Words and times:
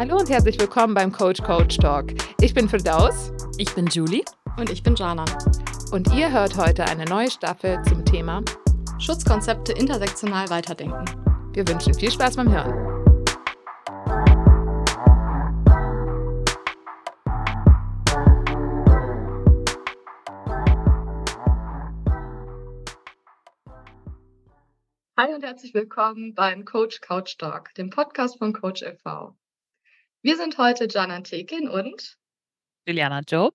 Hallo 0.00 0.16
und 0.16 0.30
herzlich 0.30 0.58
willkommen 0.58 0.94
beim 0.94 1.12
Coach 1.12 1.42
Coach 1.42 1.76
Talk. 1.76 2.14
Ich 2.40 2.54
bin 2.54 2.70
Firdaus. 2.70 3.34
Ich 3.58 3.74
bin 3.74 3.86
Julie. 3.86 4.24
Und 4.56 4.70
ich 4.70 4.82
bin 4.82 4.94
Jana. 4.94 5.26
Und 5.92 6.10
ihr 6.14 6.32
hört 6.32 6.56
heute 6.56 6.86
eine 6.86 7.04
neue 7.04 7.30
Staffel 7.30 7.82
zum 7.82 8.02
Thema 8.06 8.42
Schutzkonzepte 8.98 9.72
intersektional 9.72 10.48
weiterdenken. 10.48 11.04
Wir 11.52 11.68
wünschen 11.68 11.92
viel 11.92 12.10
Spaß 12.10 12.36
beim 12.36 12.50
Hören. 12.50 12.72
Hi 25.18 25.34
und 25.34 25.44
herzlich 25.44 25.74
willkommen 25.74 26.34
beim 26.34 26.64
Coach 26.64 27.02
Couch 27.02 27.36
Talk, 27.36 27.74
dem 27.74 27.90
Podcast 27.90 28.38
von 28.38 28.54
Coach 28.54 28.80
e.V. 28.80 29.36
Wir 30.22 30.36
sind 30.36 30.58
heute 30.58 30.86
Jana 30.86 31.22
Tekin 31.22 31.66
und 31.66 32.18
Juliana 32.86 33.22
Job. 33.26 33.54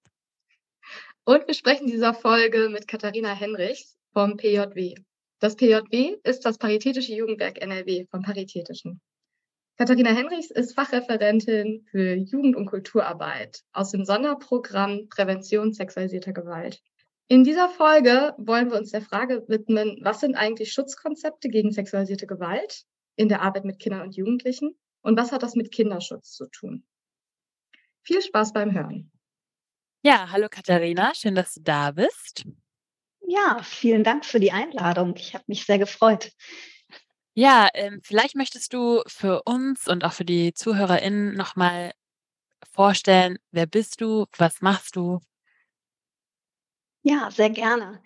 Und 1.24 1.46
wir 1.46 1.54
sprechen 1.54 1.86
dieser 1.86 2.16
Folge 2.16 2.70
mit 2.70 2.88
Katharina 2.88 3.36
Henrichs 3.36 3.96
vom 4.14 4.36
PJW. 4.36 4.96
Das 5.40 5.56
PJW 5.56 6.18
ist 6.24 6.44
das 6.44 6.58
Paritätische 6.58 7.14
Jugendwerk 7.14 7.62
NRW 7.62 8.08
vom 8.10 8.24
Paritätischen. 8.24 9.00
Katharina 9.78 10.10
Henrichs 10.10 10.50
ist 10.50 10.74
Fachreferentin 10.74 11.86
für 11.92 12.16
Jugend- 12.16 12.56
und 12.56 12.66
Kulturarbeit 12.66 13.62
aus 13.72 13.92
dem 13.92 14.04
Sonderprogramm 14.04 15.08
Prävention 15.08 15.72
sexualisierter 15.72 16.34
Gewalt. 16.34 16.82
In 17.28 17.44
dieser 17.44 17.70
Folge 17.70 18.34
wollen 18.40 18.72
wir 18.72 18.80
uns 18.80 18.90
der 18.90 19.04
Frage 19.04 19.48
widmen, 19.48 20.00
was 20.02 20.22
sind 20.22 20.34
eigentlich 20.34 20.74
Schutzkonzepte 20.74 21.48
gegen 21.48 21.72
sexualisierte 21.72 22.26
Gewalt 22.26 22.86
in 23.18 23.30
der 23.30 23.44
Arbeit 23.44 23.66
mit 23.66 23.78
Kindern 23.78 24.02
und 24.02 24.16
Jugendlichen 24.16 24.76
und 25.06 25.18
was 25.18 25.32
hat 25.32 25.44
das 25.44 25.56
mit 25.56 25.72
Kinderschutz 25.72 26.32
zu 26.32 26.48
tun? 26.48 26.84
Viel 28.02 28.22
Spaß 28.22 28.54
beim 28.54 28.74
Hören. 28.74 29.12
Ja, 30.02 30.32
hallo 30.32 30.48
Katharina, 30.50 31.14
schön, 31.14 31.36
dass 31.36 31.54
du 31.54 31.62
da 31.62 31.92
bist. 31.92 32.44
Ja, 33.22 33.62
vielen 33.64 34.04
Dank 34.04 34.26
für 34.26 34.40
die 34.40 34.52
Einladung. 34.52 35.16
Ich 35.16 35.34
habe 35.36 35.44
mich 35.48 35.66
sehr 35.66 35.78
gefreut. 35.78 36.32
Ja, 37.36 37.70
ähm, 37.74 38.02
vielleicht 38.04 38.36
möchtest 38.36 38.74
du 38.74 39.04
für 39.08 39.44
uns 39.44 39.88
und 39.88 40.04
auch 40.04 40.14
für 40.14 40.26
die 40.26 40.54
ZuhörerInnen 40.54 41.36
nochmal 41.36 41.92
vorstellen, 42.72 43.38
wer 43.52 43.68
bist 43.68 44.02
du, 44.02 44.26
was 44.38 44.62
machst 44.62 44.96
du? 44.96 45.22
Ja, 47.04 47.30
sehr 47.30 47.52
gerne. 47.52 48.02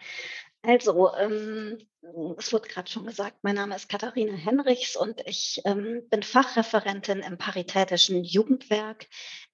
Also, 0.64 1.14
ähm, 1.16 1.78
es 2.38 2.54
wurde 2.54 2.70
gerade 2.70 2.90
schon 2.90 3.06
gesagt, 3.06 3.38
mein 3.42 3.56
Name 3.56 3.76
ist 3.76 3.90
Katharina 3.90 4.34
Henrichs 4.34 4.96
und 4.96 5.22
ich 5.26 5.62
ähm, 5.66 6.04
bin 6.10 6.24
Fachreferentin 6.24 7.20
im 7.20 7.38
Paritätischen 7.38 8.24
Jugendwerk 8.24 9.08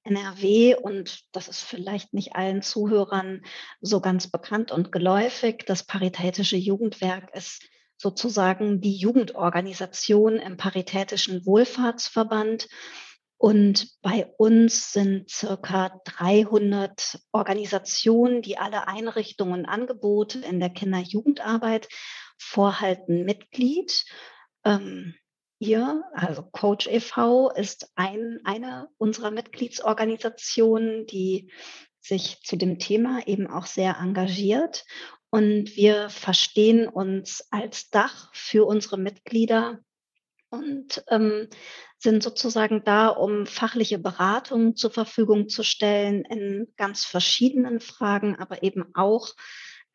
NRW 0.04 0.76
und 0.76 1.24
das 1.32 1.48
ist 1.48 1.62
vielleicht 1.62 2.14
nicht 2.14 2.36
allen 2.36 2.62
Zuhörern 2.62 3.44
so 3.82 4.00
ganz 4.00 4.30
bekannt 4.30 4.72
und 4.72 4.92
geläufig. 4.92 5.64
Das 5.66 5.84
Paritätische 5.84 6.58
Jugendwerk 6.58 7.36
ist 7.36 7.64
sozusagen 7.98 8.82
die 8.82 8.96
Jugendorganisation 8.96 10.36
im 10.36 10.58
Paritätischen 10.58 11.46
Wohlfahrtsverband 11.46 12.68
und 13.38 13.90
bei 14.02 14.28
uns 14.38 14.94
sind 14.94 15.30
circa 15.30 16.02
300 16.06 17.20
Organisationen, 17.32 18.42
die 18.42 18.58
alle 18.58 18.88
Einrichtungen 18.88 19.62
und 19.62 19.66
Angebote 19.66 20.40
in 20.40 20.60
der 20.60 20.70
Kinder-Jugendarbeit 20.70 21.90
vorhalten, 22.38 23.26
Mitglied. 23.26 24.06
Ähm, 24.64 25.16
ihr, 25.60 26.04
also 26.14 26.44
Coach 26.44 26.88
e.V., 26.88 27.52
ist 27.52 27.92
ein, 27.96 28.40
eine 28.44 28.90
unserer 28.98 29.32
Mitgliedsorganisationen, 29.32 31.06
die 31.06 31.52
sich 32.00 32.42
zu 32.44 32.56
dem 32.56 32.78
Thema 32.80 33.28
eben 33.28 33.48
auch 33.48 33.66
sehr 33.66 33.98
engagiert. 34.00 34.86
Und 35.30 35.76
wir 35.76 36.10
verstehen 36.10 36.88
uns 36.88 37.48
als 37.52 37.90
Dach 37.90 38.30
für 38.34 38.66
unsere 38.66 38.98
Mitglieder 38.98 39.80
und 40.50 41.04
ähm, 41.10 41.50
sind 41.98 42.24
sozusagen 42.24 42.84
da, 42.84 43.08
um 43.08 43.46
fachliche 43.46 43.98
Beratung 43.98 44.76
zur 44.76 44.92
Verfügung 44.92 45.50
zu 45.50 45.64
stellen 45.64 46.24
in 46.24 46.68
ganz 46.78 47.04
verschiedenen 47.04 47.80
Fragen, 47.80 48.38
aber 48.38 48.64
eben 48.64 48.86
auch 48.94 49.34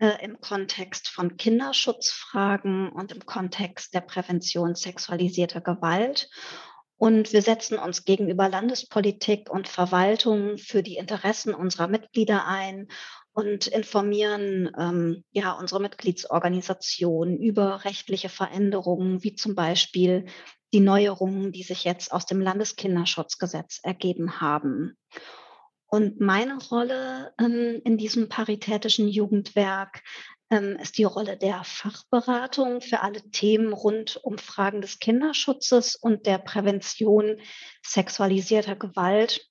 äh, 0.01 0.25
im 0.25 0.41
Kontext 0.41 1.09
von 1.09 1.37
Kinderschutzfragen 1.37 2.91
und 2.91 3.13
im 3.13 3.25
Kontext 3.27 3.95
der 3.95 4.01
Prävention 4.01 4.75
sexualisierter 4.75 5.61
Gewalt. 5.61 6.29
Und 6.97 7.33
wir 7.33 7.41
setzen 7.41 7.79
uns 7.79 8.05
gegenüber 8.05 8.49
Landespolitik 8.49 9.49
und 9.49 9.69
Verwaltung 9.69 10.59
für 10.59 10.83
die 10.83 10.97
Interessen 10.97 11.55
unserer 11.55 11.89
Mitglieder 11.89 12.47
ein 12.47 12.89
und 13.33 13.67
informieren 13.69 14.71
ähm, 14.79 15.25
ja 15.31 15.53
unsere 15.53 15.81
Mitgliedsorganisationen 15.81 17.39
über 17.39 17.85
rechtliche 17.85 18.29
Veränderungen, 18.29 19.23
wie 19.23 19.35
zum 19.35 19.55
Beispiel 19.55 20.27
die 20.73 20.81
Neuerungen, 20.81 21.53
die 21.53 21.63
sich 21.63 21.85
jetzt 21.85 22.13
aus 22.13 22.27
dem 22.27 22.41
Landeskinderschutzgesetz 22.41 23.81
ergeben 23.83 24.41
haben. 24.41 24.97
Und 25.91 26.21
meine 26.21 26.57
Rolle 26.71 27.35
ähm, 27.39 27.83
in 27.85 27.99
diesem 27.99 28.29
paritätischen 28.29 29.09
Jugendwerk 29.09 30.03
ähm, 30.49 30.77
ist 30.81 30.99
die 30.99 31.05
Rolle 31.05 31.37
der 31.37 31.65
Fachberatung 31.65 32.81
für 32.81 33.01
alle 33.01 33.23
Themen 33.31 33.73
rund 33.73 34.17
um 34.23 34.39
Fragen 34.39 34.83
des 34.83 35.01
Kinderschutzes 35.01 35.97
und 35.97 36.27
der 36.27 36.39
Prävention 36.39 37.41
sexualisierter 37.83 38.77
Gewalt 38.77 39.49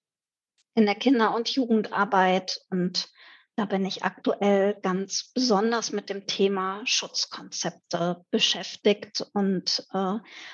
in 0.75 0.85
der 0.85 0.95
Kinder- 0.95 1.35
und 1.35 1.49
Jugendarbeit. 1.49 2.61
Und 2.69 3.09
da 3.59 3.65
bin 3.65 3.85
ich 3.85 4.05
aktuell 4.05 4.77
ganz 4.81 5.33
besonders 5.33 5.91
mit 5.91 6.09
dem 6.09 6.25
Thema 6.27 6.81
Schutzkonzepte 6.85 8.23
beschäftigt 8.31 9.25
und 9.33 9.85
äh, 9.91 10.13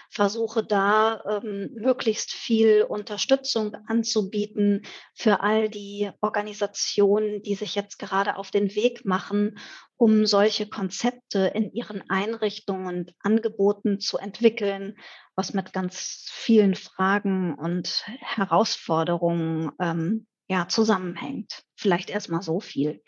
versuche 0.10 0.64
da 0.64 1.22
ähm, 1.30 1.70
möglichst 1.76 2.32
viel 2.32 2.82
Unterstützung 2.82 3.76
anzubieten 3.86 4.88
für 5.14 5.42
all 5.42 5.70
die 5.70 6.10
Organisationen, 6.20 7.44
die 7.44 7.54
sich 7.54 7.76
jetzt 7.76 8.00
gerade 8.00 8.38
auf 8.38 8.50
den 8.50 8.74
Weg 8.74 9.06
machen, 9.06 9.60
um 9.98 10.26
solche 10.26 10.68
Konzepte 10.68 11.52
in 11.54 11.72
ihren 11.74 12.10
Einrichtungen 12.10 12.88
und 12.88 13.14
Angeboten 13.20 14.00
zu 14.00 14.18
entwickeln, 14.18 14.98
was 15.36 15.54
mit 15.54 15.74
ganz 15.74 16.26
vielen 16.32 16.74
Fragen 16.74 17.54
und 17.54 18.04
Herausforderungen 18.20 19.70
ähm, 19.80 20.26
ja, 20.48 20.68
zusammenhängt. 20.68 21.64
Vielleicht 21.76 22.10
erstmal 22.10 22.42
so 22.42 22.60
viel. 22.60 23.04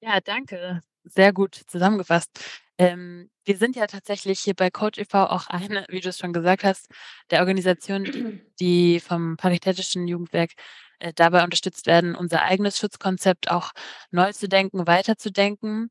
Ja, 0.00 0.20
danke. 0.20 0.80
Sehr 1.04 1.32
gut 1.32 1.54
zusammengefasst. 1.66 2.30
Ähm, 2.78 3.30
wir 3.44 3.56
sind 3.56 3.76
ja 3.76 3.86
tatsächlich 3.86 4.40
hier 4.40 4.54
bei 4.54 4.70
Coach 4.70 4.98
e.V. 4.98 5.24
auch 5.26 5.46
eine, 5.46 5.86
wie 5.88 6.00
du 6.00 6.10
es 6.10 6.18
schon 6.18 6.32
gesagt 6.32 6.64
hast, 6.64 6.88
der 7.30 7.40
Organisation, 7.40 8.04
die 8.60 9.00
vom 9.00 9.36
Paritätischen 9.36 10.06
Jugendwerk 10.06 10.52
äh, 10.98 11.12
dabei 11.14 11.44
unterstützt 11.44 11.86
werden, 11.86 12.14
unser 12.14 12.42
eigenes 12.42 12.78
Schutzkonzept 12.78 13.50
auch 13.50 13.72
neu 14.10 14.32
zu 14.32 14.48
denken, 14.48 14.86
weiterzudenken. 14.86 15.90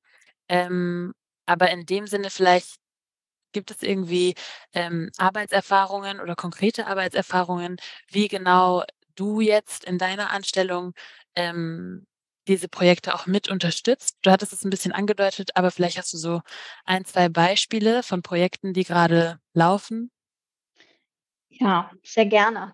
Ähm, 0.50 1.14
aber 1.46 1.72
in 1.72 1.86
dem 1.86 2.08
Sinne 2.08 2.30
vielleicht 2.30 2.78
gibt 3.54 3.72
es 3.72 3.82
irgendwie 3.84 4.36
ähm, 4.74 5.10
Arbeitserfahrungen 5.18 6.20
oder 6.20 6.36
konkrete 6.36 6.88
Arbeitserfahrungen, 6.88 7.78
wie 8.10 8.28
genau 8.28 8.84
du 9.16 9.42
jetzt 9.42 9.84
in 9.84 9.98
deiner 9.98 10.32
Anstellung 10.32 10.94
ähm, 11.36 12.06
diese 12.48 12.68
Projekte 12.68 13.16
auch 13.16 13.26
mit 13.26 13.50
unterstützt. 13.50 14.18
Du 14.22 14.32
hattest 14.32 14.54
es 14.54 14.64
ein 14.64 14.70
bisschen 14.70 14.92
angedeutet, 14.92 15.52
aber 15.56 15.72
vielleicht 15.72 15.98
hast 15.98 16.14
du 16.14 16.18
so 16.18 16.42
ein, 16.86 17.06
zwei 17.06 17.30
Beispiele 17.30 18.04
von 18.04 18.22
Projekten, 18.22 18.74
die 18.74 18.84
gerade 18.84 19.40
laufen. 19.54 20.12
Ja, 21.50 21.92
sehr 22.04 22.26
gerne. 22.26 22.74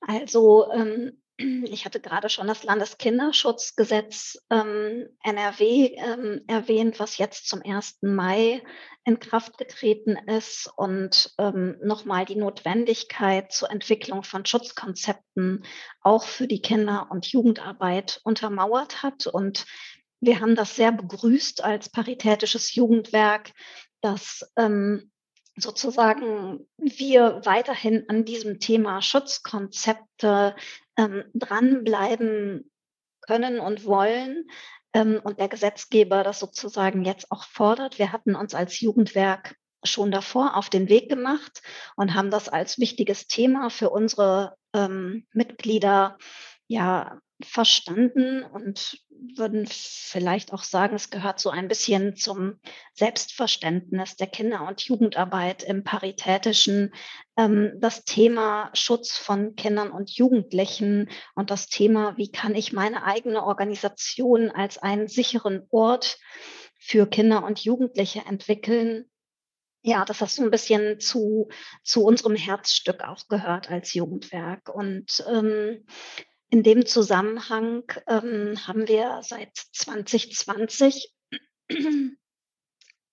Also 0.00 0.70
ähm, 0.72 1.22
ich 1.38 1.84
hatte 1.84 2.00
gerade 2.00 2.28
schon 2.30 2.46
das 2.46 2.64
Landeskinderschutzgesetz 2.64 4.38
ähm, 4.50 5.08
NRW 5.22 5.94
ähm, 5.96 6.42
erwähnt, 6.46 6.98
was 6.98 7.18
jetzt 7.18 7.48
zum 7.48 7.62
1. 7.62 7.98
Mai 8.02 8.62
in 9.04 9.20
Kraft 9.20 9.58
getreten 9.58 10.16
ist 10.26 10.70
und 10.76 11.34
ähm, 11.38 11.76
nochmal 11.82 12.24
die 12.24 12.36
Notwendigkeit 12.36 13.52
zur 13.52 13.70
Entwicklung 13.70 14.22
von 14.22 14.46
Schutzkonzepten 14.46 15.64
auch 16.00 16.24
für 16.24 16.46
die 16.46 16.62
Kinder- 16.62 17.08
und 17.10 17.26
Jugendarbeit 17.26 18.20
untermauert 18.24 19.02
hat. 19.02 19.26
Und 19.26 19.66
wir 20.20 20.40
haben 20.40 20.54
das 20.54 20.74
sehr 20.74 20.92
begrüßt 20.92 21.62
als 21.62 21.90
paritätisches 21.90 22.74
Jugendwerk, 22.74 23.52
dass 24.00 24.50
ähm, 24.56 25.12
sozusagen 25.56 26.66
wir 26.76 27.40
weiterhin 27.44 28.04
an 28.08 28.24
diesem 28.24 28.60
Thema 28.60 29.02
Schutzkonzepte 29.02 30.54
ähm, 30.96 31.24
dranbleiben 31.34 32.70
können 33.22 33.58
und 33.60 33.84
wollen 33.84 34.48
ähm, 34.92 35.20
und 35.24 35.38
der 35.38 35.48
Gesetzgeber 35.48 36.22
das 36.22 36.38
sozusagen 36.38 37.04
jetzt 37.04 37.30
auch 37.30 37.44
fordert. 37.44 37.98
Wir 37.98 38.12
hatten 38.12 38.34
uns 38.34 38.54
als 38.54 38.80
Jugendwerk 38.80 39.56
schon 39.84 40.10
davor 40.10 40.56
auf 40.56 40.70
den 40.70 40.88
Weg 40.88 41.08
gemacht 41.08 41.62
und 41.96 42.14
haben 42.14 42.30
das 42.30 42.48
als 42.48 42.78
wichtiges 42.78 43.26
Thema 43.26 43.70
für 43.70 43.90
unsere 43.90 44.56
ähm, 44.74 45.26
Mitglieder 45.32 46.18
ja 46.66 47.18
verstanden 47.42 48.42
und 48.42 48.98
würden 49.10 49.66
vielleicht 49.66 50.52
auch 50.52 50.62
sagen, 50.62 50.96
es 50.96 51.10
gehört 51.10 51.38
so 51.38 51.50
ein 51.50 51.68
bisschen 51.68 52.16
zum 52.16 52.58
Selbstverständnis 52.94 54.16
der 54.16 54.26
Kinder- 54.26 54.66
und 54.66 54.80
Jugendarbeit 54.82 55.62
im 55.62 55.84
Paritätischen, 55.84 56.94
ähm, 57.36 57.72
das 57.78 58.04
Thema 58.04 58.70
Schutz 58.74 59.16
von 59.16 59.54
Kindern 59.54 59.90
und 59.90 60.10
Jugendlichen 60.10 61.10
und 61.34 61.50
das 61.50 61.68
Thema, 61.68 62.16
wie 62.16 62.30
kann 62.30 62.54
ich 62.54 62.72
meine 62.72 63.04
eigene 63.04 63.42
Organisation 63.42 64.50
als 64.50 64.78
einen 64.78 65.08
sicheren 65.08 65.66
Ort 65.70 66.18
für 66.78 67.06
Kinder 67.06 67.44
und 67.44 67.60
Jugendliche 67.60 68.20
entwickeln. 68.26 69.10
Ja, 69.82 70.04
das 70.04 70.18
so 70.18 70.42
ein 70.42 70.50
bisschen 70.50 71.00
zu, 71.00 71.48
zu 71.84 72.02
unserem 72.02 72.34
Herzstück 72.34 73.02
auch 73.04 73.28
gehört 73.28 73.70
als 73.70 73.94
Jugendwerk. 73.94 74.68
Und 74.68 75.24
ähm, 75.28 75.86
in 76.56 76.62
dem 76.62 76.86
Zusammenhang 76.86 77.82
ähm, 78.06 78.66
haben 78.66 78.88
wir 78.88 79.20
seit 79.22 79.54
2020 79.74 81.12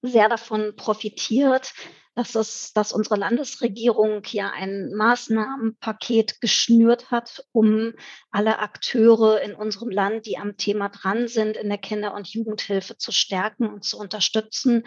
sehr 0.02 0.30
davon 0.30 0.78
profitiert, 0.78 1.74
dass, 2.16 2.36
es, 2.36 2.74
dass 2.74 2.94
unsere 2.94 3.16
Landesregierung 3.16 4.22
ja 4.28 4.52
ein 4.52 4.94
Maßnahmenpaket 4.94 6.42
geschnürt 6.42 7.10
hat, 7.12 7.46
um 7.52 7.94
alle 8.30 8.60
Akteure 8.60 9.42
in 9.42 9.56
unserem 9.56 9.90
Land, 9.90 10.26
die 10.26 10.38
am 10.38 10.58
Thema 10.58 10.90
dran 10.90 11.28
sind, 11.28 11.58
in 11.58 11.70
der 11.70 11.80
Kinder- 11.80 12.14
und 12.14 12.28
Jugendhilfe 12.28 12.98
zu 12.98 13.12
stärken 13.12 13.68
und 13.68 13.84
zu 13.84 13.98
unterstützen 13.98 14.84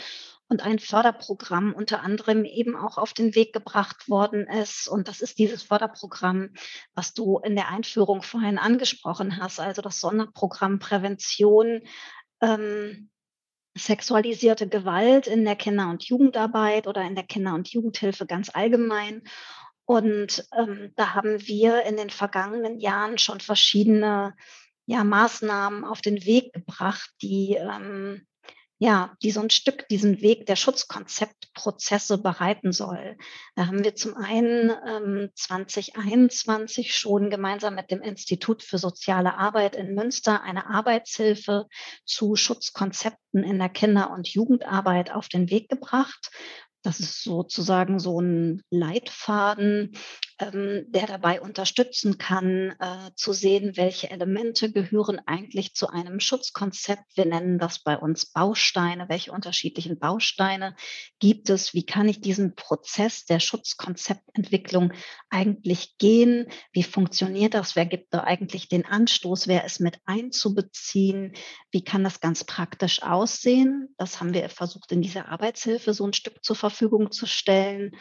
und 0.48 0.64
ein 0.64 0.78
Förderprogramm 0.78 1.74
unter 1.74 2.02
anderem 2.02 2.44
eben 2.44 2.76
auch 2.76 2.98
auf 2.98 3.12
den 3.12 3.34
Weg 3.34 3.52
gebracht 3.52 4.08
worden 4.08 4.46
ist. 4.46 4.88
Und 4.88 5.08
das 5.08 5.20
ist 5.20 5.38
dieses 5.38 5.64
Förderprogramm, 5.64 6.50
was 6.94 7.14
du 7.14 7.38
in 7.38 7.56
der 7.56 7.68
Einführung 7.68 8.22
vorhin 8.22 8.58
angesprochen 8.58 9.38
hast, 9.38 9.58
also 9.58 9.82
das 9.82 9.98
Sonderprogramm 9.98 10.78
Prävention. 10.78 11.82
Ähm, 12.40 13.10
sexualisierte 13.76 14.68
Gewalt 14.68 15.26
in 15.26 15.44
der 15.44 15.56
Kinder- 15.56 15.90
und 15.90 16.04
Jugendarbeit 16.04 16.86
oder 16.86 17.02
in 17.02 17.14
der 17.14 17.24
Kinder- 17.24 17.54
und 17.54 17.68
Jugendhilfe 17.68 18.26
ganz 18.26 18.50
allgemein. 18.52 19.22
Und 19.84 20.48
ähm, 20.56 20.92
da 20.96 21.14
haben 21.14 21.46
wir 21.46 21.84
in 21.84 21.96
den 21.96 22.10
vergangenen 22.10 22.80
Jahren 22.80 23.18
schon 23.18 23.40
verschiedene 23.40 24.34
ja, 24.86 25.04
Maßnahmen 25.04 25.84
auf 25.84 26.00
den 26.00 26.24
Weg 26.24 26.52
gebracht, 26.52 27.10
die 27.22 27.56
ähm, 27.56 28.26
ja, 28.78 29.14
die 29.22 29.30
so 29.30 29.40
ein 29.40 29.50
Stück 29.50 29.88
diesen 29.88 30.20
Weg 30.20 30.44
der 30.46 30.56
Schutzkonzeptprozesse 30.56 32.18
bereiten 32.18 32.72
soll. 32.72 33.16
Da 33.54 33.68
haben 33.68 33.84
wir 33.84 33.94
zum 33.94 34.14
einen 34.16 34.70
ähm, 34.86 35.30
2021 35.34 36.94
schon 36.94 37.30
gemeinsam 37.30 37.74
mit 37.74 37.90
dem 37.90 38.02
Institut 38.02 38.62
für 38.62 38.76
soziale 38.76 39.38
Arbeit 39.38 39.76
in 39.76 39.94
Münster 39.94 40.42
eine 40.42 40.66
Arbeitshilfe 40.68 41.66
zu 42.04 42.36
Schutzkonzepten 42.36 43.42
in 43.42 43.58
der 43.58 43.70
Kinder- 43.70 44.10
und 44.10 44.28
Jugendarbeit 44.28 45.10
auf 45.10 45.28
den 45.28 45.50
Weg 45.50 45.70
gebracht. 45.70 46.30
Das 46.82 47.00
ist 47.00 47.24
sozusagen 47.24 47.98
so 47.98 48.20
ein 48.20 48.62
Leitfaden, 48.70 49.96
ähm, 50.38 50.86
der 50.88 51.06
dabei 51.06 51.40
unterstützen 51.40 52.18
kann, 52.18 52.74
äh, 52.78 53.10
zu 53.14 53.32
sehen, 53.32 53.76
welche 53.76 54.10
Elemente 54.10 54.72
gehören 54.72 55.20
eigentlich 55.26 55.74
zu 55.74 55.88
einem 55.88 56.20
Schutzkonzept. 56.20 57.16
Wir 57.16 57.26
nennen 57.26 57.58
das 57.58 57.78
bei 57.78 57.96
uns 57.96 58.26
Bausteine. 58.26 59.08
Welche 59.08 59.32
unterschiedlichen 59.32 59.98
Bausteine 59.98 60.76
gibt 61.18 61.50
es? 61.50 61.74
Wie 61.74 61.86
kann 61.86 62.08
ich 62.08 62.20
diesen 62.20 62.54
Prozess 62.54 63.24
der 63.24 63.40
Schutzkonzeptentwicklung 63.40 64.92
eigentlich 65.30 65.98
gehen? 65.98 66.48
Wie 66.72 66.82
funktioniert 66.82 67.54
das? 67.54 67.76
Wer 67.76 67.86
gibt 67.86 68.12
da 68.12 68.24
eigentlich 68.24 68.68
den 68.68 68.84
Anstoß? 68.84 69.48
Wer 69.48 69.64
ist 69.64 69.80
mit 69.80 69.98
einzubeziehen? 70.06 71.34
Wie 71.70 71.84
kann 71.84 72.04
das 72.04 72.20
ganz 72.20 72.44
praktisch 72.44 73.02
aussehen? 73.02 73.94
Das 73.96 74.20
haben 74.20 74.34
wir 74.34 74.48
versucht, 74.48 74.92
in 74.92 75.02
dieser 75.02 75.28
Arbeitshilfe 75.28 75.94
so 75.94 76.06
ein 76.06 76.12
Stück 76.12 76.44
zur 76.44 76.56
Verfügung 76.56 76.86
Verfügung 76.96 77.10
zu 77.10 77.26
stellen. 77.26 77.96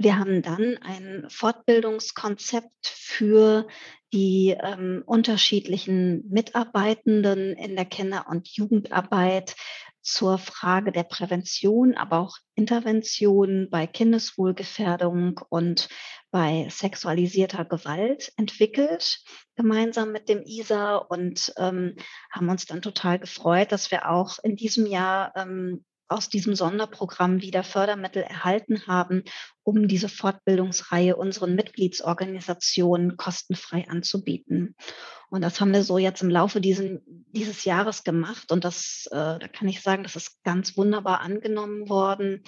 Wir 0.00 0.16
haben 0.16 0.42
dann 0.42 0.78
ein 0.80 1.26
Fortbildungskonzept 1.28 2.86
für 2.86 3.66
die 4.12 4.56
ähm, 4.56 5.02
unterschiedlichen 5.04 6.22
Mitarbeitenden 6.28 7.56
in 7.56 7.74
der 7.74 7.84
Kinder- 7.84 8.26
und 8.28 8.48
Jugendarbeit 8.48 9.56
zur 10.00 10.38
Frage 10.38 10.92
der 10.92 11.02
Prävention, 11.02 11.96
aber 11.96 12.20
auch 12.20 12.36
Intervention 12.54 13.68
bei 13.70 13.88
Kindeswohlgefährdung 13.88 15.40
und 15.48 15.88
bei 16.30 16.68
sexualisierter 16.70 17.64
Gewalt 17.64 18.32
entwickelt, 18.36 19.18
gemeinsam 19.56 20.12
mit 20.12 20.28
dem 20.28 20.42
ISA 20.42 20.96
und 20.96 21.52
ähm, 21.58 21.96
haben 22.30 22.48
uns 22.48 22.66
dann 22.66 22.82
total 22.82 23.18
gefreut, 23.18 23.72
dass 23.72 23.90
wir 23.90 24.08
auch 24.08 24.38
in 24.44 24.54
diesem 24.54 24.86
Jahr 24.86 25.32
ähm, 25.34 25.84
aus 26.08 26.28
diesem 26.28 26.54
Sonderprogramm 26.54 27.40
wieder 27.42 27.62
Fördermittel 27.62 28.22
erhalten 28.22 28.86
haben, 28.86 29.24
um 29.62 29.88
diese 29.88 30.08
Fortbildungsreihe 30.08 31.16
unseren 31.16 31.54
Mitgliedsorganisationen 31.54 33.16
kostenfrei 33.16 33.86
anzubieten. 33.88 34.74
Und 35.30 35.42
das 35.42 35.60
haben 35.60 35.72
wir 35.72 35.82
so 35.82 35.98
jetzt 35.98 36.22
im 36.22 36.30
Laufe 36.30 36.60
diesen, 36.60 37.02
dieses 37.32 37.64
Jahres 37.64 38.02
gemacht. 38.02 38.50
Und 38.50 38.64
das, 38.64 39.06
äh, 39.10 39.38
da 39.38 39.48
kann 39.48 39.68
ich 39.68 39.82
sagen, 39.82 40.02
das 40.02 40.16
ist 40.16 40.42
ganz 40.42 40.76
wunderbar 40.76 41.20
angenommen 41.20 41.88
worden. 41.88 42.42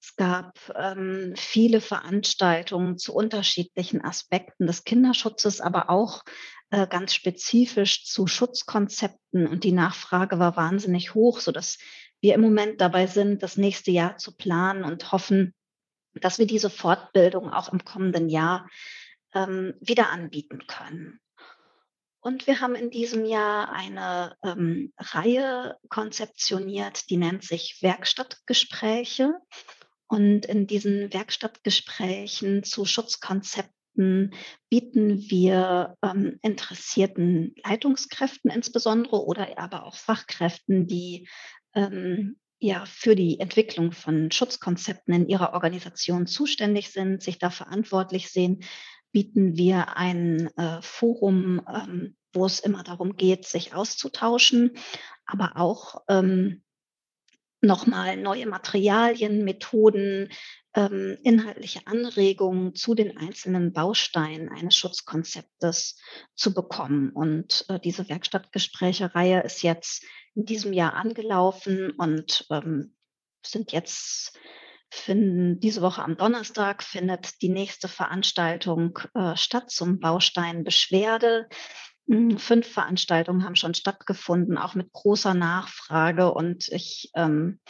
Es 0.00 0.14
gab 0.14 0.58
ähm, 0.76 1.32
viele 1.36 1.80
Veranstaltungen 1.80 2.98
zu 2.98 3.14
unterschiedlichen 3.14 4.04
Aspekten 4.04 4.66
des 4.66 4.84
Kinderschutzes, 4.84 5.60
aber 5.60 5.88
auch 5.88 6.22
äh, 6.70 6.86
ganz 6.86 7.14
spezifisch 7.14 8.04
zu 8.04 8.26
Schutzkonzepten. 8.26 9.46
Und 9.46 9.64
die 9.64 9.72
Nachfrage 9.72 10.38
war 10.38 10.56
wahnsinnig 10.56 11.14
hoch, 11.14 11.40
sodass 11.40 11.78
wir 12.20 12.34
im 12.34 12.40
Moment 12.40 12.80
dabei 12.80 13.06
sind, 13.06 13.42
das 13.42 13.56
nächste 13.56 13.90
Jahr 13.90 14.16
zu 14.16 14.36
planen 14.36 14.84
und 14.84 15.12
hoffen, 15.12 15.54
dass 16.14 16.38
wir 16.38 16.46
diese 16.46 16.70
Fortbildung 16.70 17.50
auch 17.50 17.72
im 17.72 17.84
kommenden 17.84 18.28
Jahr 18.28 18.68
ähm, 19.34 19.74
wieder 19.80 20.10
anbieten 20.10 20.66
können. 20.66 21.20
Und 22.20 22.46
wir 22.46 22.60
haben 22.60 22.74
in 22.74 22.90
diesem 22.90 23.24
Jahr 23.24 23.72
eine 23.72 24.36
ähm, 24.42 24.92
Reihe 24.98 25.76
konzeptioniert, 25.88 27.08
die 27.10 27.16
nennt 27.16 27.44
sich 27.44 27.78
Werkstattgespräche. 27.80 29.34
Und 30.08 30.46
in 30.46 30.66
diesen 30.66 31.12
Werkstattgesprächen 31.12 32.64
zu 32.64 32.84
Schutzkonzepten 32.84 34.34
bieten 34.68 35.30
wir 35.30 35.96
ähm, 36.02 36.38
interessierten 36.42 37.54
Leitungskräften 37.64 38.50
insbesondere 38.50 39.24
oder 39.24 39.58
aber 39.58 39.84
auch 39.84 39.96
Fachkräften, 39.96 40.86
die 40.86 41.28
ähm, 41.78 42.36
ja, 42.58 42.84
für 42.86 43.14
die 43.14 43.38
Entwicklung 43.38 43.92
von 43.92 44.32
Schutzkonzepten 44.32 45.14
in 45.14 45.28
ihrer 45.28 45.52
Organisation 45.52 46.26
zuständig 46.26 46.90
sind, 46.90 47.22
sich 47.22 47.38
da 47.38 47.50
verantwortlich 47.50 48.30
sehen, 48.30 48.64
bieten 49.12 49.56
wir 49.56 49.96
ein 49.96 50.50
äh, 50.56 50.82
Forum, 50.82 51.62
ähm, 51.72 52.16
wo 52.32 52.44
es 52.46 52.60
immer 52.60 52.82
darum 52.82 53.16
geht, 53.16 53.46
sich 53.46 53.74
auszutauschen, 53.74 54.76
aber 55.24 55.52
auch 55.56 56.02
ähm, 56.08 56.62
nochmal 57.60 58.16
neue 58.16 58.46
Materialien, 58.46 59.44
Methoden, 59.44 60.28
ähm, 60.74 61.16
inhaltliche 61.22 61.86
Anregungen 61.86 62.74
zu 62.74 62.94
den 62.94 63.16
einzelnen 63.16 63.72
Bausteinen 63.72 64.48
eines 64.48 64.76
Schutzkonzeptes 64.76 65.96
zu 66.34 66.54
bekommen. 66.54 67.10
Und 67.10 67.64
äh, 67.68 67.80
diese 67.80 68.08
Werkstattgespräche-Reihe 68.08 69.42
ist 69.42 69.62
jetzt 69.62 70.04
in 70.38 70.46
diesem 70.46 70.72
Jahr 70.72 70.94
angelaufen 70.94 71.90
und 71.90 72.46
ähm, 72.50 72.94
sind 73.44 73.72
jetzt 73.72 74.38
finden 74.90 75.60
diese 75.60 75.82
Woche 75.82 76.02
am 76.02 76.16
Donnerstag 76.16 76.82
findet 76.82 77.42
die 77.42 77.50
nächste 77.50 77.88
Veranstaltung 77.88 78.98
äh, 79.14 79.36
statt 79.36 79.70
zum 79.70 79.98
Baustein 80.00 80.64
Beschwerde. 80.64 81.48
Hm, 82.08 82.38
fünf 82.38 82.68
Veranstaltungen 82.68 83.44
haben 83.44 83.56
schon 83.56 83.74
stattgefunden, 83.74 84.56
auch 84.56 84.74
mit 84.74 84.92
großer 84.92 85.34
Nachfrage. 85.34 86.32
Und 86.32 86.68
ich, 86.68 87.10
ähm, 87.16 87.60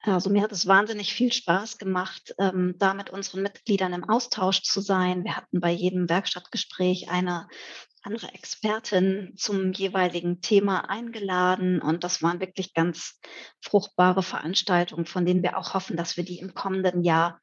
also 0.00 0.30
mir 0.30 0.42
hat 0.42 0.52
es 0.52 0.66
wahnsinnig 0.66 1.12
viel 1.12 1.32
Spaß 1.32 1.78
gemacht, 1.78 2.34
ähm, 2.38 2.74
da 2.78 2.94
mit 2.94 3.10
unseren 3.10 3.42
Mitgliedern 3.42 3.92
im 3.92 4.08
Austausch 4.08 4.62
zu 4.62 4.80
sein. 4.80 5.22
Wir 5.22 5.36
hatten 5.36 5.60
bei 5.60 5.70
jedem 5.70 6.08
Werkstattgespräch 6.08 7.10
eine 7.10 7.46
andere 8.02 8.32
Expertin 8.34 9.34
zum 9.36 9.72
jeweiligen 9.72 10.40
Thema 10.40 10.88
eingeladen. 10.88 11.80
Und 11.82 12.04
das 12.04 12.22
waren 12.22 12.40
wirklich 12.40 12.74
ganz 12.74 13.20
fruchtbare 13.60 14.22
Veranstaltungen, 14.22 15.06
von 15.06 15.26
denen 15.26 15.42
wir 15.42 15.58
auch 15.58 15.74
hoffen, 15.74 15.96
dass 15.96 16.16
wir 16.16 16.24
die 16.24 16.38
im 16.38 16.54
kommenden 16.54 17.02
Jahr 17.02 17.40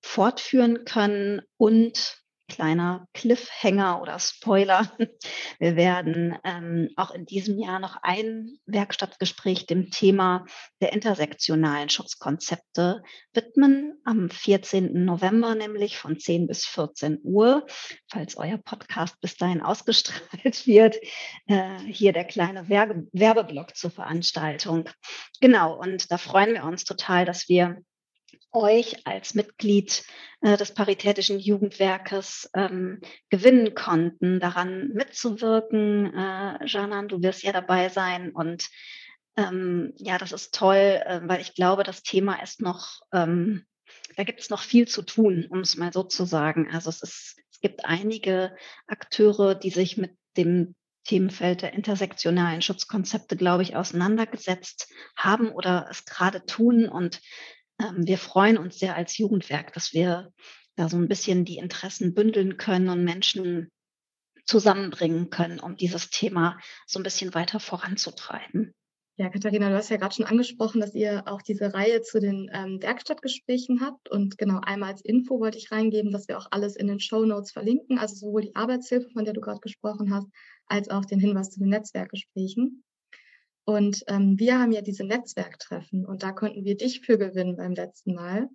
fortführen 0.00 0.84
können 0.84 1.42
und 1.56 2.21
kleiner 2.52 3.08
Cliffhanger 3.14 4.02
oder 4.02 4.18
Spoiler. 4.18 4.92
Wir 5.58 5.74
werden 5.74 6.36
ähm, 6.44 6.90
auch 6.96 7.10
in 7.10 7.24
diesem 7.24 7.58
Jahr 7.58 7.80
noch 7.80 7.96
ein 8.02 8.58
Werkstattgespräch 8.66 9.66
dem 9.66 9.90
Thema 9.90 10.44
der 10.82 10.92
intersektionalen 10.92 11.88
Schutzkonzepte 11.88 13.02
widmen. 13.32 13.98
Am 14.04 14.28
14. 14.28 15.04
November 15.04 15.54
nämlich 15.54 15.96
von 15.96 16.18
10 16.18 16.46
bis 16.46 16.66
14 16.66 17.20
Uhr, 17.22 17.66
falls 18.10 18.36
euer 18.36 18.58
Podcast 18.58 19.18
bis 19.22 19.36
dahin 19.36 19.62
ausgestrahlt 19.62 20.66
wird. 20.66 20.96
Äh, 21.46 21.78
hier 21.86 22.12
der 22.12 22.24
kleine 22.24 22.68
Werbe 22.68 23.06
Werbeblock 23.12 23.74
zur 23.74 23.90
Veranstaltung. 23.90 24.90
Genau, 25.40 25.74
und 25.78 26.10
da 26.10 26.18
freuen 26.18 26.52
wir 26.52 26.64
uns 26.64 26.84
total, 26.84 27.24
dass 27.24 27.48
wir 27.48 27.78
euch 28.52 29.06
als 29.06 29.34
Mitglied 29.34 30.04
äh, 30.40 30.56
des 30.56 30.74
Paritätischen 30.74 31.38
Jugendwerkes 31.38 32.50
ähm, 32.54 33.00
gewinnen 33.30 33.74
konnten, 33.74 34.40
daran 34.40 34.88
mitzuwirken. 34.88 36.14
Äh, 36.14 36.66
Janan, 36.66 37.08
du 37.08 37.22
wirst 37.22 37.42
ja 37.42 37.52
dabei 37.52 37.88
sein 37.88 38.30
und 38.30 38.68
ähm, 39.36 39.94
ja, 39.96 40.18
das 40.18 40.32
ist 40.32 40.54
toll, 40.54 41.00
äh, 41.04 41.20
weil 41.24 41.40
ich 41.40 41.54
glaube, 41.54 41.84
das 41.84 42.02
Thema 42.02 42.42
ist 42.42 42.60
noch, 42.60 43.00
ähm, 43.12 43.64
da 44.16 44.24
gibt 44.24 44.40
es 44.40 44.50
noch 44.50 44.60
viel 44.60 44.86
zu 44.86 45.02
tun, 45.02 45.46
um 45.48 45.60
es 45.60 45.76
mal 45.76 45.92
so 45.92 46.02
zu 46.02 46.24
sagen. 46.24 46.68
Also 46.72 46.90
es 46.90 47.02
ist, 47.02 47.36
es 47.50 47.60
gibt 47.60 47.84
einige 47.84 48.54
Akteure, 48.86 49.54
die 49.54 49.70
sich 49.70 49.96
mit 49.96 50.16
dem 50.36 50.74
Themenfeld 51.04 51.62
der 51.62 51.72
intersektionalen 51.72 52.62
Schutzkonzepte, 52.62 53.36
glaube 53.36 53.62
ich, 53.62 53.74
auseinandergesetzt 53.74 54.88
haben 55.16 55.50
oder 55.50 55.88
es 55.90 56.04
gerade 56.04 56.44
tun. 56.44 56.88
Und 56.88 57.20
wir 57.96 58.18
freuen 58.18 58.58
uns 58.58 58.78
sehr 58.78 58.96
als 58.96 59.16
Jugendwerk, 59.18 59.72
dass 59.72 59.92
wir 59.92 60.32
da 60.76 60.88
so 60.88 60.96
ein 60.96 61.08
bisschen 61.08 61.44
die 61.44 61.58
Interessen 61.58 62.14
bündeln 62.14 62.56
können 62.56 62.88
und 62.88 63.04
Menschen 63.04 63.70
zusammenbringen 64.46 65.30
können, 65.30 65.60
um 65.60 65.76
dieses 65.76 66.10
Thema 66.10 66.58
so 66.86 66.98
ein 66.98 67.02
bisschen 67.02 67.34
weiter 67.34 67.60
voranzutreiben. 67.60 68.72
Ja, 69.18 69.28
Katharina, 69.28 69.68
du 69.68 69.76
hast 69.76 69.90
ja 69.90 69.98
gerade 69.98 70.14
schon 70.14 70.24
angesprochen, 70.24 70.80
dass 70.80 70.94
ihr 70.94 71.24
auch 71.26 71.42
diese 71.42 71.74
Reihe 71.74 72.00
zu 72.00 72.18
den 72.18 72.50
ähm, 72.52 72.82
Werkstattgesprächen 72.82 73.82
habt. 73.82 74.10
Und 74.10 74.38
genau 74.38 74.60
einmal 74.64 74.90
als 74.90 75.02
Info 75.02 75.38
wollte 75.38 75.58
ich 75.58 75.70
reingeben, 75.70 76.12
dass 76.12 76.28
wir 76.28 76.38
auch 76.38 76.48
alles 76.50 76.76
in 76.76 76.86
den 76.86 76.98
Show 76.98 77.24
Notes 77.24 77.52
verlinken, 77.52 77.98
also 77.98 78.14
sowohl 78.14 78.42
die 78.42 78.56
Arbeitshilfe, 78.56 79.10
von 79.10 79.24
der 79.24 79.34
du 79.34 79.42
gerade 79.42 79.60
gesprochen 79.60 80.14
hast, 80.14 80.28
als 80.66 80.88
auch 80.88 81.04
den 81.04 81.20
Hinweis 81.20 81.50
zu 81.50 81.60
den 81.60 81.68
Netzwerkgesprächen. 81.68 82.82
Und 83.64 84.02
ähm, 84.08 84.38
wir 84.38 84.58
haben 84.58 84.72
ja 84.72 84.82
diese 84.82 85.04
Netzwerktreffen 85.04 86.04
und 86.04 86.22
da 86.22 86.32
konnten 86.32 86.64
wir 86.64 86.76
dich 86.76 87.00
für 87.00 87.16
gewinnen 87.16 87.56
beim 87.56 87.74
letzten 87.74 88.14
Mal. 88.14 88.48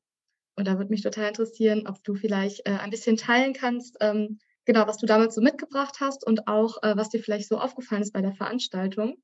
Und 0.55 0.67
da 0.67 0.77
würde 0.77 0.89
mich 0.89 1.03
total 1.03 1.29
interessieren, 1.29 1.87
ob 1.87 2.03
du 2.03 2.15
vielleicht 2.15 2.67
äh, 2.67 2.71
ein 2.71 2.89
bisschen 2.89 3.15
teilen 3.15 3.53
kannst, 3.53 3.97
ähm, 4.01 4.39
genau, 4.65 4.87
was 4.87 4.97
du 4.97 5.05
damals 5.05 5.35
so 5.35 5.41
mitgebracht 5.41 5.97
hast 6.01 6.25
und 6.25 6.47
auch, 6.47 6.81
äh, 6.83 6.97
was 6.97 7.09
dir 7.09 7.21
vielleicht 7.21 7.47
so 7.47 7.57
aufgefallen 7.57 8.01
ist 8.01 8.11
bei 8.11 8.21
der 8.21 8.33
Veranstaltung. 8.33 9.17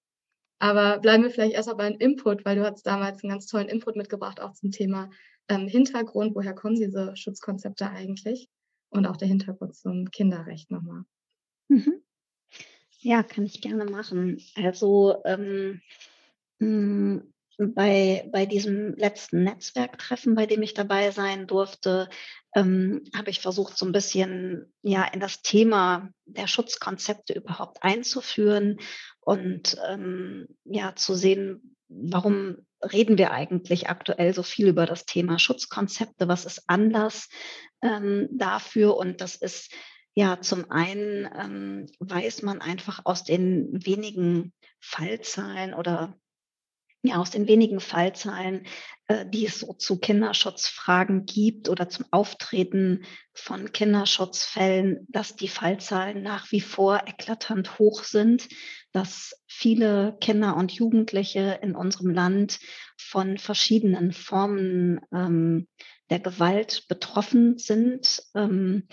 Aber 0.60 1.00
bleiben 1.00 1.24
wir 1.24 1.32
vielleicht 1.32 1.56
erstmal 1.56 1.76
beim 1.76 1.98
Input, 2.00 2.46
weil 2.46 2.56
du 2.56 2.64
hast 2.64 2.84
damals 2.84 3.24
einen 3.24 3.32
ganz 3.32 3.48
tollen 3.48 3.68
Input 3.68 3.98
mitgebracht, 3.98 4.40
auch 4.40 4.54
zum 4.54 4.72
Thema 4.72 5.10
ähm, 5.50 5.68
Hintergrund, 5.68 6.36
woher 6.36 6.54
kommen 6.54 6.76
diese 6.76 7.16
Schutzkonzepte 7.18 7.90
eigentlich 7.90 8.48
und 8.90 9.06
auch 9.06 9.18
der 9.18 9.28
Hintergrund 9.28 9.76
zum 9.76 10.10
Kinderrecht 10.12 10.72
nochmal. 10.72 11.04
Mhm. 11.68 12.03
Ja, 13.04 13.22
kann 13.22 13.46
ich 13.46 13.60
gerne 13.60 13.84
machen. 13.84 14.42
Also 14.56 15.22
ähm, 15.26 15.82
hm, 16.60 17.34
bei, 17.58 18.30
bei 18.32 18.46
diesem 18.46 18.96
letzten 18.96 19.44
Netzwerktreffen, 19.44 20.36
bei 20.36 20.46
dem 20.46 20.62
ich 20.62 20.74
dabei 20.74 21.12
sein 21.12 21.46
durfte, 21.46 22.10
ähm, 22.56 23.04
habe 23.14 23.30
ich 23.30 23.42
versucht, 23.42 23.78
so 23.78 23.86
ein 23.86 23.92
bisschen 23.92 24.74
ja 24.84 25.04
in 25.04 25.20
das 25.20 25.42
Thema 25.42 26.12
der 26.26 26.48
Schutzkonzepte 26.48 27.34
überhaupt 27.34 27.84
einzuführen 27.84 28.80
und 29.20 29.76
ähm, 29.86 30.48
ja 30.64 30.96
zu 30.96 31.14
sehen, 31.14 31.76
warum 31.90 32.66
reden 32.82 33.18
wir 33.18 33.32
eigentlich 33.32 33.90
aktuell 33.90 34.34
so 34.34 34.44
viel 34.44 34.70
über 34.70 34.86
das 34.86 35.06
Thema 35.06 35.40
Schutzkonzepte? 35.40 36.30
Was 36.30 36.46
ist 36.46 36.64
Anlass 36.68 37.28
ähm, 37.82 38.30
dafür? 38.32 38.96
Und 38.96 39.20
das 39.20 39.36
ist 39.36 39.74
ja, 40.16 40.40
zum 40.42 40.70
einen 40.70 41.28
ähm, 41.36 41.86
weiß 42.00 42.44
man 42.44 42.62
einfach 42.62 43.02
aus 43.06 43.24
den 43.24 43.86
wenigen 43.86 44.54
Fallzahlen 44.80 45.74
oder 45.74 46.16
ja, 47.06 47.18
aus 47.18 47.32
den 47.32 47.48
wenigen 47.48 47.82
Fallzahlen, 47.82 48.66
äh, 49.08 49.26
die 49.28 49.46
es 49.46 49.60
so 49.60 49.74
zu 49.74 50.00
Kinderschutzfragen 50.00 51.26
gibt 51.26 51.68
oder 51.68 51.90
zum 51.90 52.06
Auftreten 52.12 53.04
von 53.34 53.74
Kinderschutzfällen, 53.74 55.06
dass 55.10 55.36
die 55.36 55.50
Fallzahlen 55.50 56.24
nach 56.24 56.52
wie 56.52 56.62
vor 56.62 57.04
eklatant 57.06 57.78
hoch 57.78 58.04
sind, 58.06 58.48
dass 58.94 59.44
viele 59.48 60.18
Kinder 60.22 60.56
und 60.56 60.72
Jugendliche 60.72 61.60
in 61.62 61.76
unserem 61.76 62.12
Land 62.12 62.60
von 62.98 63.38
verschiedenen 63.38 64.14
Formen 64.14 65.02
ähm, 65.12 65.68
der 66.10 66.20
Gewalt 66.20 66.88
betroffen 66.88 67.58
sind. 67.58 68.24
Ähm, 68.34 68.88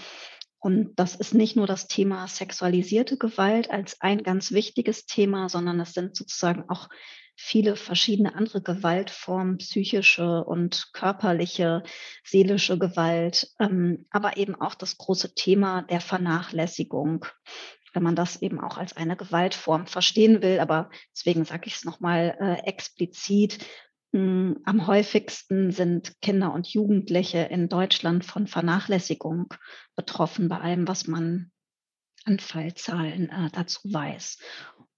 und 0.61 0.95
das 0.97 1.15
ist 1.15 1.35
nicht 1.35 1.57
nur 1.57 1.67
das 1.67 1.89
Thema 1.89 2.29
sexualisierte 2.29 3.17
Gewalt 3.17 3.71
als 3.71 4.01
ein 4.01 4.23
ganz 4.23 4.53
wichtiges 4.53 5.07
Thema, 5.07 5.49
sondern 5.49 5.81
es 5.81 5.95
sind 5.95 6.15
sozusagen 6.15 6.69
auch 6.69 6.89
viele 7.35 7.75
verschiedene 7.77 8.35
andere 8.35 8.61
Gewaltformen, 8.61 9.57
psychische 9.57 10.45
und 10.45 10.91
körperliche, 10.93 11.83
seelische 12.23 12.79
Gewalt, 12.79 13.51
ähm, 13.59 14.07
aber 14.11 14.37
eben 14.37 14.55
auch 14.55 14.75
das 14.75 14.99
große 14.99 15.35
Thema 15.35 15.83
der 15.83 16.03
Vernachlässigung, 16.03 17.25
wenn 17.95 18.03
man 18.03 18.15
das 18.15 18.43
eben 18.43 18.61
auch 18.61 18.77
als 18.77 18.95
eine 18.95 19.17
Gewaltform 19.17 19.87
verstehen 19.87 20.43
will. 20.43 20.61
Aber 20.61 20.91
deswegen 21.17 21.47
sage 21.47 21.69
ich 21.69 21.77
es 21.77 21.85
nochmal 21.87 22.37
äh, 22.39 22.69
explizit, 22.69 23.59
am 24.13 24.87
häufigsten 24.87 25.71
sind 25.71 26.21
Kinder 26.21 26.53
und 26.53 26.67
Jugendliche 26.67 27.39
in 27.39 27.69
Deutschland 27.69 28.25
von 28.25 28.47
Vernachlässigung 28.47 29.55
betroffen, 29.95 30.49
bei 30.49 30.59
allem, 30.59 30.89
was 30.89 31.07
man 31.07 31.53
an 32.25 32.41
Fallzahlen 32.41 33.31
äh, 33.31 33.51
dazu 33.53 33.81
weiß. 33.85 34.39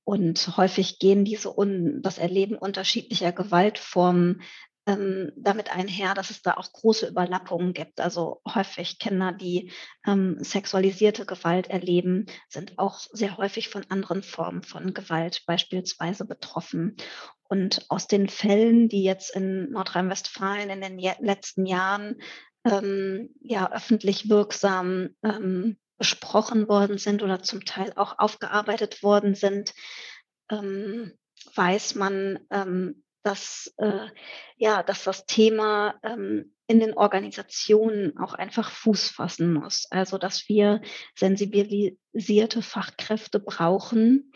Und 0.05 0.57
häufig 0.57 0.99
gehen 0.99 1.25
diese 1.25 1.57
un 1.57 2.01
das 2.03 2.19
Erleben 2.19 2.57
unterschiedlicher 2.57 3.33
Gewaltformen 3.33 4.43
ähm, 4.87 5.31
damit 5.37 5.75
einher, 5.75 6.15
dass 6.15 6.31
es 6.31 6.43
da 6.43 6.55
auch 6.55 6.73
große 6.73 7.07
Überlappungen 7.07 7.73
gibt. 7.73 8.01
Also 8.01 8.41
häufig 8.47 8.99
Kinder, 8.99 9.33
die 9.33 9.71
ähm, 10.07 10.37
sexualisierte 10.41 11.25
Gewalt 11.25 11.69
erleben, 11.69 12.27
sind 12.49 12.79
auch 12.79 12.99
sehr 13.13 13.37
häufig 13.37 13.69
von 13.69 13.85
anderen 13.89 14.23
Formen 14.23 14.63
von 14.63 14.93
Gewalt 14.93 15.45
beispielsweise 15.47 16.25
betroffen. 16.25 16.97
Und 17.45 17.87
aus 17.91 18.09
den 18.09 18.29
Fällen, 18.29 18.89
die 18.89 19.05
jetzt 19.05 19.35
in 19.37 19.71
Nordrhein-Westfalen 19.71 20.71
in 20.71 20.81
den 20.81 20.99
letzten 20.99 21.67
Jahren 21.67 22.21
ähm, 22.65 23.31
ja 23.41 23.71
öffentlich 23.73 24.29
wirksam 24.29 25.11
ähm, 25.23 25.77
besprochen 25.99 26.69
worden 26.69 26.99
sind 26.99 27.23
oder 27.23 27.43
zum 27.43 27.65
Teil 27.65 27.93
auch 27.95 28.19
aufgearbeitet 28.19 29.05
worden 29.05 29.35
sind, 29.37 29.75
ähm, 30.51 31.13
weiß 31.55 31.95
man, 31.95 32.41
ähm, 32.51 33.05
dass, 33.23 33.73
äh, 33.79 34.09
ja, 34.57 34.83
dass 34.83 35.05
das 35.05 35.27
Thema 35.27 35.95
ähm, 36.03 36.55
in 36.67 36.81
den 36.81 36.95
Organisationen 36.95 38.17
auch 38.19 38.35
einfach 38.35 38.71
Fuß 38.71 39.11
fassen 39.11 39.53
muss. 39.53 39.87
Also 39.91 40.19
dass 40.19 40.49
wir 40.49 40.81
sensibilisierte 41.15 42.63
Fachkräfte 42.63 43.41
brauchen, 43.41 44.33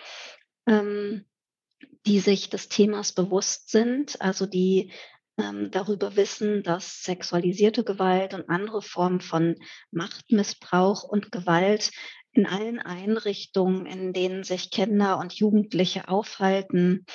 ähm, 0.66 1.24
die 2.06 2.20
sich 2.20 2.50
des 2.50 2.68
Themas 2.68 3.12
bewusst 3.12 3.70
sind, 3.70 4.20
also 4.20 4.46
die 4.46 4.92
ähm, 5.38 5.70
darüber 5.70 6.16
wissen, 6.16 6.62
dass 6.62 7.02
sexualisierte 7.02 7.84
Gewalt 7.84 8.34
und 8.34 8.48
andere 8.48 8.82
Formen 8.82 9.20
von 9.20 9.56
Machtmissbrauch 9.90 11.04
und 11.04 11.32
Gewalt 11.32 11.90
in 12.32 12.46
allen 12.46 12.78
Einrichtungen, 12.78 13.86
in 13.86 14.12
denen 14.12 14.44
sich 14.44 14.70
Kinder 14.70 15.18
und 15.18 15.32
Jugendliche 15.32 16.08
aufhalten 16.08 17.06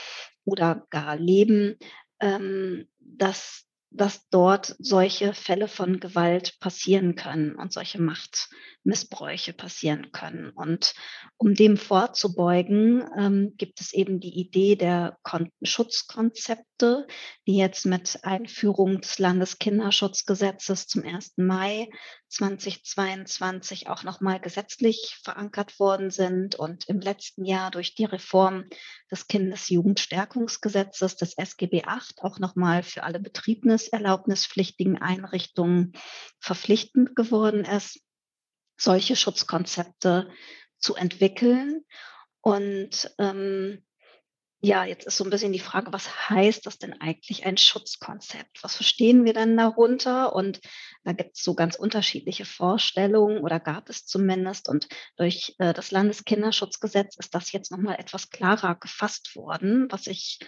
oder 0.46 0.88
gar 0.90 1.18
leben, 1.18 1.78
ähm, 2.20 2.88
dass 3.00 3.66
dass 3.92 4.30
dort 4.30 4.76
solche 4.80 5.34
Fälle 5.34 5.68
von 5.68 6.00
Gewalt 6.00 6.58
passieren 6.62 7.16
können 7.16 7.56
und 7.56 7.74
solche 7.74 8.02
Machtmissbräuche 8.84 9.54
passieren 9.54 10.12
können. 10.12 10.50
Und 10.50 10.94
um 11.38 11.54
dem 11.54 11.78
vorzubeugen, 11.78 13.06
ähm, 13.18 13.54
gibt 13.58 13.80
es 13.80 13.94
eben 13.94 14.20
die 14.20 14.40
Idee 14.40 14.76
der 14.76 15.18
Kon 15.24 15.52
Schutzkonzepte, 15.62 17.08
die 17.48 17.58
jetzt 17.58 17.86
mit 17.86 18.20
Einführung 18.24 19.02
des 19.02 19.20
Landeskinderschutzgesetzes 19.20 20.88
zum 20.88 21.04
1. 21.04 21.34
Mai 21.38 21.90
2022 22.30 23.88
auch 23.88 24.04
nochmal 24.04 24.40
gesetzlich 24.40 25.20
verankert 25.24 25.80
worden 25.80 26.10
sind 26.10 26.56
und 26.56 26.88
im 26.90 27.00
letzten 27.00 27.46
Jahr 27.46 27.70
durch 27.70 27.94
die 27.94 28.06
Reform 28.06 28.66
des 29.12 29.28
Kindesjugendstärkungsgesetzes 29.28 31.18
des 31.18 31.38
SGB 31.38 31.84
VIII 31.84 32.22
auch 32.22 32.40
nochmal 32.40 32.82
für 32.84 33.04
alle 33.04 33.20
Betriebnis 33.20 33.88
erlaubnispflichtigen 33.90 34.98
Einrichtungen 34.98 35.94
verpflichtend 36.40 37.16
geworden 37.16 37.66
ist. 37.66 38.00
Solche 38.82 39.16
Schutzkonzepte 39.16 40.30
zu 40.80 40.96
entwickeln. 40.96 41.86
Und 42.42 43.14
ähm, 43.20 43.84
ja, 44.64 44.86
jetzt 44.86 45.08
ist 45.08 45.18
so 45.18 45.24
ein 45.24 45.32
bisschen 45.32 45.54
die 45.54 45.60
Frage, 45.60 45.92
was 45.92 46.30
heißt 46.30 46.68
das 46.68 46.78
denn 46.78 46.94
eigentlich 47.02 47.46
ein 47.48 47.58
Schutzkonzept? 47.58 48.64
Was 48.64 48.76
verstehen 48.76 49.26
wir 49.26 49.34
denn 49.34 49.58
darunter? 49.58 50.36
Und 50.36 50.60
da 51.04 51.14
gibt 51.14 51.36
es 51.36 51.44
so 51.44 51.56
ganz 51.56 51.76
unterschiedliche 51.76 52.46
Vorstellungen 52.46 53.40
oder 53.40 53.60
gab 53.60 53.90
es 53.90 54.06
zumindest. 54.06 54.70
Und 54.70 54.88
durch 55.18 55.56
äh, 55.58 55.74
das 55.74 55.90
Landeskinderschutzgesetz 55.90 57.18
ist 57.18 57.34
das 57.34 57.52
jetzt 57.52 57.72
nochmal 57.72 57.96
etwas 58.00 58.30
klarer 58.30 58.76
gefasst 58.76 59.36
worden, 59.36 59.88
was 59.90 60.06
ich 60.06 60.40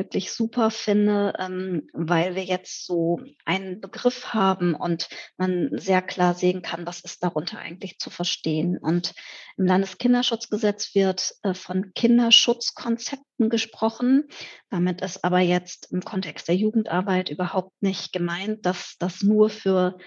wirklich 0.00 0.32
super 0.32 0.70
finde, 0.70 1.34
ähm, 1.38 1.86
weil 1.92 2.34
wir 2.34 2.44
jetzt 2.44 2.86
so 2.86 3.20
einen 3.44 3.82
Begriff 3.82 4.32
haben 4.32 4.74
und 4.74 5.08
man 5.36 5.68
sehr 5.74 6.00
klar 6.00 6.32
sehen 6.32 6.62
kann, 6.62 6.86
was 6.86 7.00
ist 7.00 7.22
darunter 7.22 7.58
eigentlich 7.58 7.98
zu 7.98 8.08
verstehen. 8.08 8.78
Und 8.78 9.12
im 9.58 9.66
Landeskinderschutzgesetz 9.66 10.94
wird 10.94 11.34
äh, 11.42 11.52
von 11.52 11.92
Kinderschutzkonzepten 11.94 13.50
gesprochen. 13.50 14.24
Damit 14.70 15.02
ist 15.02 15.22
aber 15.22 15.40
jetzt 15.40 15.92
im 15.92 16.00
Kontext 16.00 16.48
der 16.48 16.56
Jugendarbeit 16.56 17.28
überhaupt 17.28 17.82
nicht 17.82 18.14
gemeint, 18.14 18.64
dass 18.64 18.96
das 18.98 19.22
nur 19.22 19.50
für 19.50 19.98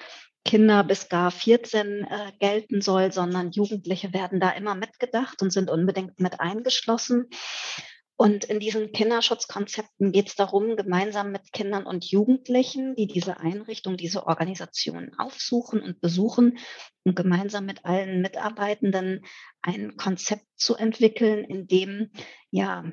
Kinder 0.44 0.84
bis 0.84 1.08
gar 1.08 1.30
14 1.30 2.04
äh, 2.04 2.32
gelten 2.40 2.82
soll, 2.82 3.12
sondern 3.12 3.52
Jugendliche 3.52 4.12
werden 4.12 4.40
da 4.40 4.50
immer 4.50 4.76
mitgedacht 4.76 5.42
und 5.44 5.54
sind 5.54 5.70
unbedingt 5.70 6.20
mit 6.20 6.40
eingeschlossen. 6.40 7.30
Und 8.16 8.46
in 8.46 8.60
diesen 8.60 8.92
Kinderschutzkonzepten 8.92 10.12
geht 10.12 10.28
es 10.28 10.36
darum, 10.36 10.76
gemeinsam 10.76 11.32
mit 11.32 11.52
Kindern 11.52 11.86
und 11.86 12.06
Jugendlichen, 12.06 12.96
die 12.96 13.08
diese 13.08 13.40
Einrichtung, 13.40 13.98
diese 13.98 14.28
Organisation 14.28 15.12
aufsuchen 15.18 15.82
und 15.82 16.00
besuchen 16.00 16.60
und 17.04 17.16
gemeinsam 17.16 17.66
mit 17.66 17.86
allen 17.86 18.22
Mitarbeitenden 18.22 19.26
ein 19.62 19.98
Konzept 19.98 20.46
zu 20.56 20.76
entwickeln, 20.76 21.44
in 21.44 21.68
dem 21.68 22.12
ja 22.52 22.86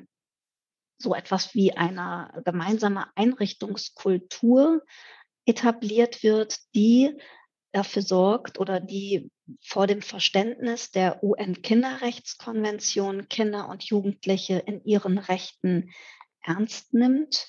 so 0.97 1.13
etwas 1.13 1.53
wie 1.53 1.73
eine 1.77 2.41
gemeinsame 2.43 3.05
Einrichtungskultur 3.15 4.81
etabliert 5.45 6.23
wird, 6.23 6.57
die 6.75 7.15
dafür 7.71 8.01
sorgt 8.01 8.59
oder 8.59 8.79
die 8.79 9.31
vor 9.61 9.87
dem 9.87 10.01
Verständnis 10.01 10.91
der 10.91 11.23
UN-Kinderrechtskonvention 11.23 13.29
Kinder 13.29 13.69
und 13.69 13.83
Jugendliche 13.83 14.59
in 14.59 14.83
ihren 14.83 15.17
Rechten 15.17 15.91
ernst 16.43 16.93
nimmt, 16.93 17.47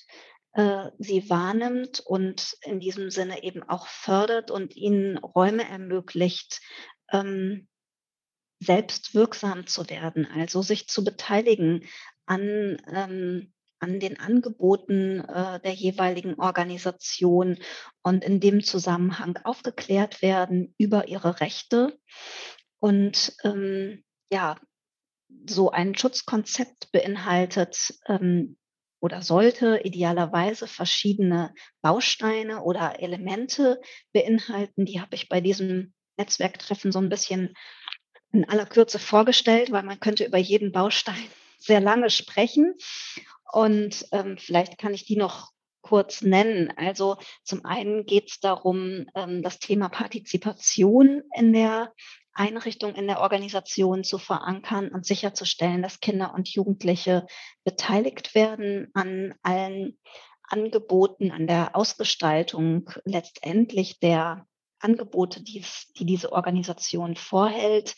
äh, 0.52 0.90
sie 0.98 1.28
wahrnimmt 1.30 2.00
und 2.00 2.56
in 2.62 2.80
diesem 2.80 3.10
Sinne 3.10 3.42
eben 3.42 3.62
auch 3.62 3.86
fördert 3.86 4.50
und 4.50 4.76
ihnen 4.76 5.18
Räume 5.18 5.68
ermöglicht, 5.68 6.60
ähm, 7.10 7.68
selbst 8.60 9.14
wirksam 9.14 9.66
zu 9.66 9.88
werden, 9.90 10.26
also 10.26 10.62
sich 10.62 10.88
zu 10.88 11.04
beteiligen 11.04 11.84
an 12.26 12.80
ähm, 12.92 13.52
an 13.82 14.00
den 14.00 14.18
Angeboten 14.18 15.20
äh, 15.20 15.60
der 15.60 15.72
jeweiligen 15.72 16.34
Organisation 16.38 17.58
und 18.02 18.24
in 18.24 18.40
dem 18.40 18.62
Zusammenhang 18.62 19.38
aufgeklärt 19.44 20.22
werden 20.22 20.74
über 20.78 21.08
ihre 21.08 21.40
Rechte. 21.40 21.98
Und 22.78 23.34
ähm, 23.44 24.04
ja, 24.30 24.56
so 25.48 25.70
ein 25.70 25.96
Schutzkonzept 25.96 26.92
beinhaltet 26.92 27.94
ähm, 28.06 28.56
oder 29.00 29.20
sollte 29.22 29.80
idealerweise 29.82 30.68
verschiedene 30.68 31.52
Bausteine 31.80 32.62
oder 32.62 33.00
Elemente 33.00 33.80
beinhalten. 34.12 34.84
Die 34.84 35.00
habe 35.00 35.16
ich 35.16 35.28
bei 35.28 35.40
diesem 35.40 35.92
Netzwerktreffen 36.16 36.92
so 36.92 37.00
ein 37.00 37.08
bisschen 37.08 37.54
in 38.32 38.48
aller 38.48 38.66
Kürze 38.66 38.98
vorgestellt, 38.98 39.72
weil 39.72 39.82
man 39.82 40.00
könnte 40.00 40.24
über 40.24 40.38
jeden 40.38 40.70
Baustein 40.70 41.28
sehr 41.58 41.80
lange 41.80 42.10
sprechen. 42.10 42.74
Und 43.52 44.06
ähm, 44.12 44.38
vielleicht 44.38 44.78
kann 44.78 44.94
ich 44.94 45.04
die 45.04 45.16
noch 45.16 45.50
kurz 45.82 46.22
nennen. 46.22 46.72
Also 46.76 47.18
zum 47.44 47.64
einen 47.64 48.06
geht 48.06 48.30
es 48.30 48.40
darum, 48.40 49.06
ähm, 49.14 49.42
das 49.42 49.58
Thema 49.58 49.88
Partizipation 49.88 51.22
in 51.36 51.52
der 51.52 51.92
Einrichtung, 52.32 52.94
in 52.94 53.06
der 53.06 53.20
Organisation 53.20 54.04
zu 54.04 54.16
verankern 54.18 54.88
und 54.88 55.04
sicherzustellen, 55.04 55.82
dass 55.82 56.00
Kinder 56.00 56.32
und 56.34 56.48
Jugendliche 56.48 57.26
beteiligt 57.62 58.34
werden 58.34 58.90
an 58.94 59.34
allen 59.42 59.98
Angeboten, 60.44 61.30
an 61.30 61.46
der 61.46 61.76
Ausgestaltung 61.76 62.90
letztendlich 63.04 63.98
der 64.00 64.46
Angebote, 64.82 65.42
die, 65.42 65.60
es, 65.60 65.92
die 65.98 66.04
diese 66.04 66.32
Organisation 66.32 67.16
vorhält. 67.16 67.94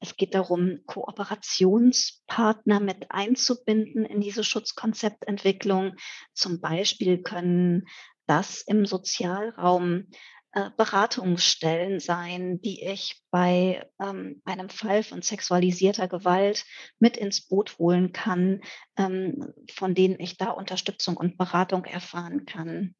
Es 0.00 0.16
geht 0.16 0.34
darum, 0.34 0.80
Kooperationspartner 0.86 2.80
mit 2.80 3.10
einzubinden 3.10 4.04
in 4.04 4.20
diese 4.20 4.44
Schutzkonzeptentwicklung. 4.44 5.94
Zum 6.34 6.60
Beispiel 6.60 7.22
können 7.22 7.86
das 8.26 8.62
im 8.62 8.86
Sozialraum 8.86 10.06
äh, 10.52 10.70
Beratungsstellen 10.76 12.00
sein, 12.00 12.60
die 12.62 12.82
ich 12.82 13.22
bei 13.30 13.86
ähm, 14.00 14.40
einem 14.44 14.70
Fall 14.70 15.02
von 15.02 15.20
sexualisierter 15.20 16.08
Gewalt 16.08 16.64
mit 16.98 17.18
ins 17.18 17.46
Boot 17.46 17.78
holen 17.78 18.12
kann, 18.12 18.62
ähm, 18.96 19.52
von 19.74 19.94
denen 19.94 20.18
ich 20.18 20.38
da 20.38 20.50
Unterstützung 20.50 21.18
und 21.18 21.36
Beratung 21.36 21.84
erfahren 21.84 22.46
kann. 22.46 22.94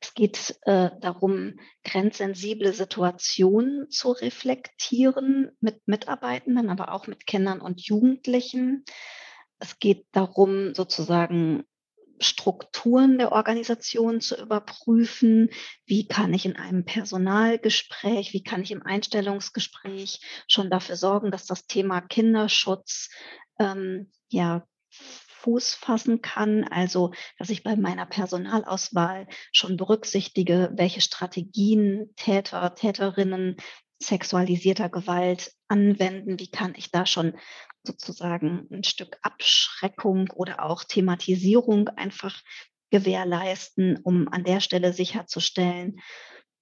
Es 0.00 0.14
geht 0.14 0.56
äh, 0.62 0.90
darum, 1.00 1.58
grenzsensible 1.84 2.72
Situationen 2.72 3.90
zu 3.90 4.12
reflektieren 4.12 5.50
mit 5.60 5.86
Mitarbeitenden, 5.86 6.68
aber 6.68 6.92
auch 6.92 7.06
mit 7.06 7.26
Kindern 7.26 7.60
und 7.60 7.80
Jugendlichen. 7.80 8.84
Es 9.58 9.78
geht 9.78 10.06
darum, 10.12 10.74
sozusagen 10.74 11.64
Strukturen 12.20 13.18
der 13.18 13.32
Organisation 13.32 14.20
zu 14.20 14.40
überprüfen. 14.40 15.50
Wie 15.84 16.06
kann 16.06 16.32
ich 16.32 16.46
in 16.46 16.56
einem 16.56 16.84
Personalgespräch, 16.84 18.32
wie 18.32 18.42
kann 18.42 18.62
ich 18.62 18.70
im 18.70 18.82
Einstellungsgespräch 18.82 20.20
schon 20.46 20.70
dafür 20.70 20.96
sorgen, 20.96 21.30
dass 21.30 21.46
das 21.46 21.66
Thema 21.66 22.00
Kinderschutz 22.00 23.10
ähm, 23.58 24.12
ja 24.28 24.66
Fuß 25.44 25.74
fassen 25.74 26.22
kann. 26.22 26.64
Also, 26.64 27.12
dass 27.38 27.50
ich 27.50 27.62
bei 27.62 27.76
meiner 27.76 28.06
Personalauswahl 28.06 29.26
schon 29.52 29.76
berücksichtige, 29.76 30.72
welche 30.74 31.00
Strategien 31.00 32.12
Täter, 32.16 32.74
Täterinnen 32.74 33.56
sexualisierter 34.02 34.88
Gewalt 34.88 35.52
anwenden. 35.68 36.38
Wie 36.38 36.50
kann 36.50 36.74
ich 36.76 36.90
da 36.90 37.06
schon 37.06 37.34
sozusagen 37.86 38.66
ein 38.70 38.84
Stück 38.84 39.18
Abschreckung 39.22 40.30
oder 40.34 40.64
auch 40.64 40.84
Thematisierung 40.84 41.88
einfach 41.88 42.42
gewährleisten, 42.90 43.98
um 44.02 44.28
an 44.28 44.44
der 44.44 44.60
Stelle 44.60 44.92
sicherzustellen, 44.92 46.00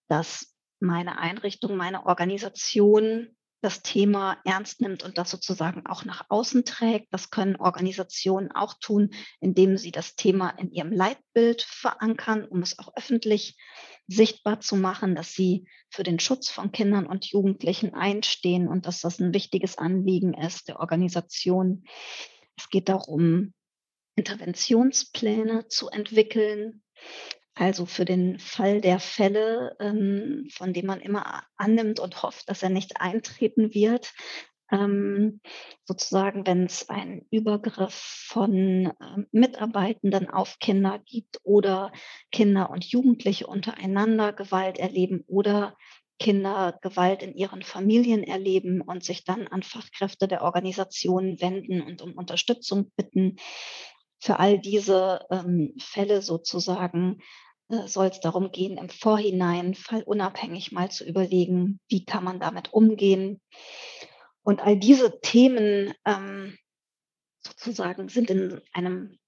dass 0.09 0.55
meine 0.81 1.19
Einrichtung, 1.19 1.77
meine 1.77 2.07
Organisation 2.07 3.37
das 3.63 3.83
Thema 3.83 4.39
ernst 4.45 4.81
nimmt 4.81 5.05
und 5.05 5.17
das 5.19 5.31
sozusagen 5.31 5.87
auch 5.87 6.05
nach 6.05 6.27
außen 6.29 6.65
trägt. 6.65 7.13
Das 7.13 7.31
können 7.31 7.57
Organisationen 7.57 8.51
auch 8.51 8.75
tun, 8.81 9.11
indem 9.41 9.79
sie 9.79 9.93
das 9.93 10.17
Thema 10.17 10.51
in 10.51 10.71
ihrem 10.73 10.93
Leitbild 10.93 11.63
verankern, 11.63 12.45
um 12.45 12.61
es 12.61 12.79
auch 12.79 12.93
öffentlich 12.97 13.57
sichtbar 14.09 14.61
zu 14.61 14.77
machen, 14.77 15.15
dass 15.15 15.33
sie 15.33 15.69
für 15.91 16.03
den 16.03 16.19
Schutz 16.19 16.51
von 16.51 16.73
Kindern 16.73 17.07
und 17.07 17.27
Jugendlichen 17.27 17.95
einstehen 17.95 18.67
und 18.67 18.87
dass 18.87 19.01
das 19.01 19.21
ein 19.21 19.33
wichtiges 19.33 19.79
Anliegen 19.79 20.35
ist 20.35 20.69
der 20.69 20.81
Organisation. 20.81 21.85
Es 22.57 22.69
geht 22.69 22.89
darum, 22.89 23.55
Interventionspläne 24.17 25.69
zu 25.69 25.89
entwickeln, 25.89 26.83
also 27.55 27.87
für 27.87 28.05
den 28.05 28.39
Fall 28.39 28.81
der 28.81 28.99
Fälle, 28.99 29.77
ähm, 29.81 30.49
von 30.53 30.73
dem 30.73 30.87
man 30.87 31.01
immer 31.01 31.43
annimmt 31.57 32.01
und 32.01 32.23
hofft, 32.23 32.49
dass 32.49 32.63
er 32.63 32.71
nicht 32.71 33.01
eintreten 33.01 33.75
wird, 33.75 34.13
ähm, 34.73 35.41
sozusagen, 35.85 36.47
wenn 36.47 36.65
es 36.65 36.89
einen 36.89 37.27
Übergriff 37.31 37.95
von 37.95 38.87
äh, 38.87 39.25
Mitarbeitenden 39.31 40.31
auf 40.31 40.59
Kinder 40.59 40.99
gibt 41.05 41.39
oder 41.45 41.93
Kinder 42.33 42.71
und 42.71 42.85
Jugendliche 42.87 43.47
untereinander 43.47 44.33
Gewalt 44.33 44.79
erleben 44.79 45.25
oder 45.27 45.77
Kinder 46.19 46.79
Gewalt 46.81 47.23
in 47.23 47.35
ihren 47.35 47.63
Familien 47.63 48.23
erleben 48.25 48.81
und 48.81 49.05
sich 49.05 49.25
dann 49.25 49.47
an 49.49 49.63
Fachkräfte 49.63 50.27
der 50.27 50.43
Organisation 50.43 51.41
wenden 51.41 51.83
und 51.83 52.01
um 52.01 52.13
Unterstützung 52.15 52.91
bitten. 52.97 53.37
Für 54.21 54.39
all 54.39 54.59
diese 54.59 55.27
ähm, 55.31 55.75
Fälle 55.79 56.23
sozusagen 56.23 57.19
soll 57.87 58.07
es 58.07 58.21
darum 58.21 58.53
gehen, 58.53 58.79
im 58.79 58.89
Vorhinein 58.89 59.75
fallunabhängig 59.75 60.73
mal 60.73 60.91
zu 60.91 61.05
überlegen, 61.05 61.81
wie 61.89 62.05
kann 62.05 62.25
man 62.25 62.41
damit 62.41 62.73
umgehen. 62.73 63.41
Und 64.43 64.61
all 64.61 64.79
diese 64.79 65.21
Themen 65.21 65.95
ähm, 66.05 66.57
sozusagen 67.41 68.09
sind 68.09 68.31
in 68.31 68.61
einem 68.73 69.19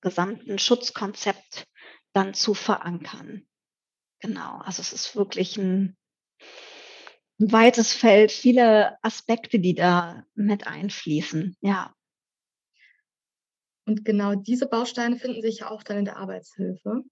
gesamten 0.00 0.58
Schutzkonzept 0.58 1.66
dann 2.12 2.34
zu 2.34 2.54
verankern. 2.54 3.46
Genau, 4.20 4.58
also 4.58 4.80
es 4.80 4.92
ist 4.92 5.16
wirklich 5.16 5.56
ein 5.56 5.96
ein 7.40 7.52
weites 7.52 7.92
Feld, 7.92 8.32
viele 8.32 9.02
Aspekte, 9.02 9.60
die 9.60 9.74
da 9.74 10.24
mit 10.34 10.66
einfließen. 10.66 11.56
Ja. 11.60 11.94
Und 13.86 14.04
genau 14.04 14.34
diese 14.34 14.68
Bausteine 14.68 15.16
finden 15.16 15.40
sich 15.40 15.60
ja 15.60 15.70
auch 15.70 15.82
dann 15.82 15.98
in 15.98 16.04
der 16.04 16.16
Arbeitshilfe. 16.16 17.04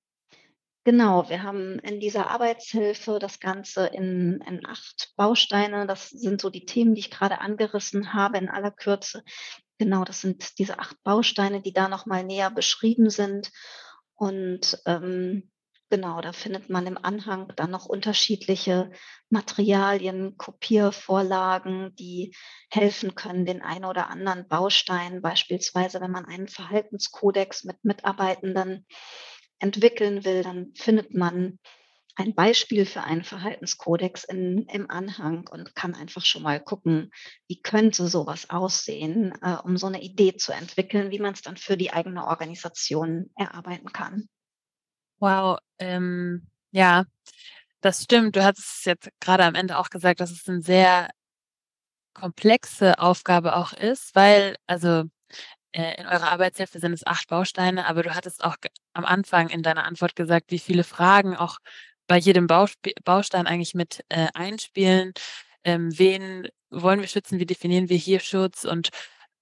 Genau, 0.87 1.29
wir 1.29 1.43
haben 1.43 1.81
in 1.81 1.99
dieser 1.99 2.31
Arbeitshilfe 2.31 3.19
das 3.19 3.41
Ganze 3.41 3.89
in, 3.89 4.41
in 4.47 4.65
acht 4.65 5.15
Bausteine. 5.17 5.85
Das 5.85 6.11
sind 6.11 6.41
so 6.41 6.49
die 6.49 6.65
Themen, 6.65 6.95
die 6.95 7.01
ich 7.01 7.11
gerade 7.11 7.41
angerissen 7.41 8.13
habe 8.15 8.39
in 8.39 8.49
aller 8.49 8.71
Kürze. 8.71 9.25
Genau, 9.79 10.05
das 10.05 10.21
sind 10.21 10.61
diese 10.61 10.79
acht 10.79 11.03
Bausteine, 11.03 11.61
die 11.61 11.73
da 11.73 11.89
nochmal 11.89 12.23
näher 12.23 12.53
beschrieben 12.53 13.11
sind. 13.11 13.51
Und 14.15 14.81
ähm, 14.87 15.51
genau, 15.91 16.21
da 16.21 16.31
findet 16.31 16.71
man 16.71 16.87
im 16.87 16.99
Anhang 16.99 17.53
dann 17.57 17.73
noch 17.73 17.87
unterschiedliche 17.87 18.93
Materialien, 19.29 20.37
Kopiervorlagen, 20.37 21.97
die 21.97 22.33
helfen 22.71 23.17
können, 23.17 23.45
den 23.45 23.61
einen 23.61 23.87
oder 23.87 24.09
anderen 24.09 24.47
Baustein, 24.47 25.21
beispielsweise 25.21 26.01
wenn 26.01 26.13
man 26.13 26.27
einen 26.27 26.47
Verhaltenskodex 26.47 27.65
mit 27.65 27.85
Mitarbeitenden 27.85 28.87
entwickeln 29.59 30.25
will, 30.25 30.43
dann 30.43 30.73
findet 30.75 31.15
man 31.15 31.59
ein 32.17 32.35
Beispiel 32.35 32.87
für 32.87 33.03
einen 33.03 33.25
Verhaltenskodex 33.25 34.25
in, 34.25 34.67
im 34.69 34.91
Anhang 34.91 35.47
und 35.51 35.75
kann 35.75 35.95
einfach 35.95 36.25
schon 36.25 36.43
mal 36.43 36.61
gucken, 36.61 37.11
wie 37.47 37.61
könnte 37.61 38.09
sowas 38.09 38.49
aussehen, 38.49 39.35
äh, 39.43 39.57
um 39.63 39.77
so 39.77 39.87
eine 39.87 40.03
Idee 40.03 40.37
zu 40.37 40.53
entwickeln, 40.53 41.11
wie 41.11 41.19
man 41.19 41.35
es 41.35 41.43
dann 41.43 41.59
für 41.59 41.77
die 41.77 41.93
eigene 41.93 42.27
Organisation 42.27 43.31
erarbeiten 43.37 43.93
kann. 43.93 44.29
Wow, 45.19 45.59
ähm, 45.79 46.47
ja, 46.71 47.05
das 47.83 48.03
stimmt. 48.03 48.35
Du 48.37 48.45
hattest 48.45 48.79
es 48.79 48.85
jetzt 48.87 49.11
gerade 49.21 49.45
am 49.45 49.55
Ende 49.55 49.79
auch 49.79 49.91
gesagt, 49.91 50.21
dass 50.21 50.31
es 50.31 50.49
eine 50.49 50.63
sehr 50.63 51.11
komplexe 52.15 52.99
Aufgabe 52.99 53.57
auch 53.57 53.75
ist, 53.75 54.15
weil, 54.15 54.57
also 54.67 55.05
äh, 55.77 56.01
in 56.01 56.07
eurer 56.07 56.33
Arbeitshilfe 56.33 56.79
sind 56.81 56.93
es 56.95 57.07
acht 57.07 57.29
Bausteine, 57.29 57.87
aber 57.87 58.03
du 58.03 58.15
hattest 58.15 58.43
auch 58.43 58.57
am 58.95 59.05
Anfang 59.05 59.51
in 59.51 59.63
deiner 59.63 59.85
Antwort 59.85 60.17
gesagt, 60.17 60.51
wie 60.51 60.59
viele 60.59 60.85
Fragen 60.85 61.37
auch 61.37 61.59
bei 62.07 62.17
jedem 62.17 62.47
Baustein 62.47 63.47
eigentlich 63.47 63.75
mit 63.75 64.03
äh, 64.09 64.29
einspielen. 64.33 65.13
Ähm, 65.65 65.91
wen 65.99 66.49
wollen 66.71 67.01
wir 67.01 67.09
schützen? 67.09 67.41
Wie 67.41 67.47
definieren 67.47 67.91
wir 67.91 67.97
hier 67.99 68.21
Schutz? 68.21 68.65
Und 68.65 68.89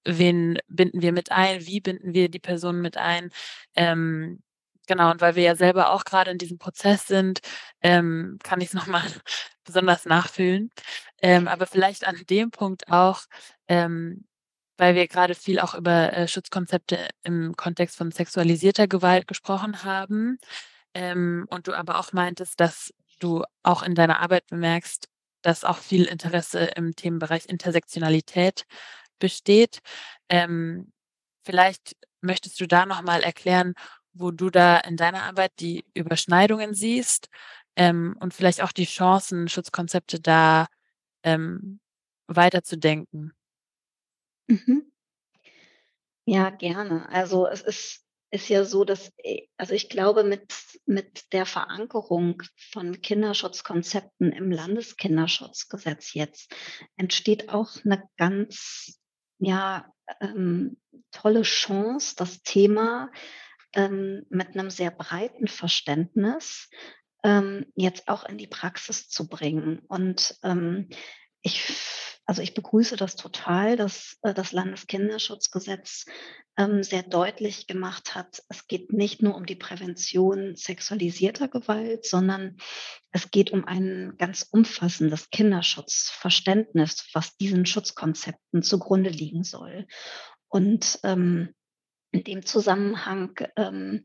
wen 0.03 0.59
binden 0.67 1.01
wir 1.01 1.13
mit 1.13 1.31
ein? 1.31 1.65
Wie 1.65 1.79
binden 1.79 2.13
wir 2.13 2.29
die 2.29 2.39
Person 2.39 2.81
mit 2.81 2.97
ein? 2.97 3.31
Ähm, 3.75 4.41
genau, 4.87 5.11
und 5.11 5.21
weil 5.21 5.35
wir 5.35 5.43
ja 5.43 5.55
selber 5.55 5.91
auch 5.91 6.03
gerade 6.03 6.31
in 6.31 6.37
diesem 6.37 6.57
Prozess 6.57 7.07
sind, 7.07 7.39
ähm, 7.81 8.39
kann 8.43 8.59
ich 8.59 8.69
es 8.69 8.73
nochmal 8.73 9.03
besonders 9.63 10.05
nachfühlen. 10.05 10.69
Ähm, 11.21 11.47
aber 11.47 11.65
vielleicht 11.65 12.05
an 12.05 12.21
dem 12.29 12.51
Punkt 12.51 12.91
auch, 12.91 13.21
ähm, 13.69 14.25
weil 14.77 14.95
wir 14.95 15.07
gerade 15.07 15.35
viel 15.35 15.59
auch 15.59 15.75
über 15.75 16.13
äh, 16.13 16.27
Schutzkonzepte 16.27 17.09
im 17.23 17.55
Kontext 17.55 17.97
von 17.97 18.11
sexualisierter 18.11 18.87
Gewalt 18.87 19.27
gesprochen 19.27 19.83
haben. 19.83 20.37
Ähm, 20.93 21.45
und 21.49 21.67
du 21.67 21.73
aber 21.73 21.99
auch 21.99 22.13
meintest, 22.13 22.59
dass 22.59 22.93
du 23.19 23.43
auch 23.63 23.83
in 23.83 23.95
deiner 23.95 24.19
Arbeit 24.21 24.47
bemerkst, 24.47 25.07
dass 25.41 25.63
auch 25.63 25.77
viel 25.77 26.05
Interesse 26.05 26.65
im 26.75 26.95
Themenbereich 26.95 27.45
Intersektionalität 27.47 28.65
besteht. 29.19 29.79
Ähm, 30.29 30.91
vielleicht 31.43 31.95
möchtest 32.21 32.59
du 32.59 32.67
da 32.67 32.85
nochmal 32.85 33.23
erklären, 33.23 33.73
wo 34.13 34.31
du 34.31 34.49
da 34.49 34.77
in 34.79 34.97
deiner 34.97 35.23
Arbeit 35.23 35.51
die 35.59 35.85
Überschneidungen 35.93 36.73
siehst 36.73 37.29
ähm, 37.75 38.15
und 38.19 38.33
vielleicht 38.33 38.61
auch 38.61 38.71
die 38.71 38.85
Chancen, 38.85 39.47
Schutzkonzepte 39.47 40.19
da 40.19 40.67
ähm, 41.23 41.79
weiterzudenken. 42.27 43.33
Mhm. 44.47 44.91
Ja, 46.25 46.49
gerne. 46.49 47.07
Also 47.09 47.47
es 47.47 47.61
ist, 47.61 48.05
ist 48.31 48.49
ja 48.49 48.65
so, 48.65 48.83
dass, 48.83 49.11
äh, 49.17 49.47
also 49.57 49.73
ich 49.73 49.89
glaube, 49.89 50.23
mit, 50.23 50.53
mit 50.85 51.31
der 51.33 51.45
Verankerung 51.45 52.41
von 52.71 53.01
Kinderschutzkonzepten 53.01 54.31
im 54.31 54.51
Landeskinderschutzgesetz 54.51 56.13
jetzt 56.13 56.53
entsteht 56.97 57.49
auch 57.49 57.69
eine 57.85 58.03
ganz, 58.17 58.99
ja, 59.39 59.91
ähm, 60.19 60.77
tolle 61.11 61.43
Chance, 61.43 62.15
das 62.17 62.41
Thema 62.41 63.11
ähm, 63.73 64.25
mit 64.29 64.49
einem 64.49 64.69
sehr 64.69 64.91
breiten 64.91 65.47
Verständnis 65.47 66.69
ähm, 67.23 67.65
jetzt 67.75 68.07
auch 68.07 68.23
in 68.25 68.37
die 68.37 68.47
Praxis 68.47 69.09
zu 69.09 69.27
bringen. 69.27 69.79
Und 69.87 70.37
ähm, 70.43 70.89
ich 71.41 72.14
also 72.25 72.41
ich 72.41 72.53
begrüße 72.53 72.95
das 72.95 73.15
total, 73.15 73.75
dass 73.75 74.17
äh, 74.23 74.33
das 74.33 74.51
Landeskinderschutzgesetz 74.51 76.05
ähm, 76.57 76.81
sehr 76.81 77.03
deutlich 77.03 77.67
gemacht 77.67 78.15
hat, 78.15 78.41
es 78.49 78.67
geht 78.67 78.91
nicht 78.91 79.21
nur 79.21 79.35
um 79.35 79.45
die 79.45 79.55
Prävention 79.55 80.55
sexualisierter 80.55 81.47
Gewalt, 81.47 82.05
sondern 82.05 82.57
es 83.11 83.29
geht 83.29 83.51
um 83.51 83.65
ein 83.65 84.15
ganz 84.17 84.47
umfassendes 84.51 85.29
Kinderschutzverständnis, 85.29 87.09
was 87.13 87.37
diesen 87.37 87.65
Schutzkonzepten 87.65 88.63
zugrunde 88.63 89.09
liegen 89.09 89.43
soll. 89.43 89.85
Und 90.47 90.99
ähm, 91.03 91.53
in 92.11 92.23
dem 92.23 92.45
Zusammenhang 92.45 93.35
ähm, 93.55 94.01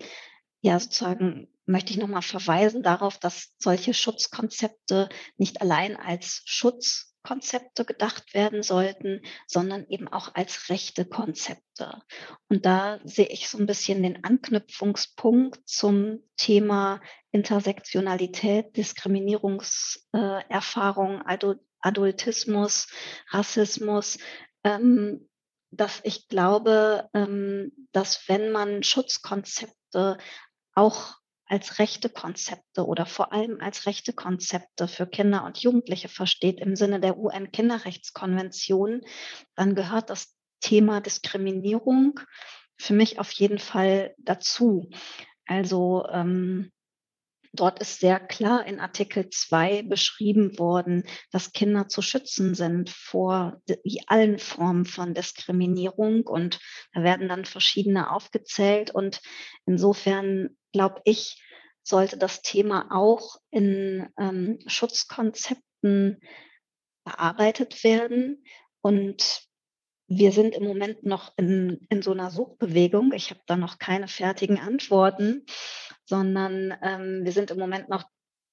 ja 0.61 0.79
sozusagen 0.79 1.49
möchte 1.65 1.93
ich 1.93 1.99
nochmal 1.99 2.23
verweisen 2.23 2.83
darauf, 2.83 3.19
dass 3.19 3.55
solche 3.59 3.95
Schutzkonzepte 3.95 5.09
nicht 5.37 5.61
allein 5.63 5.97
als 5.97 6.43
Schutz 6.45 7.10
Konzepte 7.23 7.85
gedacht 7.85 8.33
werden 8.35 8.63
sollten, 8.63 9.21
sondern 9.47 9.87
eben 9.89 10.09
auch 10.09 10.35
als 10.35 10.71
rechte 10.71 11.05
Konzepte. 11.05 12.01
Und 12.49 12.65
da 12.67 12.99
sehe 13.05 13.29
ich 13.29 13.49
so 13.49 13.59
ein 13.59 13.67
bisschen 13.67 14.03
den 14.03 14.25
Anknüpfungspunkt 14.25 15.61
zum 15.69 16.25
Thema 16.37 17.01
Intersektionalität, 17.31 18.77
Diskriminierungserfahrung, 18.77 21.23
Adultismus, 21.81 22.89
Rassismus, 23.31 24.19
ähm, 24.65 25.29
dass 25.71 26.01
ich 26.03 26.27
glaube, 26.29 27.09
ähm, 27.15 27.71
dass 27.93 28.29
wenn 28.29 28.51
man 28.51 28.83
Schutzkonzepte 28.83 30.19
auch 30.75 31.20
als 31.51 31.81
rechte 31.81 32.09
Konzepte 32.09 32.87
oder 32.87 33.07
vor 33.07 33.33
allem 33.33 33.61
als 33.61 33.87
rechte 33.87 34.13
Konzepte 34.13 34.87
für 34.87 35.09
Kinder 35.09 35.45
und 35.45 35.59
Jugendliche 35.59 36.09
versteht 36.09 36.61
im 36.61 36.77
Sinne 36.77 37.01
der 37.01 37.19
UN-Kinderrechtskonvention, 37.19 39.01
dann 39.57 39.75
gehört 39.75 40.11
das 40.11 40.37
Thema 40.61 41.01
Diskriminierung 41.01 42.21
für 42.77 42.95
mich 42.95 43.19
auf 43.19 43.33
jeden 43.33 43.59
Fall 43.59 44.15
dazu. 44.19 44.91
Also 45.45 46.07
ähm, 46.13 46.71
Dort 47.53 47.81
ist 47.81 47.99
sehr 47.99 48.21
klar 48.21 48.65
in 48.65 48.79
Artikel 48.79 49.29
2 49.29 49.83
beschrieben 49.83 50.57
worden, 50.59 51.03
dass 51.33 51.53
Kinder 51.53 51.89
zu 51.89 52.01
schützen 52.01 52.55
sind 52.55 52.91
vor 52.91 53.61
allen 54.07 54.39
Formen 54.39 54.85
von 54.85 55.15
Diskriminierung. 55.15 56.23
Und 56.27 56.61
da 56.93 57.03
werden 57.03 57.29
dann 57.29 57.45
verschiedene 57.45 58.13
aufgezählt. 58.13 58.93
Und 58.93 59.21
insofern 59.67 60.57
glaube 60.73 61.01
ich, 61.05 61.43
sollte 61.83 62.17
das 62.17 62.43
Thema 62.43 62.87
auch 62.91 63.37
in 63.51 64.09
ähm, 64.17 64.59
Schutzkonzepten 64.67 66.21
bearbeitet 67.05 67.83
werden. 67.83 68.45
Und 68.81 69.50
wir 70.13 70.33
sind 70.33 70.57
im 70.57 70.65
Moment 70.65 71.07
noch 71.07 71.33
in, 71.37 71.87
in 71.89 72.03
so 72.03 72.11
einer 72.11 72.33
Suchbewegung. 72.33 73.13
Ich 73.15 73.31
habe 73.31 73.41
da 73.47 73.57
noch 73.57 73.79
keine 73.79 74.09
fertigen 74.09 74.59
Antworten, 74.59 75.47
sondern 76.05 76.75
ähm, 76.83 77.21
wir 77.23 77.31
sind 77.31 77.53
im 77.53 77.59
Moment 77.59 77.89
noch 77.89 78.03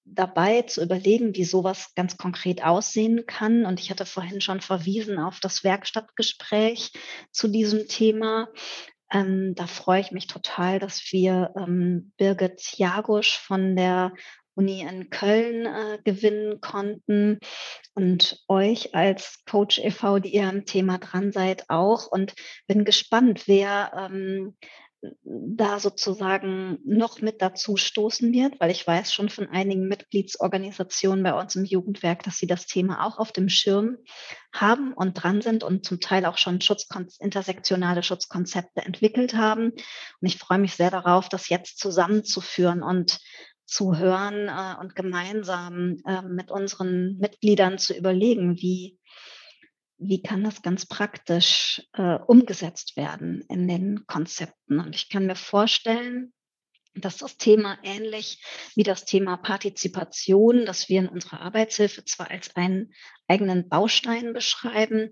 dabei 0.05 0.61
zu 0.61 0.83
überlegen, 0.83 1.35
wie 1.35 1.43
sowas 1.43 1.95
ganz 1.95 2.15
konkret 2.15 2.63
aussehen 2.63 3.25
kann. 3.25 3.65
Und 3.65 3.79
ich 3.79 3.89
hatte 3.89 4.05
vorhin 4.05 4.39
schon 4.39 4.61
verwiesen 4.61 5.17
auf 5.17 5.39
das 5.39 5.63
Werkstattgespräch 5.63 6.91
zu 7.31 7.47
diesem 7.47 7.87
Thema. 7.87 8.49
Ähm, 9.11 9.55
da 9.55 9.65
freue 9.65 10.01
ich 10.01 10.11
mich 10.11 10.27
total, 10.27 10.77
dass 10.77 11.11
wir 11.11 11.53
ähm, 11.57 12.13
Birgit 12.17 12.77
Jagusch 12.77 13.39
von 13.39 13.75
der 13.75 14.13
Uni 14.57 14.81
in 14.81 15.09
Köln 15.09 15.65
äh, 15.65 15.99
gewinnen 16.03 16.59
konnten 16.61 17.39
und 17.93 18.43
euch 18.47 18.95
als 18.95 19.43
Coach 19.49 19.79
e.V., 19.79 20.19
die 20.19 20.33
ihr 20.33 20.47
am 20.47 20.65
Thema 20.65 20.97
dran 20.97 21.31
seid, 21.31 21.69
auch. 21.69 22.07
Und 22.07 22.33
bin 22.67 22.83
gespannt, 22.83 23.47
wer 23.47 23.91
ähm, 23.95 24.57
da 25.21 25.79
sozusagen 25.79 26.79
noch 26.83 27.21
mit 27.21 27.41
dazu 27.41 27.77
stoßen 27.77 28.33
wird, 28.33 28.59
weil 28.59 28.71
ich 28.71 28.85
weiß 28.85 29.13
schon 29.13 29.29
von 29.29 29.47
einigen 29.47 29.87
Mitgliedsorganisationen 29.87 31.23
bei 31.23 31.33
uns 31.33 31.55
im 31.55 31.65
Jugendwerk, 31.65 32.23
dass 32.23 32.37
sie 32.37 32.47
das 32.47 32.65
Thema 32.65 33.05
auch 33.05 33.19
auf 33.19 33.31
dem 33.31 33.47
Schirm 33.47 33.97
haben 34.51 34.93
und 34.93 35.13
dran 35.13 35.41
sind 35.41 35.63
und 35.63 35.85
zum 35.85 35.99
Teil 35.99 36.25
auch 36.25 36.37
schon 36.37 36.61
Schutzkon 36.61 37.07
intersektionale 37.19 38.01
Schutzkonzepte 38.01 38.81
entwickelt 38.81 39.35
haben. 39.35 39.71
Und 39.71 40.27
ich 40.27 40.37
freue 40.37 40.59
mich 40.59 40.73
sehr 40.73 40.89
darauf, 40.89 41.29
das 41.29 41.49
jetzt 41.49 41.77
zusammenzuführen 41.77 42.81
und 42.81 43.19
zu 43.67 43.97
hören 43.97 44.47
äh, 44.47 44.80
und 44.80 44.95
gemeinsam 44.95 45.97
äh, 46.08 46.21
mit 46.23 46.49
unseren 46.49 47.17
Mitgliedern 47.17 47.77
zu 47.77 47.93
überlegen, 47.93 48.56
wie, 48.58 48.97
wie 49.97 50.21
kann 50.21 50.43
das 50.43 50.62
ganz 50.62 50.86
praktisch 50.86 51.84
äh, 51.93 52.15
umgesetzt 52.15 52.95
werden 52.95 53.43
in 53.49 53.67
den 53.67 54.08
Konzepten. 54.08 54.80
Und 54.80 54.95
ich 54.95 55.10
kann 55.10 55.27
mir 55.27 55.36
vorstellen, 55.36 56.34
dass 56.95 57.17
das 57.17 57.38
Thema 57.38 57.77
ähnlich 57.84 58.41
wie 58.75 58.84
das 58.84 59.06
Thema 59.06 59.38
Partizipation, 59.38 60.65
das 60.65 60.89
wir 60.89 61.01
in 61.01 61.10
unserer 61.10 61.41
Arbeitshilfe 61.41 62.06
zwar 62.06 62.32
als 62.32 62.56
einen 62.56 62.93
eigenen 63.27 63.69
Baustein 63.69 64.34
beschreiben, 64.34 65.12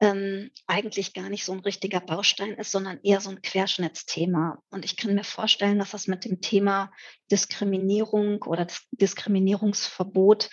ähm, 0.00 0.50
eigentlich 0.66 1.12
gar 1.12 1.28
nicht 1.28 1.44
so 1.44 1.52
ein 1.52 1.60
richtiger 1.60 2.00
Baustein 2.00 2.54
ist, 2.54 2.70
sondern 2.70 3.00
eher 3.02 3.20
so 3.20 3.30
ein 3.30 3.42
Querschnittsthema. 3.42 4.62
Und 4.70 4.84
ich 4.84 4.96
kann 4.96 5.14
mir 5.14 5.24
vorstellen, 5.24 5.78
dass 5.78 5.90
das 5.90 6.06
mit 6.06 6.24
dem 6.24 6.40
Thema 6.40 6.92
Diskriminierung 7.30 8.42
oder 8.42 8.64
das 8.64 8.86
Diskriminierungsverbot, 8.92 10.50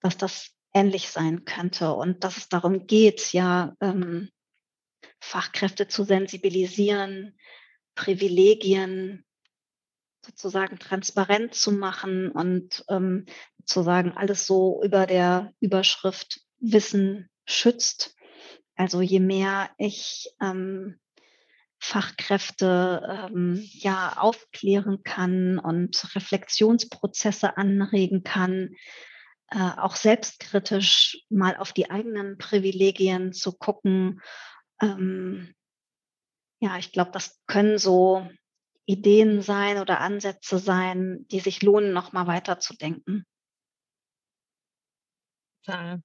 dass 0.00 0.16
das 0.16 0.50
ähnlich 0.72 1.08
sein 1.08 1.44
könnte 1.44 1.92
und 1.92 2.24
dass 2.24 2.36
es 2.36 2.48
darum 2.48 2.86
geht, 2.86 3.32
ja, 3.32 3.74
ähm, 3.80 4.30
Fachkräfte 5.20 5.86
zu 5.88 6.04
sensibilisieren, 6.04 7.38
Privilegien 7.94 9.24
sozusagen 10.24 10.78
transparent 10.78 11.54
zu 11.54 11.70
machen 11.70 12.30
und 12.30 12.84
ähm, 12.88 13.26
zu 13.64 13.82
sagen, 13.82 14.12
alles 14.12 14.46
so 14.46 14.82
über 14.82 15.06
der 15.06 15.52
Überschrift 15.60 16.40
Wissen 16.58 17.30
schützt. 17.46 18.14
Also 18.76 19.00
je 19.00 19.20
mehr 19.20 19.70
ich 19.78 20.28
ähm, 20.40 20.98
Fachkräfte 21.78 23.28
ähm, 23.30 23.62
ja 23.72 24.16
aufklären 24.16 25.02
kann 25.02 25.58
und 25.58 26.14
Reflexionsprozesse 26.14 27.56
anregen 27.56 28.24
kann, 28.24 28.74
äh, 29.50 29.70
auch 29.76 29.96
selbstkritisch 29.96 31.24
mal 31.28 31.56
auf 31.56 31.72
die 31.72 31.90
eigenen 31.90 32.38
Privilegien 32.38 33.32
zu 33.32 33.52
gucken. 33.52 34.22
Ähm, 34.80 35.54
ja, 36.60 36.78
ich 36.78 36.90
glaube, 36.92 37.10
das 37.10 37.38
können 37.46 37.76
so 37.76 38.26
Ideen 38.86 39.42
sein 39.42 39.78
oder 39.78 40.00
Ansätze 40.00 40.58
sein, 40.58 41.26
die 41.28 41.40
sich 41.40 41.62
lohnen, 41.62 41.92
nochmal 41.92 42.26
weiterzudenken. 42.26 43.26
Total 45.64 46.02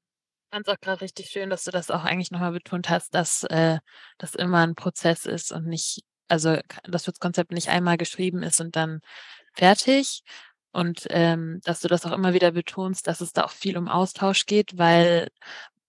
fand 0.52 0.68
es 0.68 0.74
auch 0.74 0.80
gerade 0.80 1.02
richtig 1.02 1.30
schön, 1.30 1.50
dass 1.50 1.64
du 1.64 1.72
das 1.72 1.92
auch 1.92 2.04
eigentlich 2.04 2.32
nochmal 2.32 2.52
betont 2.52 2.90
hast, 2.90 3.14
dass 3.14 3.44
äh, 3.46 3.80
das 4.18 4.36
immer 4.36 4.60
ein 4.60 4.76
Prozess 4.76 5.26
ist 5.26 5.52
und 5.52 5.66
nicht, 5.68 6.04
also 6.28 6.58
das 6.84 7.06
Schutzkonzept 7.06 7.52
nicht 7.52 7.70
einmal 7.70 7.98
geschrieben 7.98 8.44
ist 8.44 8.60
und 8.62 8.76
dann 8.76 9.02
fertig. 9.54 10.24
Und 10.72 11.08
ähm, 11.10 11.62
dass 11.64 11.80
du 11.82 11.88
das 11.88 12.06
auch 12.06 12.12
immer 12.12 12.34
wieder 12.34 12.52
betonst, 12.52 13.08
dass 13.08 13.22
es 13.22 13.34
da 13.34 13.44
auch 13.46 13.52
viel 13.52 13.78
um 13.78 13.88
Austausch 13.88 14.46
geht, 14.46 14.78
weil 14.78 15.30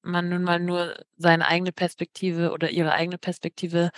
man 0.02 0.28
nun 0.30 0.42
mal 0.42 0.58
nur 0.60 0.96
seine 1.16 1.46
eigene 1.46 1.72
Perspektive 1.72 2.52
oder 2.52 2.70
ihre 2.70 2.92
eigene 2.92 3.18
Perspektive 3.18 3.90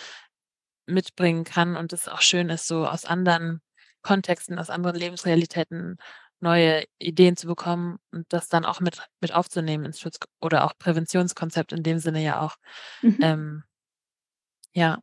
mitbringen 0.87 1.45
kann 1.45 1.77
und 1.77 1.93
es 1.93 2.09
auch 2.09 2.21
schön 2.21 2.49
ist, 2.51 2.67
so 2.67 2.87
aus 2.87 3.05
anderen 3.05 3.61
Kontexten, 4.03 4.59
aus 4.59 4.71
anderen 4.71 4.97
Lebensrealitäten 4.97 5.99
neue 6.43 6.85
Ideen 6.99 7.37
zu 7.37 7.47
bekommen 7.47 7.99
und 8.11 8.27
das 8.33 8.49
dann 8.49 8.65
auch 8.65 8.81
mit, 8.81 8.99
mit 9.21 9.33
aufzunehmen 9.33 9.85
ins 9.85 10.01
Schutz- 10.01 10.19
oder 10.41 10.65
auch 10.65 10.77
Präventionskonzept 10.79 11.73
in 11.73 11.83
dem 11.83 11.99
Sinne 11.99 12.23
ja 12.23 12.41
auch. 12.41 12.57
Mhm. 13.01 13.19
Ähm, 13.21 13.63
ja, 14.73 14.99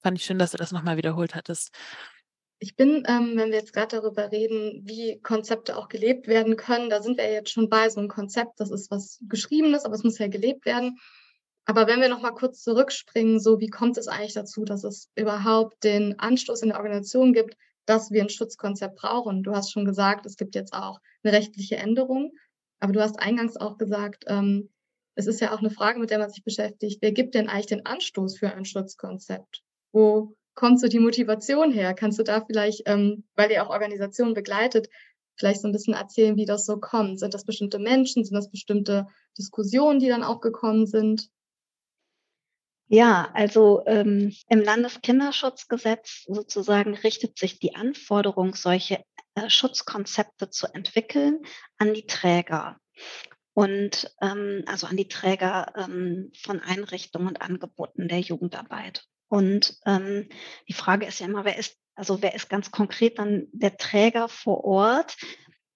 fand 0.00 0.18
ich 0.18 0.24
schön, 0.24 0.38
dass 0.38 0.52
du 0.52 0.56
das 0.56 0.72
nochmal 0.72 0.96
wiederholt 0.96 1.34
hattest. 1.34 1.70
Ich 2.60 2.74
bin, 2.74 3.04
ähm, 3.06 3.34
wenn 3.36 3.50
wir 3.50 3.58
jetzt 3.58 3.72
gerade 3.72 4.00
darüber 4.00 4.32
reden, 4.32 4.82
wie 4.84 5.20
Konzepte 5.20 5.76
auch 5.76 5.88
gelebt 5.88 6.26
werden 6.26 6.56
können, 6.56 6.90
da 6.90 7.02
sind 7.02 7.16
wir 7.16 7.30
jetzt 7.30 7.50
schon 7.50 7.68
bei 7.68 7.88
so 7.88 8.00
einem 8.00 8.08
Konzept, 8.08 8.58
das 8.58 8.70
ist 8.70 8.90
was 8.90 9.20
Geschriebenes, 9.28 9.84
aber 9.84 9.94
es 9.94 10.02
muss 10.02 10.18
ja 10.18 10.26
gelebt 10.26 10.66
werden. 10.66 10.98
Aber 11.66 11.86
wenn 11.86 12.00
wir 12.00 12.08
nochmal 12.08 12.34
kurz 12.34 12.62
zurückspringen, 12.62 13.38
so 13.40 13.60
wie 13.60 13.68
kommt 13.68 13.96
es 13.98 14.08
eigentlich 14.08 14.34
dazu, 14.34 14.64
dass 14.64 14.84
es 14.84 15.10
überhaupt 15.14 15.84
den 15.84 16.18
Anstoß 16.18 16.62
in 16.62 16.70
der 16.70 16.78
Organisation 16.78 17.32
gibt, 17.32 17.56
dass 17.88 18.10
wir 18.10 18.22
ein 18.22 18.28
Schutzkonzept 18.28 18.96
brauchen. 18.96 19.42
Du 19.42 19.52
hast 19.52 19.72
schon 19.72 19.86
gesagt, 19.86 20.26
es 20.26 20.36
gibt 20.36 20.54
jetzt 20.54 20.74
auch 20.74 21.00
eine 21.22 21.32
rechtliche 21.32 21.76
Änderung, 21.76 22.32
aber 22.80 22.92
du 22.92 23.00
hast 23.00 23.18
eingangs 23.18 23.56
auch 23.56 23.78
gesagt, 23.78 24.24
ähm, 24.26 24.70
es 25.14 25.26
ist 25.26 25.40
ja 25.40 25.52
auch 25.52 25.58
eine 25.58 25.70
Frage, 25.70 25.98
mit 25.98 26.10
der 26.10 26.18
man 26.18 26.30
sich 26.30 26.44
beschäftigt. 26.44 26.98
Wer 27.00 27.12
gibt 27.12 27.34
denn 27.34 27.48
eigentlich 27.48 27.66
den 27.66 27.86
Anstoß 27.86 28.38
für 28.38 28.52
ein 28.52 28.64
Schutzkonzept? 28.64 29.62
Wo 29.92 30.36
kommt 30.54 30.80
so 30.80 30.88
die 30.88 31.00
Motivation 31.00 31.72
her? 31.72 31.94
Kannst 31.94 32.18
du 32.18 32.22
da 32.22 32.44
vielleicht, 32.44 32.82
ähm, 32.86 33.24
weil 33.34 33.50
ihr 33.50 33.64
auch 33.64 33.70
Organisationen 33.70 34.34
begleitet, 34.34 34.88
vielleicht 35.36 35.62
so 35.62 35.68
ein 35.68 35.72
bisschen 35.72 35.94
erzählen, 35.94 36.36
wie 36.36 36.44
das 36.44 36.66
so 36.66 36.78
kommt? 36.78 37.18
Sind 37.18 37.32
das 37.32 37.44
bestimmte 37.44 37.78
Menschen? 37.78 38.24
Sind 38.24 38.36
das 38.36 38.50
bestimmte 38.50 39.06
Diskussionen, 39.38 39.98
die 39.98 40.08
dann 40.08 40.22
aufgekommen 40.22 40.86
sind? 40.86 41.30
Ja, 42.88 43.30
also 43.34 43.82
ähm, 43.86 44.34
im 44.48 44.60
Landeskinderschutzgesetz 44.62 46.24
sozusagen 46.26 46.94
richtet 46.94 47.38
sich 47.38 47.58
die 47.58 47.74
Anforderung, 47.74 48.54
solche 48.54 49.04
äh, 49.34 49.50
Schutzkonzepte 49.50 50.48
zu 50.48 50.66
entwickeln, 50.72 51.40
an 51.76 51.92
die 51.92 52.06
Träger. 52.06 52.78
Und 53.52 54.14
ähm, 54.22 54.64
also 54.66 54.86
an 54.86 54.96
die 54.96 55.08
Träger 55.08 55.72
ähm, 55.76 56.32
von 56.40 56.60
Einrichtungen 56.60 57.28
und 57.28 57.42
Angeboten 57.42 58.08
der 58.08 58.20
Jugendarbeit. 58.20 59.04
Und 59.28 59.76
ähm, 59.84 60.28
die 60.68 60.72
Frage 60.72 61.04
ist 61.04 61.20
ja 61.20 61.26
immer, 61.26 61.44
wer 61.44 61.58
ist, 61.58 61.76
also 61.94 62.22
wer 62.22 62.34
ist 62.34 62.48
ganz 62.48 62.70
konkret 62.70 63.18
dann 63.18 63.48
der 63.52 63.76
Träger 63.76 64.28
vor 64.28 64.64
Ort? 64.64 65.16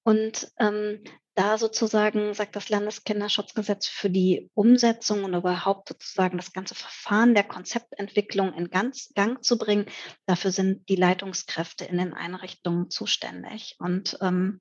Und 0.04 0.50
ähm, 0.58 1.02
da 1.34 1.56
sozusagen 1.56 2.34
sagt 2.34 2.56
das 2.56 2.68
Landeskinderschutzgesetz 2.68 3.86
für 3.86 4.10
die 4.10 4.50
Umsetzung 4.54 5.24
und 5.24 5.34
überhaupt 5.34 5.88
sozusagen 5.88 6.36
das 6.36 6.52
ganze 6.52 6.74
Verfahren 6.74 7.34
der 7.34 7.44
Konzeptentwicklung 7.44 8.52
in 8.52 8.68
ganz 8.68 9.12
Gang 9.14 9.42
zu 9.42 9.56
bringen, 9.56 9.86
dafür 10.26 10.50
sind 10.50 10.88
die 10.88 10.96
Leitungskräfte 10.96 11.84
in 11.84 11.98
den 11.98 12.12
Einrichtungen 12.12 12.90
zuständig. 12.90 13.76
Und 13.78 14.18
ähm, 14.20 14.60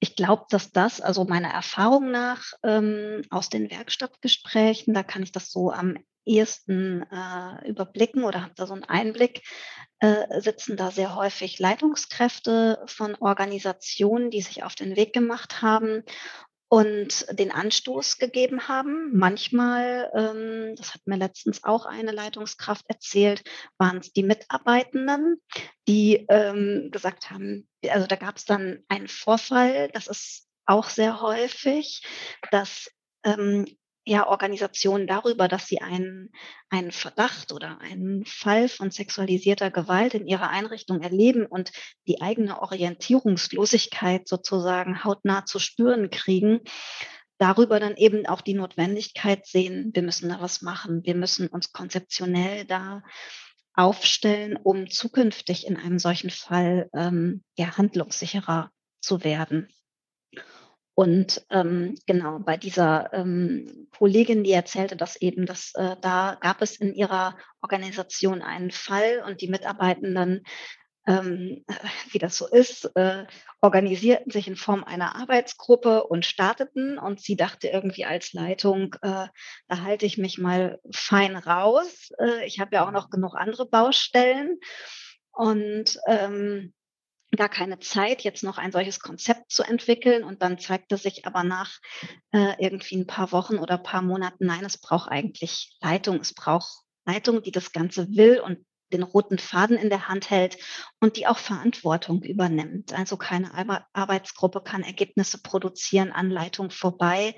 ich 0.00 0.16
glaube, 0.16 0.44
dass 0.50 0.70
das, 0.70 1.00
also 1.00 1.24
meiner 1.24 1.48
Erfahrung 1.48 2.10
nach 2.10 2.44
ähm, 2.62 3.22
aus 3.30 3.48
den 3.48 3.70
Werkstattgesprächen, 3.70 4.92
da 4.92 5.02
kann 5.02 5.22
ich 5.22 5.32
das 5.32 5.50
so 5.50 5.72
am 5.72 5.96
ehesten 6.28 7.04
äh, 7.10 7.68
überblicken 7.68 8.24
oder 8.24 8.42
habe 8.42 8.54
da 8.54 8.66
so 8.66 8.74
einen 8.74 8.84
Einblick, 8.84 9.42
äh, 10.00 10.40
sitzen 10.40 10.76
da 10.76 10.90
sehr 10.90 11.14
häufig 11.16 11.58
Leitungskräfte 11.58 12.82
von 12.86 13.16
Organisationen, 13.16 14.30
die 14.30 14.42
sich 14.42 14.62
auf 14.62 14.74
den 14.74 14.96
Weg 14.96 15.12
gemacht 15.12 15.62
haben 15.62 16.04
und 16.68 17.26
den 17.38 17.50
Anstoß 17.50 18.18
gegeben 18.18 18.68
haben. 18.68 19.16
Manchmal, 19.16 20.10
ähm, 20.14 20.74
das 20.76 20.94
hat 20.94 21.00
mir 21.06 21.16
letztens 21.16 21.64
auch 21.64 21.86
eine 21.86 22.12
Leitungskraft 22.12 22.84
erzählt, 22.88 23.42
waren 23.78 23.98
es 23.98 24.12
die 24.12 24.22
Mitarbeitenden, 24.22 25.40
die 25.88 26.26
ähm, 26.28 26.90
gesagt 26.90 27.30
haben, 27.30 27.68
also 27.88 28.06
da 28.06 28.16
gab 28.16 28.36
es 28.36 28.44
dann 28.44 28.84
einen 28.88 29.08
Vorfall, 29.08 29.88
das 29.94 30.06
ist 30.08 30.46
auch 30.66 30.90
sehr 30.90 31.22
häufig, 31.22 32.02
dass 32.50 32.90
ähm, 33.24 33.66
ja 34.08 34.26
Organisationen 34.26 35.06
darüber, 35.06 35.48
dass 35.48 35.66
sie 35.66 35.80
einen, 35.80 36.30
einen 36.70 36.92
Verdacht 36.92 37.52
oder 37.52 37.80
einen 37.80 38.24
Fall 38.24 38.68
von 38.68 38.90
sexualisierter 38.90 39.70
Gewalt 39.70 40.14
in 40.14 40.26
ihrer 40.26 40.50
Einrichtung 40.50 41.00
erleben 41.00 41.46
und 41.46 41.72
die 42.06 42.20
eigene 42.20 42.60
Orientierungslosigkeit 42.60 44.26
sozusagen 44.26 45.04
hautnah 45.04 45.44
zu 45.44 45.58
spüren 45.58 46.10
kriegen, 46.10 46.60
darüber 47.38 47.80
dann 47.80 47.96
eben 47.96 48.26
auch 48.26 48.40
die 48.40 48.54
Notwendigkeit 48.54 49.46
sehen, 49.46 49.90
wir 49.94 50.02
müssen 50.02 50.28
da 50.28 50.40
was 50.40 50.62
machen, 50.62 51.04
wir 51.04 51.14
müssen 51.14 51.48
uns 51.48 51.72
konzeptionell 51.72 52.64
da 52.64 53.02
aufstellen, 53.74 54.56
um 54.56 54.90
zukünftig 54.90 55.66
in 55.66 55.76
einem 55.76 55.98
solchen 55.98 56.30
Fall 56.30 56.90
ähm, 56.94 57.44
ja, 57.56 57.76
handlungssicherer 57.76 58.70
zu 59.00 59.22
werden. 59.22 59.68
Und 60.98 61.46
ähm, 61.50 61.94
genau, 62.06 62.40
bei 62.40 62.56
dieser 62.56 63.12
ähm, 63.12 63.86
Kollegin, 63.96 64.42
die 64.42 64.50
erzählte 64.50 64.96
das 64.96 65.14
eben, 65.14 65.46
dass 65.46 65.72
äh, 65.76 65.94
da 66.00 66.36
gab 66.40 66.60
es 66.60 66.74
in 66.74 66.92
ihrer 66.92 67.38
Organisation 67.62 68.42
einen 68.42 68.72
Fall 68.72 69.22
und 69.24 69.40
die 69.40 69.46
Mitarbeitenden, 69.46 70.42
ähm, 71.06 71.64
wie 72.10 72.18
das 72.18 72.36
so 72.36 72.48
ist, 72.48 72.90
äh, 72.96 73.26
organisierten 73.60 74.32
sich 74.32 74.48
in 74.48 74.56
Form 74.56 74.82
einer 74.82 75.14
Arbeitsgruppe 75.14 76.02
und 76.02 76.26
starteten. 76.26 76.98
Und 76.98 77.20
sie 77.20 77.36
dachte 77.36 77.68
irgendwie 77.68 78.04
als 78.04 78.32
Leitung, 78.32 78.96
äh, 79.02 79.28
da 79.68 79.82
halte 79.84 80.04
ich 80.04 80.18
mich 80.18 80.38
mal 80.38 80.80
fein 80.92 81.36
raus. 81.36 82.10
Äh, 82.18 82.44
ich 82.44 82.58
habe 82.58 82.74
ja 82.74 82.84
auch 82.84 82.90
noch 82.90 83.08
genug 83.08 83.36
andere 83.36 83.68
Baustellen. 83.68 84.58
Und 85.30 85.96
ähm, 86.08 86.74
gar 87.38 87.48
keine 87.48 87.78
Zeit, 87.78 88.22
jetzt 88.22 88.42
noch 88.42 88.58
ein 88.58 88.72
solches 88.72 89.00
Konzept 89.00 89.50
zu 89.50 89.62
entwickeln. 89.62 90.24
Und 90.24 90.42
dann 90.42 90.58
zeigte 90.58 90.98
sich 90.98 91.26
aber 91.26 91.44
nach 91.44 91.78
äh, 92.32 92.54
irgendwie 92.58 92.96
ein 92.96 93.06
paar 93.06 93.32
Wochen 93.32 93.56
oder 93.56 93.76
ein 93.76 93.82
paar 93.82 94.02
Monaten, 94.02 94.44
nein, 94.44 94.64
es 94.64 94.76
braucht 94.76 95.10
eigentlich 95.10 95.78
Leitung. 95.80 96.20
Es 96.20 96.34
braucht 96.34 96.68
Leitung, 97.06 97.42
die 97.42 97.52
das 97.52 97.72
Ganze 97.72 98.08
will 98.10 98.40
und 98.40 98.66
den 98.92 99.02
roten 99.02 99.38
Faden 99.38 99.76
in 99.76 99.90
der 99.90 100.08
Hand 100.08 100.30
hält 100.30 100.58
und 101.00 101.16
die 101.16 101.26
auch 101.26 101.38
Verantwortung 101.38 102.22
übernimmt. 102.22 102.92
Also 102.92 103.16
keine 103.16 103.50
Arbeitsgruppe 103.92 104.62
kann 104.62 104.82
Ergebnisse 104.82 105.42
produzieren, 105.42 106.12
Anleitung 106.12 106.70
vorbei. 106.70 107.34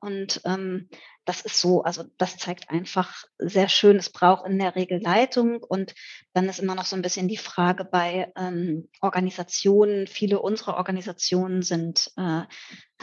Und 0.00 0.40
ähm, 0.44 0.88
das 1.24 1.42
ist 1.42 1.60
so, 1.60 1.82
also 1.82 2.04
das 2.16 2.38
zeigt 2.38 2.70
einfach 2.70 3.24
sehr 3.38 3.68
schön, 3.68 3.96
es 3.96 4.10
braucht 4.10 4.46
in 4.46 4.58
der 4.58 4.76
Regel 4.76 5.00
Leitung 5.02 5.62
und 5.62 5.94
dann 6.32 6.48
ist 6.48 6.58
immer 6.58 6.74
noch 6.74 6.86
so 6.86 6.96
ein 6.96 7.02
bisschen 7.02 7.28
die 7.28 7.36
Frage 7.36 7.84
bei 7.84 8.32
ähm, 8.36 8.88
Organisationen. 9.02 10.06
Viele 10.06 10.40
unserer 10.40 10.76
Organisationen 10.76 11.62
sind 11.62 12.10
äh, 12.16 12.44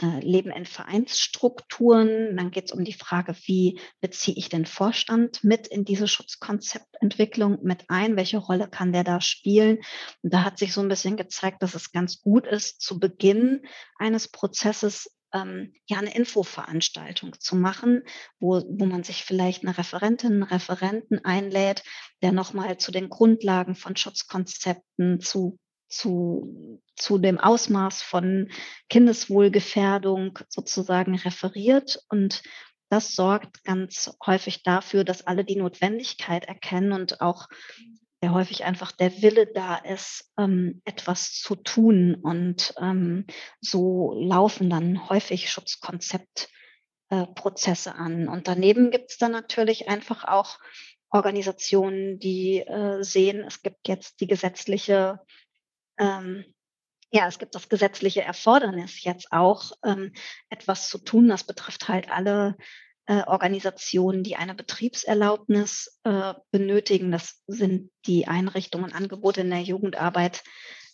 äh, 0.02 0.20
leben 0.20 0.50
in 0.50 0.66
Vereinsstrukturen. 0.66 2.36
Dann 2.36 2.50
geht 2.50 2.66
es 2.66 2.72
um 2.72 2.84
die 2.84 2.92
Frage, 2.92 3.34
wie 3.44 3.80
beziehe 4.00 4.36
ich 4.36 4.48
den 4.48 4.66
Vorstand 4.66 5.44
mit 5.44 5.68
in 5.68 5.84
diese 5.84 6.08
Schutzkonzeptentwicklung 6.08 7.60
mit 7.62 7.84
ein? 7.88 8.16
Welche 8.16 8.38
Rolle 8.38 8.68
kann 8.68 8.92
der 8.92 9.04
da 9.04 9.20
spielen? 9.20 9.78
Und 10.22 10.34
da 10.34 10.44
hat 10.44 10.58
sich 10.58 10.72
so 10.72 10.80
ein 10.80 10.88
bisschen 10.88 11.16
gezeigt, 11.16 11.62
dass 11.62 11.74
es 11.74 11.92
ganz 11.92 12.20
gut 12.20 12.46
ist, 12.46 12.80
zu 12.80 12.98
Beginn 12.98 13.62
eines 13.98 14.28
Prozesses 14.28 15.15
ähm, 15.32 15.72
ja 15.86 15.98
eine 15.98 16.14
Infoveranstaltung 16.14 17.38
zu 17.38 17.56
machen, 17.56 18.02
wo, 18.38 18.62
wo 18.68 18.86
man 18.86 19.04
sich 19.04 19.24
vielleicht 19.24 19.64
eine 19.64 19.76
Referentin, 19.76 20.32
einen 20.32 20.42
Referenten 20.42 21.24
einlädt, 21.24 21.82
der 22.22 22.32
nochmal 22.32 22.78
zu 22.78 22.92
den 22.92 23.08
Grundlagen 23.08 23.74
von 23.74 23.96
Schutzkonzepten, 23.96 25.20
zu 25.20 25.58
zu, 25.88 26.82
zu 26.96 27.18
dem 27.18 27.38
Ausmaß 27.38 28.02
von 28.02 28.50
Kindeswohlgefährdung 28.88 30.38
sozusagen 30.48 31.14
referiert. 31.14 32.02
Und 32.08 32.42
das 32.88 33.14
sorgt 33.14 33.64
ganz 33.64 34.16
häufig 34.24 34.62
dafür, 34.62 35.04
dass 35.04 35.26
alle 35.26 35.44
die 35.44 35.56
Notwendigkeit 35.56 36.46
erkennen 36.46 36.92
und 36.92 37.20
auch 37.20 37.48
sehr 38.20 38.32
häufig 38.32 38.64
einfach 38.64 38.92
der 38.92 39.20
Wille 39.22 39.46
da 39.46 39.76
ist, 39.76 40.32
ähm, 40.38 40.82
etwas 40.84 41.32
zu 41.34 41.56
tun. 41.56 42.14
Und 42.14 42.74
ähm, 42.80 43.26
so 43.60 44.14
laufen 44.18 44.70
dann 44.70 45.08
häufig 45.08 45.50
Schutzkonzeptprozesse 45.50 47.90
äh, 47.90 47.92
an. 47.92 48.28
Und 48.28 48.48
daneben 48.48 48.90
gibt 48.90 49.10
es 49.10 49.18
dann 49.18 49.32
natürlich 49.32 49.88
einfach 49.88 50.24
auch 50.24 50.58
Organisationen, 51.10 52.18
die 52.18 52.60
äh, 52.60 53.02
sehen, 53.02 53.44
es 53.46 53.60
gibt 53.62 53.86
jetzt 53.86 54.20
die 54.20 54.26
gesetzliche, 54.26 55.20
ähm, 55.98 56.44
ja, 57.12 57.28
es 57.28 57.38
gibt 57.38 57.54
das 57.54 57.68
gesetzliche 57.68 58.22
Erfordernis 58.22 59.04
jetzt 59.04 59.30
auch, 59.30 59.70
ähm, 59.84 60.12
etwas 60.48 60.88
zu 60.88 60.98
tun. 60.98 61.28
Das 61.28 61.44
betrifft 61.44 61.86
halt 61.88 62.10
alle 62.10 62.56
äh, 63.06 63.22
Organisationen, 63.26 64.22
die 64.22 64.36
eine 64.36 64.54
Betriebserlaubnis 64.54 65.98
äh, 66.04 66.34
benötigen. 66.50 67.10
Das 67.10 67.42
sind 67.46 67.90
die 68.06 68.26
Einrichtungen, 68.26 68.92
Angebote 68.92 69.42
in 69.42 69.50
der 69.50 69.62
Jugendarbeit 69.62 70.42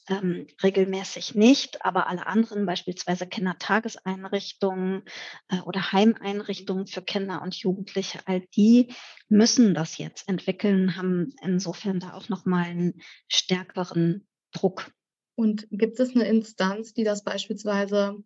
ähm, 0.09 0.46
regelmäßig 0.62 1.35
nicht, 1.35 1.85
aber 1.85 2.09
alle 2.09 2.27
anderen, 2.27 2.66
beispielsweise 2.66 3.27
Kindertageseinrichtungen 3.27 5.03
äh, 5.48 5.61
oder 5.61 5.92
Heimeinrichtungen 5.92 6.87
für 6.87 7.03
Kinder 7.03 7.40
und 7.42 7.55
Jugendliche, 7.55 8.20
all 8.27 8.40
die 8.57 8.92
müssen 9.29 9.75
das 9.75 9.98
jetzt 9.98 10.29
entwickeln, 10.29 10.96
haben 10.96 11.33
insofern 11.42 12.01
da 12.01 12.14
auch 12.14 12.29
nochmal 12.29 12.64
einen 12.64 13.01
stärkeren 13.29 14.27
Druck. 14.53 14.92
Und 15.35 15.66
gibt 15.70 15.98
es 16.01 16.14
eine 16.14 16.27
Instanz, 16.27 16.92
die 16.92 17.05
das 17.05 17.22
beispielsweise 17.22 18.16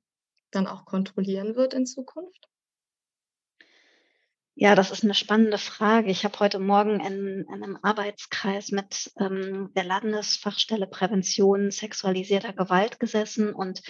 dann 0.51 0.67
auch 0.67 0.87
kontrollieren 0.87 1.57
wird 1.57 1.75
in 1.75 1.87
Zukunft? 1.87 2.49
Ja, 4.59 4.75
das 4.75 4.91
ist 4.91 5.05
eine 5.05 5.13
spannende 5.13 5.59
Frage. 5.59 6.11
Ich 6.11 6.25
habe 6.25 6.39
heute 6.41 6.59
Morgen 6.59 6.99
in, 7.01 7.45
in 7.47 7.63
einem 7.63 7.79
Arbeitskreis 7.83 8.71
mit 8.71 9.13
ähm, 9.21 9.69
der 9.77 9.85
Landesfachstelle 9.85 10.87
Prävention 10.87 11.71
sexualisierter 11.71 12.55
Gewalt 12.55 12.99
gesessen 12.99 13.53
und 13.53 13.83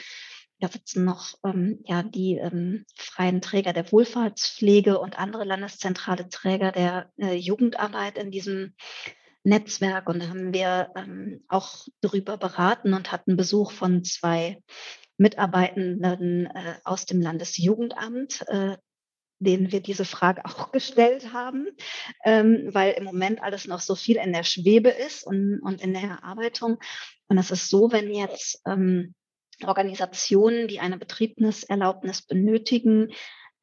da 0.58 0.66
sitzen 0.66 1.04
noch 1.04 1.34
ähm, 1.44 1.78
ja, 1.84 2.02
die 2.02 2.34
ähm, 2.34 2.84
freien 2.96 3.40
Träger 3.40 3.72
der 3.72 3.92
Wohlfahrtspflege 3.92 4.98
und 4.98 5.20
andere 5.20 5.44
landeszentrale 5.44 6.28
Träger 6.30 6.72
der 6.72 7.12
äh, 7.16 7.34
Jugendarbeit 7.34 8.18
in 8.18 8.32
diesem 8.32 8.74
Netzwerk. 9.44 10.08
Und 10.08 10.20
da 10.20 10.30
haben 10.30 10.52
wir 10.52 10.90
ähm, 10.96 11.44
auch 11.46 11.86
darüber 12.00 12.38
beraten 12.38 12.92
und 12.92 13.12
hatten 13.12 13.36
Besuch 13.36 13.70
von 13.70 14.02
zwei 14.02 14.60
Mitarbeitenden 15.16 16.46
äh, 16.46 16.74
aus 16.82 17.06
dem 17.06 17.20
Landesjugendamt, 17.20 18.44
äh, 18.48 18.76
denen 19.38 19.72
wir 19.72 19.80
diese 19.80 20.04
Frage 20.04 20.44
auch 20.44 20.72
gestellt 20.72 21.32
haben, 21.32 21.68
ähm, 22.24 22.68
weil 22.72 22.92
im 22.92 23.04
Moment 23.04 23.42
alles 23.42 23.66
noch 23.66 23.80
so 23.80 23.94
viel 23.94 24.16
in 24.16 24.32
der 24.32 24.44
Schwebe 24.44 24.90
ist 24.90 25.26
und, 25.26 25.60
und 25.62 25.80
in 25.80 25.92
der 25.92 26.02
Erarbeitung. 26.02 26.78
Und 27.28 27.38
es 27.38 27.50
ist 27.50 27.68
so, 27.68 27.92
wenn 27.92 28.12
jetzt 28.12 28.60
ähm, 28.66 29.14
Organisationen, 29.64 30.68
die 30.68 30.80
eine 30.80 30.98
Betriebniserlaubnis 30.98 32.22
benötigen, 32.22 33.12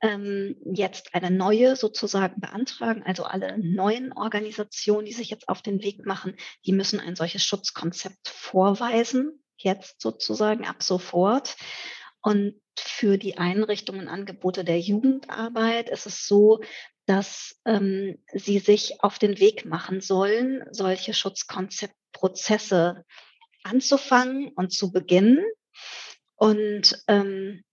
ähm, 0.01 0.57
jetzt 0.65 1.15
eine 1.15 1.31
neue 1.31 1.75
sozusagen 1.75 2.41
beantragen, 2.41 3.03
also 3.03 3.23
alle 3.23 3.57
neuen 3.57 4.11
Organisationen, 4.11 5.05
die 5.05 5.13
sich 5.13 5.29
jetzt 5.29 5.47
auf 5.47 5.61
den 5.61 5.81
Weg 5.81 6.05
machen, 6.05 6.35
die 6.65 6.73
müssen 6.73 6.99
ein 6.99 7.15
solches 7.15 7.43
Schutzkonzept 7.45 8.27
vorweisen, 8.27 9.43
jetzt 9.57 10.01
sozusagen 10.01 10.65
ab 10.65 10.83
sofort. 10.83 11.55
Und 12.23 12.59
für 12.77 13.17
die 13.17 13.37
Einrichtungen 13.37 14.07
Angebote 14.07 14.63
der 14.63 14.79
Jugendarbeit 14.79 15.89
ist 15.89 16.05
es 16.05 16.25
so, 16.25 16.61
dass 17.05 17.59
ähm, 17.65 18.17
sie 18.33 18.59
sich 18.59 19.03
auf 19.03 19.19
den 19.19 19.39
Weg 19.39 19.65
machen 19.65 19.99
sollen, 19.99 20.63
solche 20.71 21.13
Schutzkonzeptprozesse 21.13 23.03
anzufangen 23.63 24.49
und 24.55 24.71
zu 24.71 24.91
beginnen. 24.91 25.43
Und 26.35 27.03
ähm, 27.07 27.63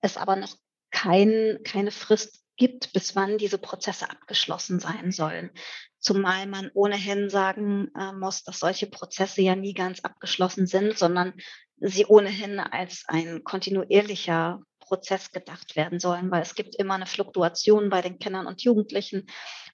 es 0.00 0.16
aber 0.16 0.36
noch 0.36 0.56
kein, 0.90 1.58
keine 1.62 1.90
Frist 1.90 2.42
gibt, 2.56 2.94
bis 2.94 3.14
wann 3.14 3.36
diese 3.36 3.58
Prozesse 3.58 4.08
abgeschlossen 4.08 4.80
sein 4.80 5.12
sollen. 5.12 5.50
Zumal 5.98 6.46
man 6.46 6.70
ohnehin 6.72 7.28
sagen 7.28 7.90
äh, 7.94 8.12
muss, 8.12 8.44
dass 8.44 8.60
solche 8.60 8.86
Prozesse 8.86 9.42
ja 9.42 9.54
nie 9.54 9.74
ganz 9.74 10.00
abgeschlossen 10.00 10.66
sind, 10.66 10.96
sondern 10.96 11.34
sie 11.78 12.06
ohnehin 12.06 12.58
als 12.58 13.04
ein 13.06 13.44
kontinuierlicher 13.44 14.60
Prozess 14.80 15.32
gedacht 15.32 15.76
werden 15.76 15.98
sollen, 15.98 16.30
weil 16.30 16.42
es 16.42 16.54
gibt 16.54 16.76
immer 16.76 16.94
eine 16.94 17.06
Fluktuation 17.06 17.90
bei 17.90 18.02
den 18.02 18.18
Kindern 18.18 18.46
und 18.46 18.62
Jugendlichen, 18.62 19.26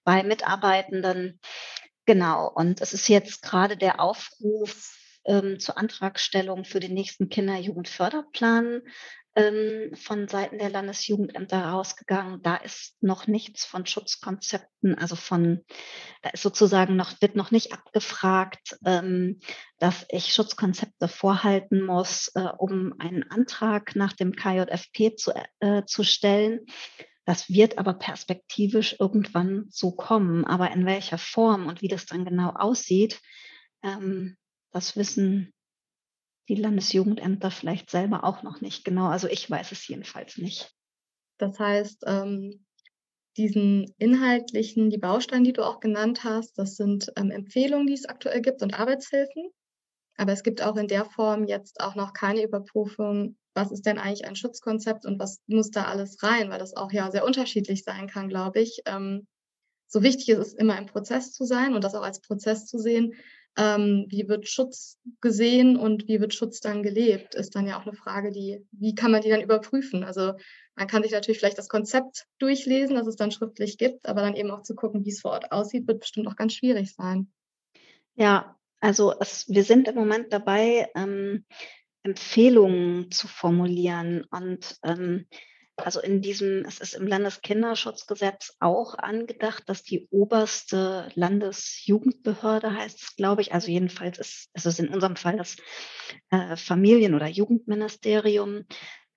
bei 0.05 0.23
Mitarbeitenden. 0.23 1.39
Genau, 2.07 2.51
und 2.53 2.81
es 2.81 2.93
ist 2.93 3.09
jetzt 3.09 3.43
gerade 3.43 3.77
der 3.77 4.01
Aufruf 4.01 4.97
ähm, 5.25 5.61
zur 5.61 5.79
Antragstellung 5.79 6.65
für 6.65 6.81
den 6.81 6.95
nächsten 6.95 7.29
Kinder-Jugendförderplan 7.29 8.83
ähm, 9.35 9.95
von 9.95 10.29
Seiten 10.29 10.59
der 10.59 10.71
Landesjugendämter 10.71 11.65
rausgegangen. 11.65 12.43
Da 12.43 12.57
ist 12.57 13.03
noch 13.03 13.27
nichts 13.27 13.65
von 13.65 13.87
Schutzkonzepten, 13.87 14.97
also 14.97 15.17
von, 15.17 15.65
da 16.23 16.31
ist 16.31 16.43
sozusagen 16.43 16.97
noch, 16.97 17.21
wird 17.21 17.37
noch 17.37 17.51
nicht 17.51 17.73
abgefragt, 17.73 18.79
ähm, 18.85 19.41
dass 19.79 20.05
ich 20.11 20.35
Schutzkonzepte 20.35 21.09
vorhalten 21.09 21.83
muss, 21.83 22.29
äh, 22.35 22.49
um 22.59 22.95
einen 22.99 23.23
Antrag 23.31 23.97
nach 23.97 24.13
dem 24.13 24.33
KJFP 24.37 25.17
zu, 25.17 25.33
äh, 25.61 25.85
zu 25.87 26.05
stellen. 26.05 26.67
Das 27.25 27.49
wird 27.49 27.79
aber 27.79 27.95
perspektivisch 27.95 28.97
irgendwann 28.99 29.67
so 29.71 29.93
kommen. 29.93 30.45
Aber 30.45 30.73
in 30.73 30.85
welcher 30.87 31.19
Form 31.19 31.67
und 31.67 31.81
wie 31.81 31.89
das 31.89 32.07
dann 32.07 32.25
genau 32.25 32.51
aussieht, 32.51 33.21
ähm, 33.83 34.37
das 34.73 34.97
wissen 34.97 35.52
die 36.55 36.61
Landesjugendämter 36.61 37.51
vielleicht 37.51 37.91
selber 37.91 38.25
auch 38.25 38.43
noch 38.43 38.61
nicht 38.61 38.85
genau. 38.85 39.07
Also 39.07 39.27
ich 39.27 39.51
weiß 39.51 39.73
es 39.73 39.89
jedenfalls 39.89 40.37
nicht. 40.37 40.71
Das 41.39 41.59
heißt, 41.59 42.05
ähm, 42.07 42.67
diesen 43.39 43.95
inhaltlichen, 43.97 44.91
die 44.91 44.99
Bausteine, 44.99 45.45
die 45.45 45.55
du 45.55 45.65
auch 45.65 45.81
genannt 45.81 46.25
hast, 46.25 46.59
das 46.59 46.77
sind 46.77 47.11
ähm, 47.17 47.31
Empfehlungen, 47.31 47.87
die 47.87 47.95
es 47.95 48.05
aktuell 48.05 48.43
gibt 48.43 48.63
und 48.63 48.79
Arbeitshilfen. 48.79 49.51
Aber 50.19 50.33
es 50.33 50.43
gibt 50.43 50.63
auch 50.63 50.77
in 50.77 50.89
der 50.89 51.07
Form 51.07 51.47
jetzt 51.47 51.81
auch 51.81 51.95
noch 51.95 52.13
keine 52.13 52.43
Überprüfung, 52.43 53.39
was 53.55 53.73
ist 53.73 53.87
denn 53.87 53.99
eigentlich 53.99 54.27
ein 54.27 54.37
Schutzkonzept 54.37 55.07
und 55.07 55.19
was 55.19 55.41
muss 55.47 55.71
da 55.71 55.87
alles 55.87 56.23
rein, 56.23 56.51
weil 56.51 56.59
das 56.59 56.77
auch 56.77 56.93
ja 56.93 57.11
sehr 57.11 57.25
unterschiedlich 57.25 57.83
sein 57.83 58.09
kann, 58.09 58.29
glaube 58.29 58.61
ich. 58.61 58.83
Ähm, 58.85 59.27
so 59.89 60.03
wichtig 60.03 60.29
ist 60.29 60.39
es 60.39 60.53
immer 60.53 60.77
im 60.77 60.87
Prozess 60.87 61.33
zu 61.33 61.47
sein 61.47 61.75
und 61.75 61.83
das 61.83 61.95
auch 61.95 62.03
als 62.03 62.21
Prozess 62.21 62.67
zu 62.67 62.79
sehen, 62.79 63.15
ähm, 63.57 64.07
wie 64.09 64.29
wird 64.29 64.49
Schutz 64.49 64.99
gesehen 65.21 65.77
und 65.77 66.09
wie 66.09 66.21
wird 66.21 66.35
Schutz 66.35 66.61
dann 66.61 66.83
gelebt, 66.83 67.35
ist 67.35 67.55
dann 67.55 67.67
ja 67.67 67.79
auch 67.79 67.87
eine 67.87 67.95
Frage, 67.95 68.31
die, 68.31 68.67
wie 68.73 68.95
kann 68.95 69.11
man 69.11 69.21
die 69.21 69.29
dann 69.29 69.43
überprüfen? 69.43 70.05
Also 70.05 70.33
man 70.75 70.87
kann 70.87 71.03
sich 71.03 71.13
natürlich 71.13 71.39
vielleicht 71.39 71.59
das 71.59 71.69
Konzept 71.69 72.27
durchlesen, 72.39 72.97
das 72.97 73.07
es 73.07 73.17
dann 73.17 73.31
schriftlich 73.31 73.77
gibt, 73.77 74.09
aber 74.09 74.23
dann 74.23 74.37
eben 74.37 74.51
auch 74.51 74.63
zu 74.63 74.75
gucken, 74.75 75.05
wie 75.05 75.11
es 75.11 75.21
vor 75.21 75.33
Ort 75.33 75.53
aussieht, 75.53 75.87
wird 75.87 76.01
bestimmt 76.01 76.29
auch 76.29 76.37
ganz 76.37 76.55
schwierig 76.55 76.95
sein. 76.95 77.31
Ja, 78.15 78.57
also 78.81 79.15
es, 79.21 79.49
wir 79.49 79.65
sind 79.65 79.89
im 79.89 79.95
Moment 79.95 80.33
dabei, 80.33 80.91
ähm, 80.95 81.45
Empfehlungen 82.03 83.11
zu 83.11 83.29
formulieren 83.29 84.25
und 84.31 84.77
ähm, 84.83 85.27
Also 85.77 86.01
in 86.01 86.21
diesem, 86.21 86.65
es 86.67 86.81
ist 86.81 86.95
im 86.95 87.07
Landeskinderschutzgesetz 87.07 88.57
auch 88.61 88.95
angedacht, 88.95 89.65
dass 89.69 89.83
die 89.83 90.07
oberste 90.11 91.09
Landesjugendbehörde 91.15 92.75
heißt 92.75 93.03
es, 93.03 93.17
glaube 93.17 93.43
ich. 93.43 93.55
Also 93.55 93.71
jedenfalls 93.71 94.19
ist, 94.19 94.51
es 94.53 94.67
ist 94.67 94.81
in 94.81 94.89
unserem 94.89 95.17
Fall 95.17 95.37
das 95.37 95.57
äh, 96.31 96.57
Familien- 96.57 97.15
oder 97.15 97.27
Jugendministerium, 97.27 98.65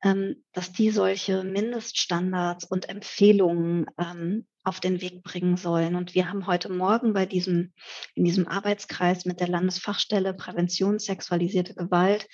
ähm, 0.04 0.44
dass 0.54 0.72
die 0.72 0.92
solche 0.92 1.44
Mindeststandards 1.44 2.64
und 2.66 2.88
Empfehlungen 2.88 3.88
ähm, 3.98 4.48
auf 4.64 4.80
den 4.80 5.02
Weg 5.02 5.24
bringen 5.24 5.58
sollen. 5.58 5.96
Und 5.96 6.16
wir 6.16 6.30
haben 6.30 6.48
heute 6.48 6.72
Morgen 6.72 7.14
bei 7.14 7.26
diesem, 7.26 7.74
in 8.16 8.24
diesem 8.24 8.48
Arbeitskreis 8.48 9.26
mit 9.26 9.40
der 9.40 9.48
Landesfachstelle 9.48 10.34
Prävention 10.34 11.00
sexualisierte 11.00 11.76
Gewalt 11.76 12.28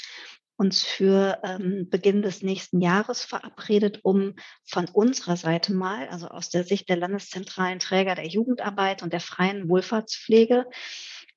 uns 0.62 0.84
für 0.84 1.40
ähm, 1.44 1.90
Beginn 1.90 2.22
des 2.22 2.44
nächsten 2.44 2.82
Jahres 2.82 3.24
verabredet, 3.24 4.02
um 4.04 4.36
von 4.64 4.88
unserer 4.94 5.36
Seite 5.36 5.74
mal, 5.74 6.08
also 6.10 6.28
aus 6.28 6.52
der 6.52 6.64
Sicht 6.64 6.88
der 6.88 6.98
landeszentralen 6.98 7.80
Träger 7.80 8.14
der 8.14 8.28
Jugendarbeit 8.28 9.02
und 9.02 9.12
der 9.12 9.22
freien 9.22 9.70
Wohlfahrtspflege 9.70 10.68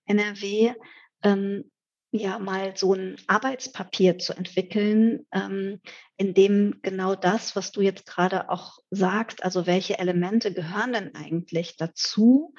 NRW, 0.05 0.75
ähm, 1.23 1.71
ja 2.11 2.39
mal 2.39 2.77
so 2.77 2.93
ein 2.93 3.17
Arbeitspapier 3.27 4.19
zu 4.19 4.35
entwickeln, 4.35 5.27
ähm, 5.33 5.81
in 6.19 6.35
dem 6.35 6.81
genau 6.83 7.15
das, 7.15 7.57
was 7.57 7.73
du 7.73 7.81
jetzt 7.81 8.05
gerade 8.05 8.51
auch 8.51 8.79
sagst, 8.91 9.43
also 9.43 9.67
welche 9.67 9.99
Elemente 9.99 10.53
gehören 10.53 10.93
denn 10.93 11.15
eigentlich 11.15 11.79
dazu, 11.79 12.55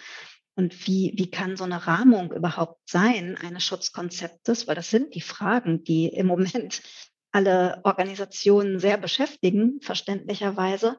und 0.55 0.87
wie, 0.87 1.13
wie 1.15 1.29
kann 1.29 1.57
so 1.57 1.65
eine 1.65 1.85
Rahmung 1.85 2.31
überhaupt 2.31 2.89
sein, 2.89 3.37
eines 3.37 3.63
Schutzkonzeptes? 3.63 4.67
Weil 4.67 4.75
das 4.75 4.89
sind 4.89 5.13
die 5.13 5.21
Fragen, 5.21 5.83
die 5.83 6.07
im 6.07 6.27
Moment 6.27 6.81
alle 7.31 7.81
Organisationen 7.83 8.79
sehr 8.79 8.97
beschäftigen, 8.97 9.81
verständlicherweise, 9.81 10.97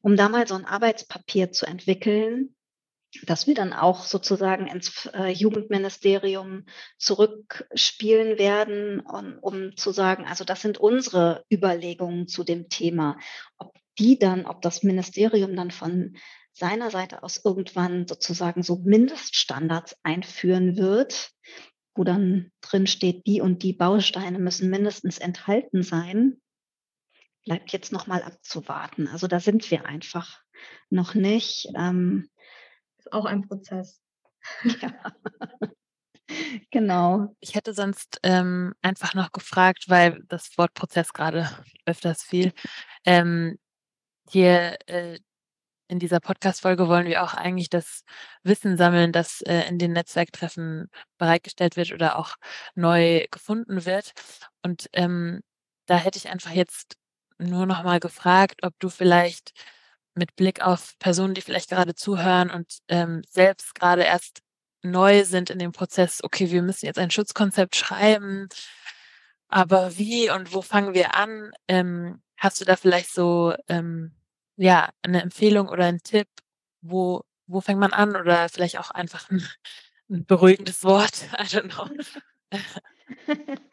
um 0.00 0.16
da 0.16 0.28
mal 0.28 0.48
so 0.48 0.56
ein 0.56 0.64
Arbeitspapier 0.64 1.52
zu 1.52 1.66
entwickeln, 1.66 2.56
das 3.24 3.46
wir 3.46 3.54
dann 3.54 3.72
auch 3.72 4.04
sozusagen 4.04 4.66
ins 4.66 5.06
äh, 5.06 5.28
Jugendministerium 5.28 6.66
zurückspielen 6.98 8.38
werden, 8.38 9.00
um, 9.00 9.38
um, 9.40 9.76
zu 9.76 9.92
sagen, 9.92 10.26
also 10.26 10.44
das 10.44 10.62
sind 10.62 10.78
unsere 10.78 11.44
Überlegungen 11.52 12.28
zu 12.28 12.44
dem 12.44 12.68
Thema. 12.68 13.18
Ob 13.58 13.76
die 13.98 14.18
dann, 14.18 14.46
ob 14.46 14.62
das 14.62 14.82
Ministerium 14.82 15.54
dann 15.56 15.70
von 15.70 16.16
seiner 16.60 16.90
Seite 16.90 17.22
aus 17.22 17.42
irgendwann 17.42 18.06
sozusagen 18.06 18.62
so 18.62 18.76
Mindeststandards 18.76 19.96
einführen 20.02 20.76
wird, 20.76 21.32
wo 21.94 22.04
dann 22.04 22.52
drin 22.60 22.86
steht, 22.86 23.26
die 23.26 23.40
und 23.40 23.62
die 23.62 23.72
Bausteine 23.72 24.38
müssen 24.38 24.68
mindestens 24.68 25.18
enthalten 25.18 25.82
sein, 25.82 26.40
bleibt 27.46 27.72
jetzt 27.72 27.92
noch 27.92 28.06
mal 28.06 28.22
abzuwarten. 28.22 29.08
Also 29.08 29.26
da 29.26 29.40
sind 29.40 29.70
wir 29.70 29.86
einfach 29.86 30.42
noch 30.90 31.14
nicht. 31.14 31.66
Ähm, 31.74 32.28
ist 32.98 33.12
auch 33.12 33.24
ein 33.24 33.48
Prozess. 33.48 34.02
Ja. 34.82 34.92
genau. 36.70 37.34
Ich 37.40 37.54
hätte 37.54 37.72
sonst 37.72 38.18
ähm, 38.22 38.74
einfach 38.82 39.14
noch 39.14 39.32
gefragt, 39.32 39.86
weil 39.88 40.22
das 40.28 40.58
Wort 40.58 40.74
Prozess 40.74 41.14
gerade 41.14 41.48
öfters 41.86 42.22
fiel. 42.22 42.52
Ähm, 43.06 43.58
hier 44.28 44.76
äh, 44.86 45.18
in 45.90 45.98
dieser 45.98 46.20
Podcast-Folge 46.20 46.88
wollen 46.88 47.06
wir 47.06 47.22
auch 47.24 47.34
eigentlich 47.34 47.68
das 47.68 48.04
Wissen 48.44 48.76
sammeln, 48.76 49.12
das 49.12 49.40
äh, 49.42 49.68
in 49.68 49.78
den 49.78 49.92
Netzwerktreffen 49.92 50.88
bereitgestellt 51.18 51.76
wird 51.76 51.92
oder 51.92 52.16
auch 52.16 52.36
neu 52.76 53.26
gefunden 53.30 53.84
wird. 53.84 54.12
Und 54.62 54.88
ähm, 54.92 55.40
da 55.86 55.96
hätte 55.96 56.18
ich 56.18 56.28
einfach 56.30 56.52
jetzt 56.52 56.96
nur 57.38 57.66
noch 57.66 57.82
mal 57.82 57.98
gefragt, 58.00 58.60
ob 58.62 58.72
du 58.78 58.88
vielleicht 58.88 59.52
mit 60.14 60.36
Blick 60.36 60.62
auf 60.62 60.94
Personen, 60.98 61.34
die 61.34 61.40
vielleicht 61.40 61.70
gerade 61.70 61.94
zuhören 61.94 62.50
und 62.50 62.78
ähm, 62.88 63.22
selbst 63.28 63.74
gerade 63.74 64.02
erst 64.04 64.40
neu 64.82 65.24
sind 65.24 65.50
in 65.50 65.58
dem 65.58 65.72
Prozess, 65.72 66.22
okay, 66.22 66.50
wir 66.50 66.62
müssen 66.62 66.86
jetzt 66.86 66.98
ein 66.98 67.10
Schutzkonzept 67.10 67.76
schreiben, 67.76 68.48
aber 69.48 69.98
wie 69.98 70.30
und 70.30 70.54
wo 70.54 70.62
fangen 70.62 70.94
wir 70.94 71.14
an? 71.16 71.50
Ähm, 71.68 72.22
hast 72.36 72.60
du 72.60 72.64
da 72.64 72.76
vielleicht 72.76 73.12
so 73.12 73.54
ähm, 73.68 74.14
ja, 74.60 74.90
eine 75.02 75.22
Empfehlung 75.22 75.68
oder 75.68 75.86
ein 75.86 76.00
Tipp, 76.02 76.28
wo 76.82 77.22
wo 77.48 77.60
fängt 77.60 77.80
man 77.80 77.92
an 77.92 78.14
oder 78.16 78.48
vielleicht 78.48 78.78
auch 78.78 78.90
einfach 78.92 79.30
ein 79.30 79.42
'n 80.10 80.24
beruhigendes 80.26 80.84
Wort, 80.84 81.24
I 81.38 81.44
don't 81.44 81.70
know. 81.70 81.88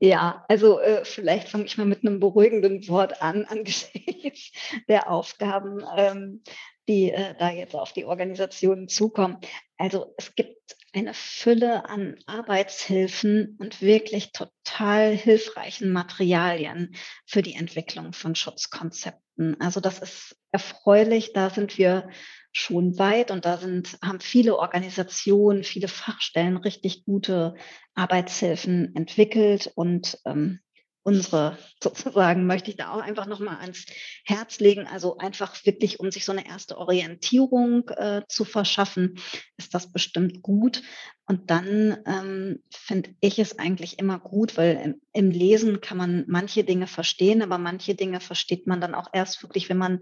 Ja, 0.00 0.44
also, 0.48 0.80
äh, 0.80 1.04
vielleicht 1.04 1.48
fange 1.50 1.64
ich 1.66 1.78
mal 1.78 1.86
mit 1.86 2.02
einem 2.06 2.20
beruhigenden 2.20 2.86
Wort 2.88 3.22
an 3.22 3.46
angesichts 3.48 4.52
der 4.88 5.10
Aufgaben, 5.10 5.84
ähm, 5.96 6.42
die, 6.88 7.10
äh, 7.12 7.34
da 7.38 7.50
jetzt 7.50 7.74
auf 7.76 7.92
die 7.94 8.06
Organisationen 8.06 8.88
zukommen. 8.88 9.38
Also, 9.78 10.14
es 10.18 10.34
gibt 10.36 10.77
eine 10.98 11.14
Fülle 11.14 11.88
an 11.88 12.16
Arbeitshilfen 12.26 13.56
und 13.60 13.80
wirklich 13.80 14.32
total 14.32 15.14
hilfreichen 15.16 15.92
Materialien 15.92 16.94
für 17.24 17.42
die 17.42 17.54
Entwicklung 17.54 18.12
von 18.12 18.34
Schutzkonzepten. 18.34 19.60
Also 19.60 19.80
das 19.80 20.00
ist 20.00 20.36
erfreulich, 20.50 21.32
da 21.32 21.50
sind 21.50 21.78
wir 21.78 22.08
schon 22.52 22.98
weit 22.98 23.30
und 23.30 23.44
da 23.44 23.58
sind, 23.58 23.98
haben 24.02 24.20
viele 24.20 24.56
Organisationen, 24.58 25.62
viele 25.62 25.88
Fachstellen 25.88 26.56
richtig 26.56 27.04
gute 27.04 27.54
Arbeitshilfen 27.94 28.94
entwickelt 28.96 29.70
und 29.74 30.18
ähm, 30.24 30.60
unsere 31.08 31.58
sozusagen 31.82 32.46
möchte 32.46 32.70
ich 32.70 32.76
da 32.76 32.92
auch 32.92 33.00
einfach 33.00 33.26
nochmal 33.26 33.56
ans 33.60 33.86
Herz 34.24 34.60
legen. 34.60 34.86
Also 34.86 35.18
einfach 35.18 35.64
wirklich, 35.64 36.00
um 36.00 36.10
sich 36.10 36.24
so 36.24 36.32
eine 36.32 36.46
erste 36.46 36.76
Orientierung 36.76 37.88
äh, 37.90 38.22
zu 38.28 38.44
verschaffen, 38.44 39.18
ist 39.56 39.74
das 39.74 39.92
bestimmt 39.92 40.42
gut. 40.42 40.82
Und 41.26 41.50
dann 41.50 41.98
ähm, 42.06 42.62
finde 42.70 43.14
ich 43.20 43.38
es 43.38 43.58
eigentlich 43.58 43.98
immer 43.98 44.18
gut, 44.18 44.56
weil 44.56 44.80
im, 44.82 45.00
im, 45.12 45.30
Lesen 45.30 45.80
kann 45.80 45.98
man 45.98 46.24
manche 46.26 46.64
Dinge 46.64 46.86
verstehen, 46.86 47.42
aber 47.42 47.58
manche 47.58 47.94
Dinge 47.94 48.20
versteht 48.20 48.66
man 48.66 48.80
dann 48.80 48.94
auch 48.94 49.08
erst 49.12 49.42
wirklich, 49.42 49.68
wenn 49.68 49.78
man 49.78 50.00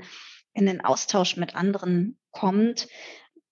in 0.55 0.67
den 0.67 0.85
Austausch 0.85 1.37
mit 1.37 1.55
anderen 1.55 2.19
kommt, 2.31 2.89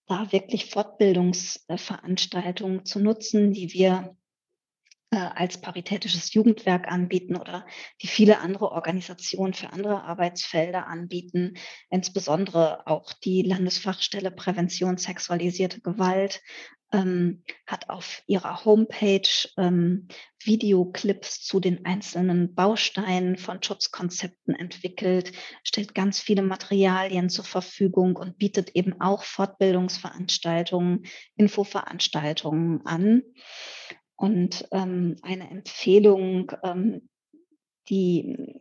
da 0.06 0.30
wirklich 0.32 0.66
Fortbildungsveranstaltungen 0.66 2.84
zu 2.84 3.00
nutzen, 3.00 3.52
die 3.52 3.72
wir 3.72 4.16
als 5.16 5.60
paritätisches 5.60 6.32
Jugendwerk 6.34 6.88
anbieten 6.90 7.36
oder 7.36 7.66
die 8.02 8.06
viele 8.06 8.40
andere 8.40 8.70
Organisationen 8.72 9.54
für 9.54 9.72
andere 9.72 10.02
Arbeitsfelder 10.02 10.86
anbieten, 10.86 11.54
insbesondere 11.90 12.86
auch 12.86 13.12
die 13.12 13.42
Landesfachstelle 13.42 14.30
Prävention 14.30 14.96
sexualisierte 14.96 15.80
Gewalt 15.80 16.40
ähm, 16.94 17.42
hat 17.66 17.90
auf 17.90 18.22
ihrer 18.26 18.64
Homepage 18.64 19.48
ähm, 19.58 20.06
Videoclips 20.42 21.42
zu 21.42 21.58
den 21.58 21.84
einzelnen 21.84 22.54
Bausteinen 22.54 23.36
von 23.36 23.62
Schutzkonzepten 23.62 24.54
entwickelt, 24.54 25.32
stellt 25.64 25.94
ganz 25.94 26.20
viele 26.20 26.42
Materialien 26.42 27.30
zur 27.30 27.44
Verfügung 27.44 28.16
und 28.16 28.38
bietet 28.38 28.70
eben 28.76 29.00
auch 29.00 29.24
Fortbildungsveranstaltungen, 29.24 31.04
Infoveranstaltungen 31.36 32.86
an. 32.86 33.22
Und 34.16 34.68
ähm, 34.70 35.16
eine 35.22 35.50
Empfehlung, 35.50 36.52
ähm, 36.62 37.08
die 37.88 38.60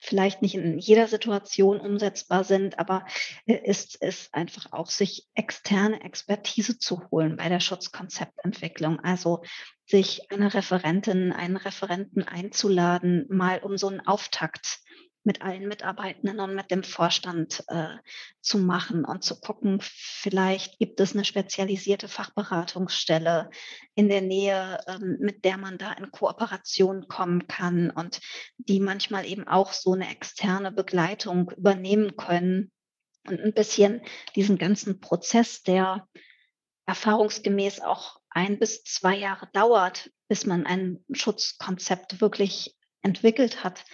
vielleicht 0.00 0.40
nicht 0.40 0.54
in 0.54 0.78
jeder 0.78 1.06
Situation 1.06 1.78
umsetzbar 1.78 2.42
sind, 2.42 2.78
aber 2.78 3.04
ist 3.44 3.98
es 4.00 4.32
einfach 4.32 4.72
auch, 4.72 4.88
sich 4.88 5.28
externe 5.34 6.02
Expertise 6.02 6.78
zu 6.78 7.10
holen 7.10 7.36
bei 7.36 7.48
der 7.48 7.60
Schutzkonzeptentwicklung. 7.60 8.98
Also 9.00 9.42
sich 9.86 10.30
eine 10.30 10.54
Referentin, 10.54 11.32
einen 11.32 11.56
Referenten 11.56 12.22
einzuladen, 12.22 13.26
mal 13.28 13.58
um 13.58 13.76
so 13.76 13.88
einen 13.88 14.00
Auftakt 14.00 14.80
mit 15.22 15.42
allen 15.42 15.68
Mitarbeitenden 15.68 16.40
und 16.40 16.54
mit 16.54 16.70
dem 16.70 16.82
Vorstand 16.82 17.62
äh, 17.68 17.96
zu 18.40 18.58
machen 18.58 19.04
und 19.04 19.22
zu 19.22 19.38
gucken, 19.38 19.78
vielleicht 19.82 20.78
gibt 20.78 20.98
es 21.00 21.12
eine 21.12 21.24
spezialisierte 21.24 22.08
Fachberatungsstelle 22.08 23.50
in 23.94 24.08
der 24.08 24.22
Nähe, 24.22 24.80
ähm, 24.86 25.18
mit 25.20 25.44
der 25.44 25.58
man 25.58 25.76
da 25.76 25.92
in 25.92 26.10
Kooperation 26.10 27.06
kommen 27.08 27.46
kann 27.48 27.90
und 27.90 28.20
die 28.56 28.80
manchmal 28.80 29.26
eben 29.26 29.46
auch 29.46 29.72
so 29.72 29.92
eine 29.92 30.10
externe 30.10 30.72
Begleitung 30.72 31.50
übernehmen 31.50 32.16
können 32.16 32.72
und 33.28 33.40
ein 33.40 33.52
bisschen 33.52 34.00
diesen 34.34 34.56
ganzen 34.56 35.00
Prozess, 35.00 35.62
der 35.62 36.08
erfahrungsgemäß 36.86 37.80
auch 37.80 38.20
ein 38.30 38.58
bis 38.58 38.82
zwei 38.84 39.16
Jahre 39.16 39.48
dauert, 39.52 40.10
bis 40.28 40.46
man 40.46 40.64
ein 40.64 41.04
Schutzkonzept 41.12 42.20
wirklich 42.20 42.74
entwickelt 43.02 43.64
hat, 43.64 43.84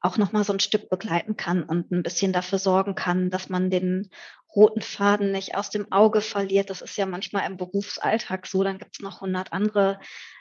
auch 0.00 0.18
noch 0.18 0.32
mal 0.32 0.44
so 0.44 0.52
ein 0.52 0.60
Stück 0.60 0.88
begleiten 0.88 1.36
kann 1.36 1.62
und 1.62 1.90
ein 1.90 2.02
bisschen 2.02 2.32
dafür 2.32 2.58
sorgen 2.58 2.94
kann, 2.94 3.30
dass 3.30 3.48
man 3.48 3.70
den 3.70 4.10
roten 4.54 4.80
Faden 4.80 5.32
nicht 5.32 5.54
aus 5.54 5.70
dem 5.70 5.90
Auge 5.92 6.20
verliert. 6.20 6.70
Das 6.70 6.80
ist 6.80 6.96
ja 6.96 7.06
manchmal 7.06 7.46
im 7.48 7.56
Berufsalltag 7.56 8.46
so, 8.46 8.62
dann 8.62 8.78
gibt 8.78 8.96
es 8.96 9.02
noch 9.02 9.20
hundert 9.20 9.52
andere 9.52 9.98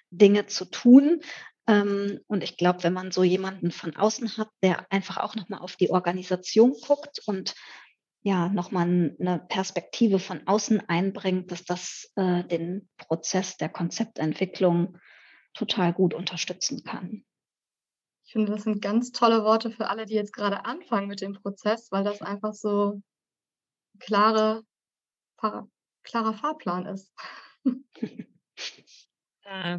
Dinge 0.09 0.45
zu 0.45 0.65
tun. 0.65 1.21
Ähm, 1.67 2.19
und 2.27 2.43
ich 2.43 2.57
glaube, 2.57 2.83
wenn 2.83 2.93
man 2.93 3.11
so 3.11 3.23
jemanden 3.23 3.71
von 3.71 3.95
außen 3.95 4.37
hat, 4.37 4.49
der 4.61 4.89
einfach 4.91 5.17
auch 5.17 5.35
nochmal 5.35 5.59
auf 5.59 5.75
die 5.75 5.89
Organisation 5.89 6.75
guckt 6.85 7.19
und 7.25 7.55
ja, 8.21 8.49
nochmal 8.49 9.15
eine 9.19 9.45
Perspektive 9.49 10.17
von 10.17 10.47
außen 10.47 10.89
einbringt, 10.89 11.51
dass 11.51 11.63
das 11.63 12.11
äh, 12.15 12.43
den 12.43 12.89
Prozess 12.97 13.57
der 13.57 13.69
Konzeptentwicklung 13.69 14.97
total 15.53 15.93
gut 15.93 16.15
unterstützen 16.15 16.83
kann. 16.83 17.23
Ich 18.36 18.38
finde, 18.38 18.51
das 18.51 18.63
sind 18.63 18.81
ganz 18.81 19.13
tolle 19.13 19.45
Worte 19.45 19.71
für 19.71 19.88
alle, 19.88 20.05
die 20.05 20.13
jetzt 20.13 20.33
gerade 20.33 20.65
anfangen 20.65 21.07
mit 21.07 21.21
dem 21.21 21.36
Prozess, 21.36 21.89
weil 21.91 22.03
das 22.03 22.21
einfach 22.21 22.53
so 22.53 23.01
klare, 23.97 24.63
klarer 26.03 26.33
Fahrplan 26.33 26.86
ist. 26.86 27.13
Äh, 29.47 29.77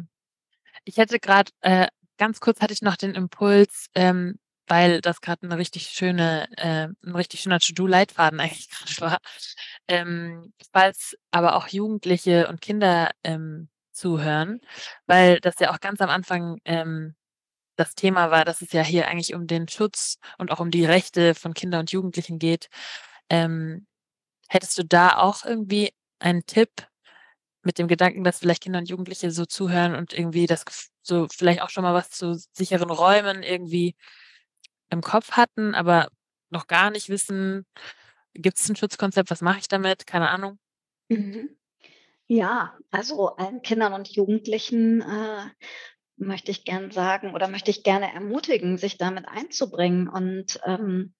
ich 0.85 0.95
hätte 0.95 1.19
gerade, 1.19 1.51
äh, 1.59 1.87
ganz 2.17 2.39
kurz 2.39 2.61
hatte 2.61 2.71
ich 2.71 2.81
noch 2.81 2.95
den 2.95 3.15
Impuls, 3.15 3.87
ähm, 3.95 4.39
weil 4.65 5.01
das 5.01 5.19
gerade 5.19 5.43
eine 5.43 5.57
richtig 5.57 5.89
schöne, 5.89 6.47
äh, 6.55 6.87
ein 6.87 7.15
richtig 7.15 7.41
schöner 7.41 7.59
To-Do-Leitfaden 7.59 8.39
eigentlich 8.39 8.69
gerade 8.69 9.01
war. 9.01 9.17
Ähm, 9.89 10.53
falls 10.71 11.17
aber 11.31 11.57
auch 11.57 11.67
Jugendliche 11.67 12.47
und 12.47 12.61
Kinder 12.61 13.11
ähm, 13.25 13.67
zuhören, 13.91 14.61
weil 15.05 15.41
das 15.41 15.59
ja 15.59 15.73
auch 15.73 15.81
ganz 15.81 15.99
am 15.99 16.09
Anfang 16.09 16.61
ähm, 16.63 17.17
das 17.77 17.95
Thema 17.95 18.31
war, 18.31 18.43
dass 18.43 18.61
es 18.61 18.73
ja 18.73 18.81
hier 18.83 19.07
eigentlich 19.07 19.33
um 19.33 19.47
den 19.47 19.67
Schutz 19.67 20.17
und 20.37 20.51
auch 20.51 20.59
um 20.59 20.71
die 20.71 20.85
Rechte 20.85 21.35
von 21.35 21.53
Kindern 21.53 21.81
und 21.81 21.91
Jugendlichen 21.91 22.39
geht. 22.39 22.69
Ähm, 23.29 23.87
hättest 24.49 24.77
du 24.77 24.83
da 24.83 25.17
auch 25.17 25.45
irgendwie 25.45 25.93
einen 26.19 26.45
Tipp 26.45 26.69
mit 27.61 27.77
dem 27.77 27.87
Gedanken, 27.87 28.23
dass 28.23 28.39
vielleicht 28.39 28.63
Kinder 28.63 28.79
und 28.79 28.89
Jugendliche 28.89 29.31
so 29.31 29.45
zuhören 29.45 29.95
und 29.95 30.13
irgendwie 30.13 30.47
das 30.47 30.63
so 31.03 31.27
vielleicht 31.31 31.61
auch 31.61 31.69
schon 31.69 31.83
mal 31.83 31.93
was 31.93 32.09
zu 32.09 32.33
sicheren 32.53 32.89
Räumen 32.89 33.43
irgendwie 33.43 33.95
im 34.89 35.01
Kopf 35.01 35.31
hatten, 35.31 35.75
aber 35.75 36.07
noch 36.49 36.67
gar 36.67 36.91
nicht 36.91 37.09
wissen, 37.09 37.65
gibt 38.33 38.57
es 38.57 38.69
ein 38.69 38.75
Schutzkonzept, 38.75 39.29
was 39.29 39.41
mache 39.41 39.59
ich 39.59 39.67
damit? 39.67 40.07
Keine 40.07 40.29
Ahnung. 40.29 40.59
Mhm. 41.09 41.49
Ja, 42.27 42.77
also 42.91 43.35
allen 43.35 43.61
Kindern 43.61 43.93
und 43.93 44.09
Jugendlichen 44.09 45.01
äh, 45.01 45.45
möchte 46.17 46.51
ich 46.51 46.65
gern 46.65 46.91
sagen 46.91 47.33
oder 47.33 47.47
möchte 47.47 47.71
ich 47.71 47.83
gerne 47.83 48.13
ermutigen, 48.13 48.77
sich 48.77 48.97
damit 48.97 49.27
einzubringen 49.27 50.07
und 50.07 50.59
ähm, 50.65 51.13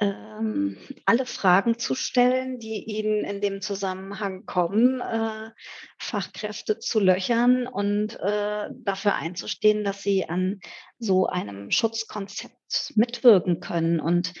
ähm, 0.00 0.76
alle 1.06 1.26
Fragen 1.26 1.78
zu 1.78 1.94
stellen, 1.94 2.58
die 2.60 2.84
Ihnen 2.84 3.24
in 3.24 3.40
dem 3.40 3.60
Zusammenhang 3.60 4.46
kommen, 4.46 5.00
äh, 5.00 5.50
Fachkräfte 5.98 6.78
zu 6.78 7.00
löchern 7.00 7.66
und 7.66 8.18
äh, 8.20 8.68
dafür 8.72 9.16
einzustehen, 9.16 9.82
dass 9.82 10.02
Sie 10.02 10.28
an 10.28 10.60
so 10.98 11.26
einem 11.26 11.72
Schutzkonzept 11.72 12.92
mitwirken 12.94 13.58
können. 13.58 13.98
Und 13.98 14.34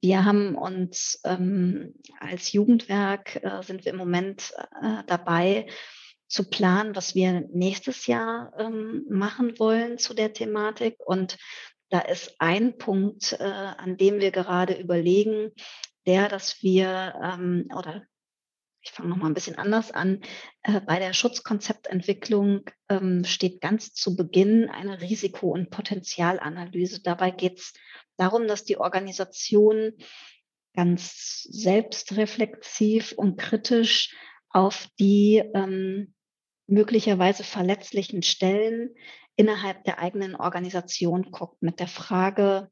wir 0.00 0.24
haben 0.24 0.54
uns 0.54 1.20
ähm, 1.24 1.94
als 2.20 2.52
Jugendwerk, 2.52 3.42
äh, 3.44 3.62
sind 3.62 3.84
wir 3.84 3.92
im 3.92 3.98
Moment 3.98 4.54
äh, 4.82 5.02
dabei, 5.06 5.66
zu 6.34 6.50
planen, 6.50 6.96
was 6.96 7.14
wir 7.14 7.48
nächstes 7.52 8.08
Jahr 8.08 8.52
ähm, 8.58 9.06
machen 9.08 9.56
wollen 9.60 9.98
zu 9.98 10.14
der 10.14 10.32
Thematik. 10.32 10.96
Und 10.98 11.38
da 11.90 12.00
ist 12.00 12.34
ein 12.40 12.76
Punkt, 12.76 13.36
äh, 13.38 13.44
an 13.44 13.96
dem 13.96 14.18
wir 14.18 14.32
gerade 14.32 14.74
überlegen, 14.74 15.52
der, 16.06 16.28
dass 16.28 16.60
wir, 16.60 17.14
ähm, 17.22 17.68
oder 17.72 18.02
ich 18.82 18.90
fange 18.90 19.10
noch 19.10 19.16
mal 19.16 19.28
ein 19.28 19.34
bisschen 19.34 19.58
anders 19.58 19.92
an, 19.92 20.22
äh, 20.64 20.80
bei 20.80 20.98
der 20.98 21.12
Schutzkonzeptentwicklung 21.12 22.68
ähm, 22.88 23.24
steht 23.24 23.60
ganz 23.60 23.94
zu 23.94 24.16
Beginn 24.16 24.68
eine 24.68 25.00
Risiko- 25.00 25.52
und 25.52 25.70
Potenzialanalyse. 25.70 27.00
Dabei 27.02 27.30
geht 27.30 27.60
es 27.60 27.74
darum, 28.16 28.48
dass 28.48 28.64
die 28.64 28.78
Organisation 28.78 29.92
ganz 30.74 31.44
selbstreflexiv 31.44 33.12
und 33.12 33.38
kritisch 33.38 34.16
auf 34.48 34.88
die 34.98 35.40
ähm, 35.54 36.13
möglicherweise 36.66 37.44
verletzlichen 37.44 38.22
Stellen 38.22 38.94
innerhalb 39.36 39.84
der 39.84 39.98
eigenen 39.98 40.36
Organisation 40.36 41.30
guckt 41.30 41.62
mit 41.62 41.80
der 41.80 41.88
Frage, 41.88 42.70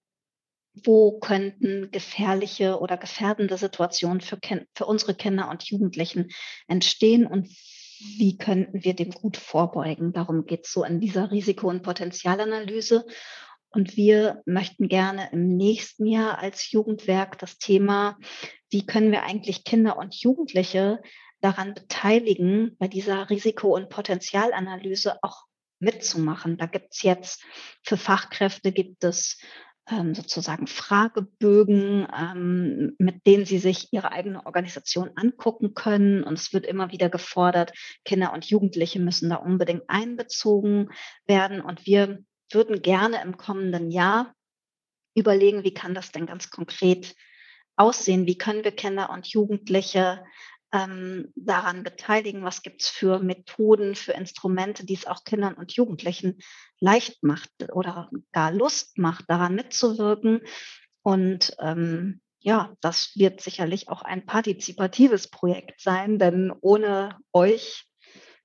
wo 0.75 1.19
könnten 1.19 1.91
gefährliche 1.91 2.79
oder 2.79 2.97
gefährdende 2.97 3.59
Situationen 3.59 4.21
für, 4.21 4.39
für 4.75 4.87
unsere 4.87 5.15
Kinder 5.15 5.51
und 5.51 5.65
Jugendlichen 5.65 6.31
entstehen 6.67 7.27
und 7.27 7.49
wie 8.19 8.37
könnten 8.37 8.83
wir 8.83 8.95
dem 8.95 9.11
gut 9.11 9.37
vorbeugen. 9.37 10.13
Darum 10.13 10.47
geht 10.47 10.65
es 10.65 10.73
so 10.73 10.83
in 10.83 11.01
dieser 11.01 11.31
Risiko- 11.31 11.69
und 11.69 11.83
Potenzialanalyse. 11.83 13.07
Und 13.71 13.97
wir 13.97 14.43
möchten 14.45 14.89
gerne 14.89 15.31
im 15.33 15.57
nächsten 15.57 16.07
Jahr 16.07 16.39
als 16.39 16.71
Jugendwerk 16.73 17.39
das 17.39 17.59
Thema, 17.59 18.19
wie 18.71 18.85
können 18.85 19.13
wir 19.13 19.23
eigentlich 19.23 19.65
Kinder 19.65 19.97
und 19.97 20.15
Jugendliche 20.15 21.01
daran 21.43 21.75
beteiligen, 21.75 22.77
bei 22.79 22.89
dieser 22.89 23.29
Risiko- 23.29 23.75
und 23.75 23.91
Potenzialanalyse 23.91 25.23
auch 25.23 25.45
mitzumachen. 25.81 26.57
Da 26.57 26.67
gibt 26.67 26.95
es 26.95 27.03
jetzt 27.03 27.45
für 27.83 27.97
Fachkräfte 27.97 28.73
gibt 28.73 29.05
es 29.05 29.39
ähm, 29.91 30.15
sozusagen 30.15 30.69
Fragebögen, 30.69 32.07
ähm, 32.17 32.95
mit 32.99 33.27
denen 33.27 33.45
sie 33.45 33.59
sich 33.59 33.93
ihre 33.93 34.13
eigene 34.13 34.47
Organisation 34.47 35.11
angucken 35.17 35.75
können. 35.75 36.23
Und 36.23 36.39
es 36.39 36.53
wird 36.53 36.67
immer 36.67 36.93
wieder 36.93 37.09
gefordert, 37.09 37.73
Kinder 38.05 38.33
und 38.33 38.45
Jugendliche 38.45 39.01
müssen 39.01 39.29
da 39.31 39.37
unbedingt 39.37 39.83
einbezogen 39.89 40.91
werden. 41.27 41.61
Und 41.61 41.85
wir 41.85 42.23
würden 42.53 42.83
gerne 42.83 43.21
im 43.23 43.37
kommenden 43.37 43.91
Jahr 43.91 44.35
überlegen, 45.15 45.65
wie 45.65 45.75
kann 45.75 45.95
das 45.95 46.13
denn 46.13 46.27
ganz 46.27 46.51
konkret 46.51 47.17
aussehen? 47.77 48.27
Wie 48.27 48.39
können 48.39 48.65
wir 48.65 48.73
Kinder 48.73 49.11
und 49.11 49.27
Jugendliche 49.27 50.25
ähm, 50.73 51.33
daran 51.37 51.83
beteiligen? 51.83 52.45
Was 52.45 52.63
gibt 52.63 52.83
es 52.83 52.89
für 52.89 53.19
Methoden, 53.19 53.95
für 53.95 54.13
Instrumente, 54.13 54.87
die 54.87 54.95
es 54.95 55.07
auch 55.07 55.25
Kindern 55.25 55.55
und 55.55 55.73
Jugendlichen 55.73 56.39
leicht 56.81 57.23
macht 57.23 57.51
oder 57.73 58.11
gar 58.33 58.53
Lust 58.53 58.99
macht, 58.99 59.27
daran 59.29 59.55
mitzuwirken? 59.55 60.41
Und 61.03 61.57
ähm, 61.61 62.21
ja, 62.41 62.75
das 62.81 63.13
wird 63.17 63.41
sicherlich 63.41 63.89
auch 63.89 64.03
ein 64.03 64.27
partizipatives 64.27 65.29
Projekt 65.29 65.81
sein, 65.81 66.19
denn 66.19 66.53
ohne 66.61 67.19
euch 67.33 67.85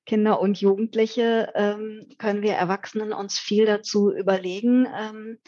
Kinder 0.06 0.40
und 0.40 0.62
Jugendliche 0.62 1.52
ähm, 1.56 2.08
können 2.18 2.42
wir 2.42 2.54
Erwachsenen 2.54 3.12
uns 3.12 3.40
viel 3.40 3.66
dazu 3.66 4.12
überlegen. 4.12 4.88
Ähm, 4.96 5.40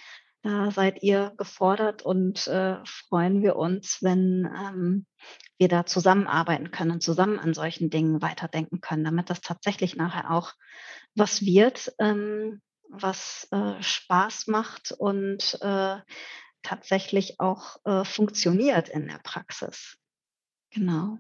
da 0.42 0.72
seid 0.72 1.04
ihr 1.04 1.34
gefordert 1.38 2.02
und 2.02 2.48
äh, 2.48 2.78
freuen 2.86 3.42
wir 3.42 3.56
uns, 3.56 4.00
wenn 4.02 4.50
ähm, 4.58 5.06
wir 5.60 5.68
da 5.68 5.86
zusammenarbeiten 5.86 6.72
können 6.72 6.92
und 6.92 7.04
zusammen 7.04 7.38
an 7.38 7.54
solchen 7.54 7.90
Dingen 7.90 8.22
weiterdenken 8.22 8.82
können, 8.82 9.04
damit 9.04 9.30
das 9.30 9.42
tatsächlich 9.42 9.96
nachher 9.96 10.32
auch 10.32 10.54
was 11.16 11.42
wird, 11.42 11.94
ähm, 12.00 12.62
was 12.90 13.48
äh, 13.52 13.82
Spaß 13.82 14.48
macht 14.48 14.94
und 14.94 15.60
äh, 15.62 15.98
tatsächlich 16.64 17.40
auch 17.40 17.78
äh, 17.86 18.04
funktioniert 18.06 18.90
in 18.90 19.08
der 19.08 19.20
Praxis. 19.20 19.98
Genau. 20.72 21.18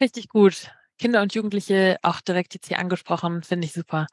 Richtig 0.00 0.28
gut. 0.28 0.70
Kinder 0.98 1.22
und 1.22 1.34
Jugendliche 1.34 1.98
auch 2.02 2.20
direkt 2.20 2.54
jetzt 2.54 2.68
hier 2.68 2.78
angesprochen, 2.78 3.42
finde 3.42 3.66
ich 3.66 3.72
super. 3.72 4.06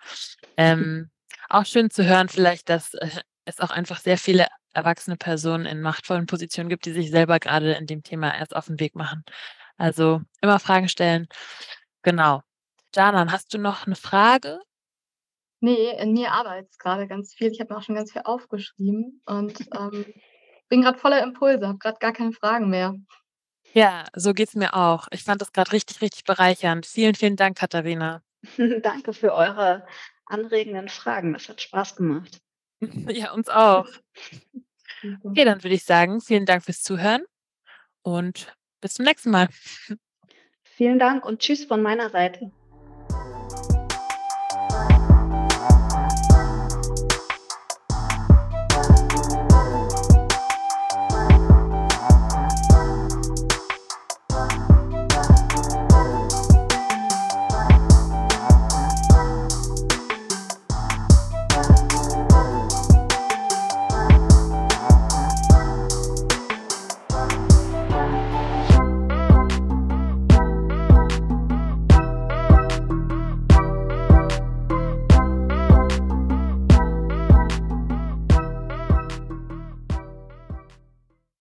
Ähm, 0.56 1.10
auch 1.50 1.66
schön 1.66 1.90
zu 1.90 2.06
hören, 2.06 2.30
vielleicht, 2.30 2.70
dass 2.70 2.94
äh, 2.94 3.10
es 3.46 3.60
auch 3.60 3.72
einfach 3.72 4.00
sehr 4.00 4.18
viele 4.18 4.48
erwachsene 4.74 5.18
Personen 5.18 5.66
in 5.66 5.82
machtvollen 5.82 6.26
Positionen 6.26 6.70
gibt, 6.70 6.86
die 6.86 6.92
sich 6.92 7.12
selber 7.12 7.40
gerade 7.40 7.74
in 7.74 7.88
dem 7.88 8.04
Thema 8.04 8.36
erst 8.36 8.56
auf 8.56 8.68
den 8.68 8.80
Weg 8.80 8.96
machen. 8.96 9.24
Also 9.78 10.22
immer 10.42 10.60
Fragen 10.60 10.90
stellen. 10.90 11.28
Genau. 12.04 12.42
Janan, 12.96 13.32
hast 13.32 13.54
du 13.54 13.58
noch 13.58 13.86
eine 13.86 13.96
Frage? 13.96 14.60
Nee, 15.62 15.92
in 16.00 16.14
mir 16.14 16.32
arbeitet 16.32 16.72
es 16.72 16.78
gerade 16.78 17.08
ganz 17.08 17.34
viel. 17.34 17.52
Ich 17.52 17.60
habe 17.60 17.74
mir 17.74 17.80
auch 17.80 17.84
schon 17.84 17.96
ganz 17.96 18.12
viel 18.12 18.22
aufgeschrieben 18.24 19.22
und 19.26 19.60
ähm, 19.76 20.06
bin 20.70 20.82
gerade 20.82 20.98
voller 20.98 21.22
Impulse, 21.22 21.68
habe 21.68 21.78
gerade 21.78 22.00
gar 22.00 22.14
keine 22.14 22.32
Fragen 22.32 22.70
mehr. 22.70 22.96
Ja, 23.74 24.06
so 24.16 24.34
geht 24.34 24.50
es 24.50 24.56
mir 24.56 24.74
auch. 24.74 25.08
Ich 25.12 25.24
fand 25.24 25.42
das 25.42 25.52
gerade 25.52 25.72
richtig, 25.72 26.02
richtig 26.02 26.24
bereichernd. 26.24 26.86
Vielen, 26.86 27.16
vielen 27.16 27.36
Dank, 27.36 27.58
Katharina. 27.58 28.24
Danke 28.82 29.14
für 29.14 29.34
eure 29.34 29.86
anregenden 30.26 30.90
Fragen. 30.90 31.34
Das 31.34 31.50
hat 31.50 31.62
Spaß 31.62 31.96
gemacht. 31.96 32.42
Ja, 33.10 33.34
uns 33.34 33.50
auch. 33.50 33.88
Okay, 35.24 35.46
dann 35.46 35.64
würde 35.64 35.76
ich 35.76 35.84
sagen, 35.84 36.22
vielen 36.22 36.46
Dank 36.46 36.64
fürs 36.64 36.82
Zuhören 36.82 37.24
und 38.02 38.54
bis 38.82 38.96
zum 38.96 39.06
nächsten 39.06 39.32
Mal. 39.32 39.50
Vielen 40.64 41.00
Dank 41.00 41.26
und 41.26 41.40
tschüss 41.40 41.66
von 41.66 41.82
meiner 41.82 42.10
Seite. 42.10 42.52